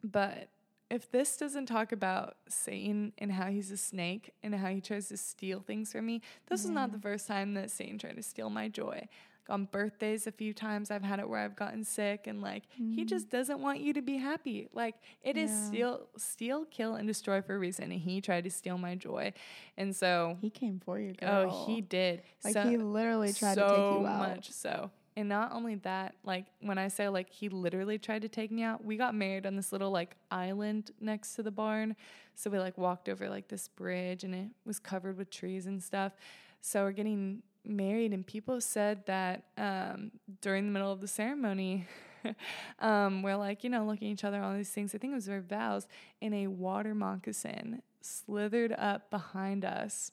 [0.02, 0.48] but
[0.90, 5.08] if this doesn't talk about Satan and how he's a snake and how he tries
[5.08, 7.02] to steal things from me, this is not the mm.
[7.02, 9.06] first time that Satan tried to steal my joy
[9.48, 12.94] on birthdays a few times I've had it where I've gotten sick and like mm.
[12.94, 14.68] he just doesn't want you to be happy.
[14.72, 15.44] Like it yeah.
[15.44, 18.94] is steal steal, kill and destroy for a reason and he tried to steal my
[18.94, 19.32] joy.
[19.76, 21.50] And so he came for you, girl.
[21.50, 22.22] Oh, he did.
[22.44, 24.22] Like so, he literally tried so to take you out.
[24.22, 24.90] So much so.
[25.16, 28.62] And not only that, like when I say like he literally tried to take me
[28.62, 31.96] out, we got married on this little like island next to the barn.
[32.36, 35.82] So we like walked over like this bridge and it was covered with trees and
[35.82, 36.12] stuff.
[36.60, 41.86] So we're getting married, and people said that um, during the middle of the ceremony,
[42.80, 44.94] um, we're like, you know, looking at each other, all these things.
[44.94, 45.86] I think it was their vows,
[46.20, 50.10] and a water moccasin slithered up behind us.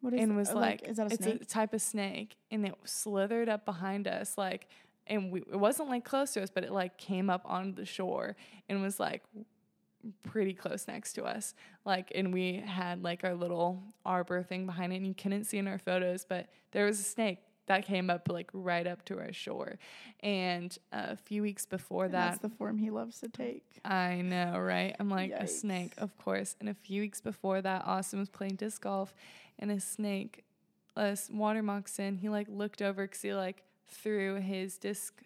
[0.00, 1.42] What is and was like, like, is that a it's snake?
[1.42, 4.68] a type of snake, and it slithered up behind us, like,
[5.06, 7.84] and we, it wasn't like close to us, but it like came up on the
[7.84, 8.36] shore
[8.68, 9.22] and was like
[10.22, 11.54] pretty close next to us.
[11.84, 15.58] Like, and we had like our little arbor thing behind it, and you couldn't see
[15.58, 19.18] in our photos, but there was a snake that came up like right up to
[19.18, 19.78] our shore.
[20.20, 23.64] And uh, a few weeks before and that, that's the form he loves to take.
[23.84, 24.96] I know, right?
[24.98, 25.42] I'm like Yikes.
[25.42, 26.56] a snake, of course.
[26.60, 29.14] And a few weeks before that, Austin was playing disc golf,
[29.58, 30.44] and a snake,
[30.96, 35.22] a water moccasin, he like looked over because he like threw his disc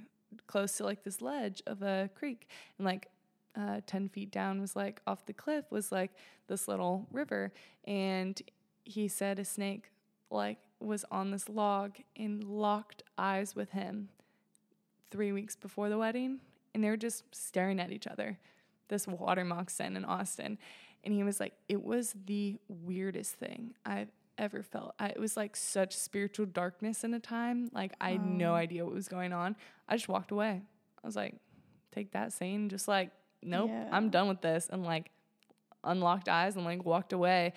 [0.47, 2.49] close to like this ledge of a creek
[2.79, 3.09] and like
[3.57, 6.13] uh, 10 feet down was like off the cliff was like
[6.47, 7.53] this little river.
[7.85, 8.41] And
[8.85, 9.91] he said a snake
[10.31, 14.09] like was on this log and locked eyes with him
[15.11, 16.41] three weeks before the wedding.
[16.75, 18.39] And they were just staring at each other.
[18.89, 20.59] This water moccasin in austin.
[21.03, 24.95] And he was like it was the weirdest thing i've ever felt.
[24.99, 27.71] I, it was like such spiritual darkness in a time.
[27.73, 29.57] Like i had no idea what was going on.
[29.89, 30.63] I just walked away.
[31.03, 31.37] I was like
[31.93, 32.69] take that scene.
[32.69, 33.11] Just like
[33.47, 33.89] nope, yeah.
[33.93, 35.11] I'm done with this, and like
[35.85, 37.53] unlocked eyes and like walked away.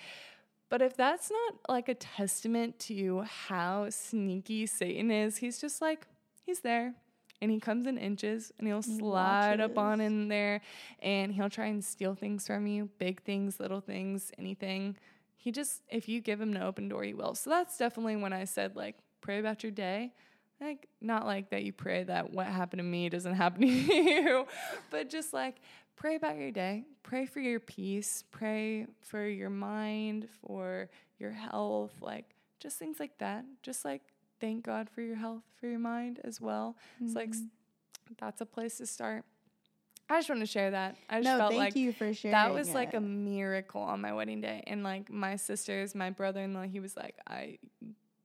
[0.68, 6.06] But if that's not like a testament to how sneaky Satan is, he's just like,
[6.46, 6.94] he's there
[7.42, 9.72] and he comes in inches and he'll slide Watches.
[9.72, 10.60] up on in there
[11.00, 14.96] and he'll try and steal things from you big things, little things, anything.
[15.36, 17.34] He just, if you give him an open door, he will.
[17.34, 20.12] So that's definitely when I said, like, pray about your day.
[20.60, 24.46] Like, not like that you pray that what happened to me doesn't happen to you,
[24.90, 25.56] but just like
[26.00, 26.84] pray about your day.
[27.02, 28.24] Pray for your peace.
[28.30, 33.44] Pray for your mind, for your health, like just things like that.
[33.62, 34.02] Just like
[34.40, 36.76] thank God for your health, for your mind as well.
[36.96, 37.06] Mm-hmm.
[37.06, 37.34] It's like
[38.18, 39.24] that's a place to start.
[40.08, 40.96] I just want to share that.
[41.08, 42.32] I just no, felt thank like you for sharing.
[42.32, 42.74] that was it.
[42.74, 44.64] like a miracle on my wedding day.
[44.66, 47.58] And like my sisters, my brother in law, he was like, I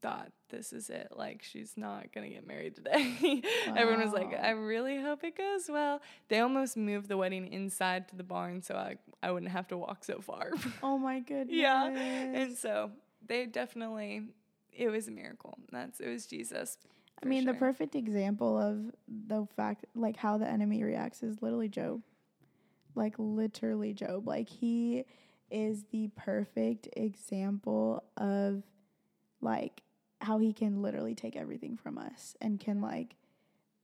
[0.02, 1.10] thought this is it.
[1.16, 3.42] Like she's not gonna get married today.
[3.68, 6.02] Everyone was like, I really hope it goes well.
[6.30, 9.78] They almost moved the wedding inside to the barn so I I wouldn't have to
[9.78, 10.52] walk so far.
[10.84, 11.56] Oh my goodness.
[11.56, 11.88] yeah.
[11.88, 12.92] And so
[13.26, 14.24] they definitely
[14.72, 15.58] it was a miracle.
[15.72, 16.78] That's it was Jesus.
[17.24, 21.70] I mean, the perfect example of the fact, like how the enemy reacts, is literally
[21.70, 22.02] Job.
[22.94, 24.28] Like literally Job.
[24.28, 25.06] Like he
[25.50, 28.64] is the perfect example of
[29.42, 29.82] like
[30.26, 33.16] how he can literally take everything from us and can like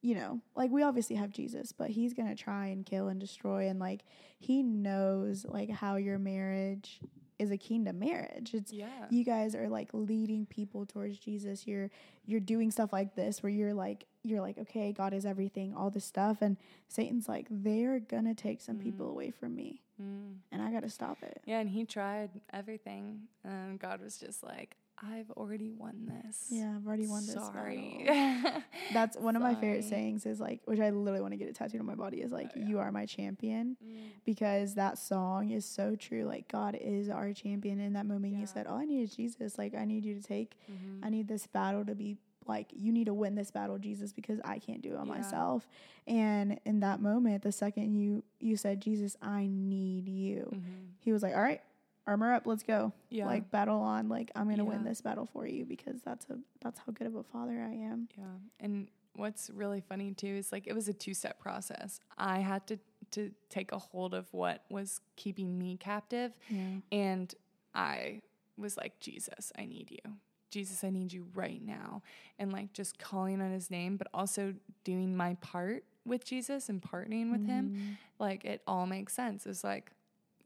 [0.01, 3.67] you know like we obviously have jesus but he's gonna try and kill and destroy
[3.67, 4.01] and like
[4.39, 6.99] he knows like how your marriage
[7.37, 8.87] is a kingdom marriage it's Yeah.
[9.09, 11.65] you guys are like leading people towards Jesus.
[11.65, 11.89] You're
[12.25, 15.89] you're doing stuff like this where you're like you're like okay, God is everything, all
[15.89, 16.55] this stuff and
[16.87, 20.35] Satan's like they're going to take some people away from me Mm.
[20.51, 21.41] and I got to stop it.
[21.45, 23.21] Yeah, and he tried everything.
[23.43, 26.45] And God was just like, I've already won this.
[26.49, 27.33] Yeah, I've already won this.
[27.35, 28.05] Sorry.
[28.93, 31.55] That's one of my favorite sayings is like which I literally want to get it
[31.55, 32.67] tattooed on my body is like Oh, yeah.
[32.67, 34.09] you are my champion Mm.
[34.25, 36.25] because that song is so true.
[36.25, 38.39] Like God is our champion in that moment Yeah.
[38.41, 39.57] he said, "All I need is Jesus.
[39.57, 40.99] Like I need you to take Mhm.
[41.03, 42.17] I need this battle to be
[42.47, 45.13] like you need to win this battle Jesus because I can't do it on Yeah.
[45.15, 45.67] myself.
[46.07, 50.49] And in that moment, the second you you said Jesus, I need you.
[50.53, 50.61] Mhm.
[50.99, 51.61] He was like, "All right,
[52.07, 52.93] armor up, let's go.
[53.09, 53.25] Yeah.
[53.25, 54.09] Like battle on.
[54.09, 57.07] Like I'm going to win this battle for you because that's a that's how good
[57.07, 58.23] of a father I am." Yeah.
[58.59, 61.99] And what's really funny too is like it was a two step process.
[62.17, 62.79] I had to
[63.11, 66.61] to take a hold of what was keeping me captive Yeah.
[66.91, 67.35] and
[67.75, 68.21] I
[68.57, 70.13] was like, Jesus, I need you.
[70.49, 72.03] Jesus, I need you right now.
[72.39, 74.53] And like just calling on his name, but also
[74.83, 77.75] doing my part with Jesus and partnering with him.
[77.75, 77.97] Mm.
[78.19, 79.45] Like it all makes sense.
[79.45, 79.91] It's like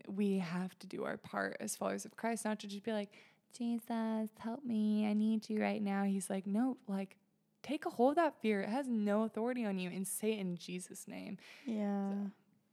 [0.07, 3.11] we have to do our part as followers of Christ, not to just be like,
[3.57, 5.07] Jesus, help me.
[5.07, 6.03] I need you right now.
[6.03, 7.15] He's like, no, like
[7.63, 8.61] take a hold of that fear.
[8.61, 11.37] It has no authority on you and say it in Jesus' name.
[11.65, 12.11] Yeah.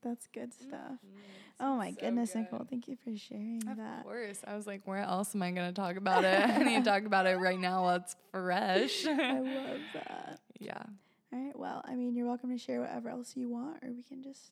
[0.03, 0.69] That's good mm-hmm.
[0.69, 0.99] stuff.
[1.61, 2.67] Oh my goodness, Nicole.
[2.69, 4.01] Thank you for sharing Of that.
[4.01, 4.41] Of course.
[4.45, 6.49] I was like, where else am I going to talk about it?
[6.49, 9.07] I need to talk about it right now while it's fresh.
[9.07, 10.41] I love that.
[10.59, 10.83] yeah.
[11.33, 11.57] All right.
[11.59, 14.51] Well, I mean, you're welcome to share whatever else you want, or we can just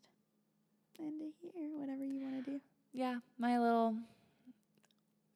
[1.01, 1.79] end it here.
[1.79, 2.61] Whatever you want to do.
[2.93, 3.17] Yeah.
[3.39, 3.97] My little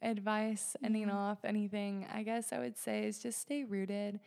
[0.03, 1.17] advice ending Yeah.
[1.17, 4.21] off anything, I guess I would say is just stay rooted,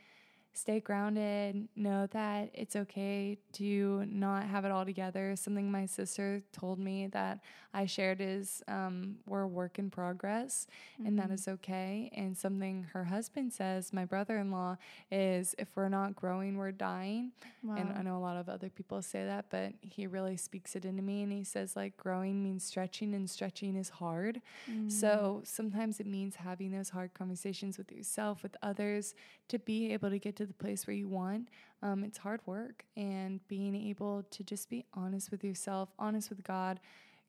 [0.58, 5.36] stay grounded, know that it's okay to not have it all together.
[5.36, 7.40] Something my sister told me that
[7.74, 10.66] I shared is um, we're a work in progress,
[11.06, 12.12] and that is okay.
[12.16, 14.78] And something her husband says, my brother in law,
[15.12, 17.34] is if we're not growing, we're dying.
[17.64, 20.86] And I know a lot of other people say that, but he really speaks it
[20.86, 21.22] into me.
[21.22, 24.42] And he says, like, growing means stretching, and stretching is hard.
[24.72, 24.92] Mm.
[24.92, 29.14] So sometimes it means having those hard conversations with yourself, with others,
[29.50, 31.50] to be able to get to the place where you want.
[31.82, 36.44] Um, it's hard work, and being able to just be honest with yourself, honest with
[36.44, 36.80] God.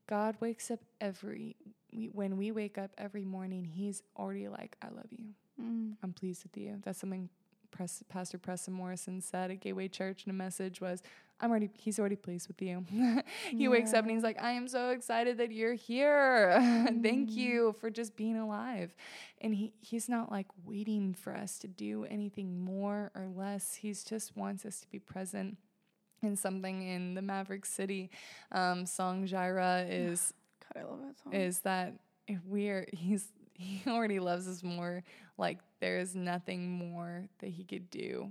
[0.07, 1.57] God wakes up every
[1.93, 3.65] we, when we wake up every morning.
[3.65, 5.35] He's already like, "I love you.
[5.61, 5.97] Mm.
[6.03, 7.29] I'm pleased with you." That's something
[7.71, 11.03] Pres- Pastor Preston Morris said at Gateway Church in a message was,
[11.41, 11.71] "I'm already.
[11.79, 12.85] He's already pleased with you."
[13.51, 16.53] he wakes up and he's like, "I am so excited that you're here.
[17.03, 17.35] Thank Mm.
[17.37, 18.95] you for just being alive."
[19.41, 23.75] And he he's not like waiting for us to do anything more or less.
[23.77, 25.57] He's just wants us to be present.
[26.21, 28.11] And something in the Maverick City
[28.51, 30.35] um, song Jireh is
[30.75, 31.33] God, I love that song.
[31.33, 31.95] is that
[32.27, 33.29] if we're he's
[33.59, 35.05] he already loves us more.
[35.39, 38.31] Like there is nothing more that he could do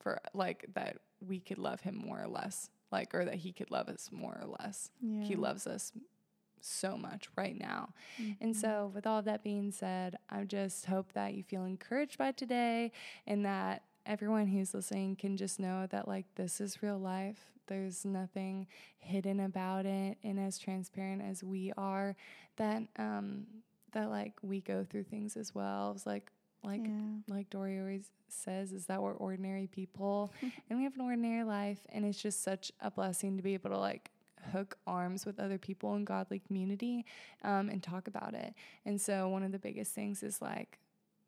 [0.00, 3.70] for like that we could love him more or less like or that he could
[3.70, 4.90] love us more or less.
[5.02, 5.22] Yeah.
[5.24, 5.92] he loves us
[6.60, 7.92] so much right now.
[8.40, 8.56] And Mhm.
[8.56, 12.32] so with all of that being said i just hope that you feel encouraged by
[12.32, 12.92] today
[13.26, 17.50] and that everyone who's listening can just know that like this is real life.
[17.66, 18.66] There's nothing
[18.98, 20.18] hidden about it.
[20.24, 22.16] And as transparent as we are
[22.56, 23.46] that um
[23.92, 26.30] that like we go through things as well it's like
[26.64, 27.34] like yeah.
[27.34, 31.78] like Dory always says, is that we're ordinary people and we have an ordinary life.
[31.90, 34.10] And it's just such a blessing to be able to like
[34.52, 37.04] hook arms with other people in godly community
[37.42, 38.54] um, and talk about it.
[38.84, 40.78] And so, one of the biggest things is like,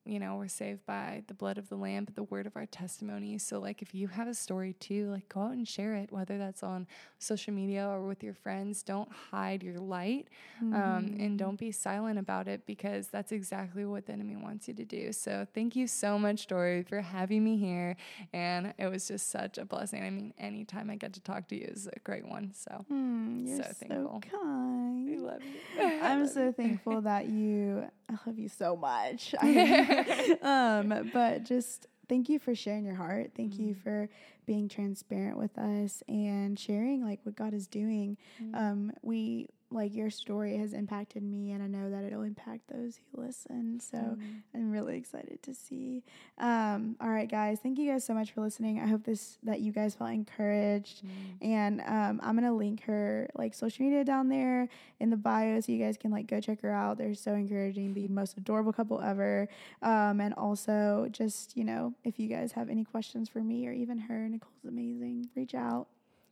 [0.06, 3.36] you know, we're saved by the blood of the Lamb, the word of our testimony.
[3.39, 6.39] So, like, if you have a story too, like, go out and share it, whether
[6.39, 6.86] that's on
[7.18, 8.82] social media or with your friends.
[8.82, 10.28] Don't hide your light
[10.60, 11.20] um, mm-hmm.
[11.20, 14.85] and don't be silent about it because that's exactly what the enemy wants you to
[14.85, 15.12] do.
[15.12, 17.97] So, thank you so much, Dory, for having me here.
[18.32, 20.02] And it was just such a blessing.
[20.02, 22.52] I mean, anytime I get to talk to you is a great one.
[22.55, 24.22] So, mm, so, so thankful.
[24.31, 24.90] Kind.
[25.12, 25.82] I love you.
[26.03, 29.35] I'm so thankful that you, I love you so much.
[30.43, 33.32] um, but just thank you for sharing your heart.
[33.37, 33.69] Thank mm-hmm.
[33.69, 34.09] you for
[34.47, 38.16] being transparent with us and sharing like what God is doing.
[38.43, 38.55] Mm-hmm.
[38.55, 42.98] Um, we like your story has impacted me and I know that it'll impact those
[42.98, 43.80] who listen.
[43.80, 44.24] So mm-hmm.
[44.55, 46.02] I'm really excited to see.
[46.38, 48.80] Um, all right, guys, thank you guys so much for listening.
[48.80, 51.05] I hope this that you guys felt encouraged.
[51.05, 51.52] Mm-hmm.
[51.52, 54.68] And um, I'm gonna link her like social media down there
[54.98, 56.98] in the bio so you guys can like go check her out.
[56.98, 59.48] They're so encouraging, the most adorable couple ever.
[59.82, 63.72] Um, and also just, you know, if you guys have any questions for me or
[63.72, 65.28] even her, Nicole's amazing.
[65.34, 65.86] Reach out.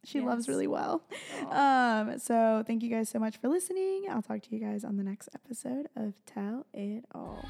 [0.09, 0.27] She yes.
[0.27, 1.03] loves really well.
[1.51, 4.07] Um, so thank you guys so much for listening.
[4.11, 7.45] I'll talk to you guys on the next episode of Tell It All.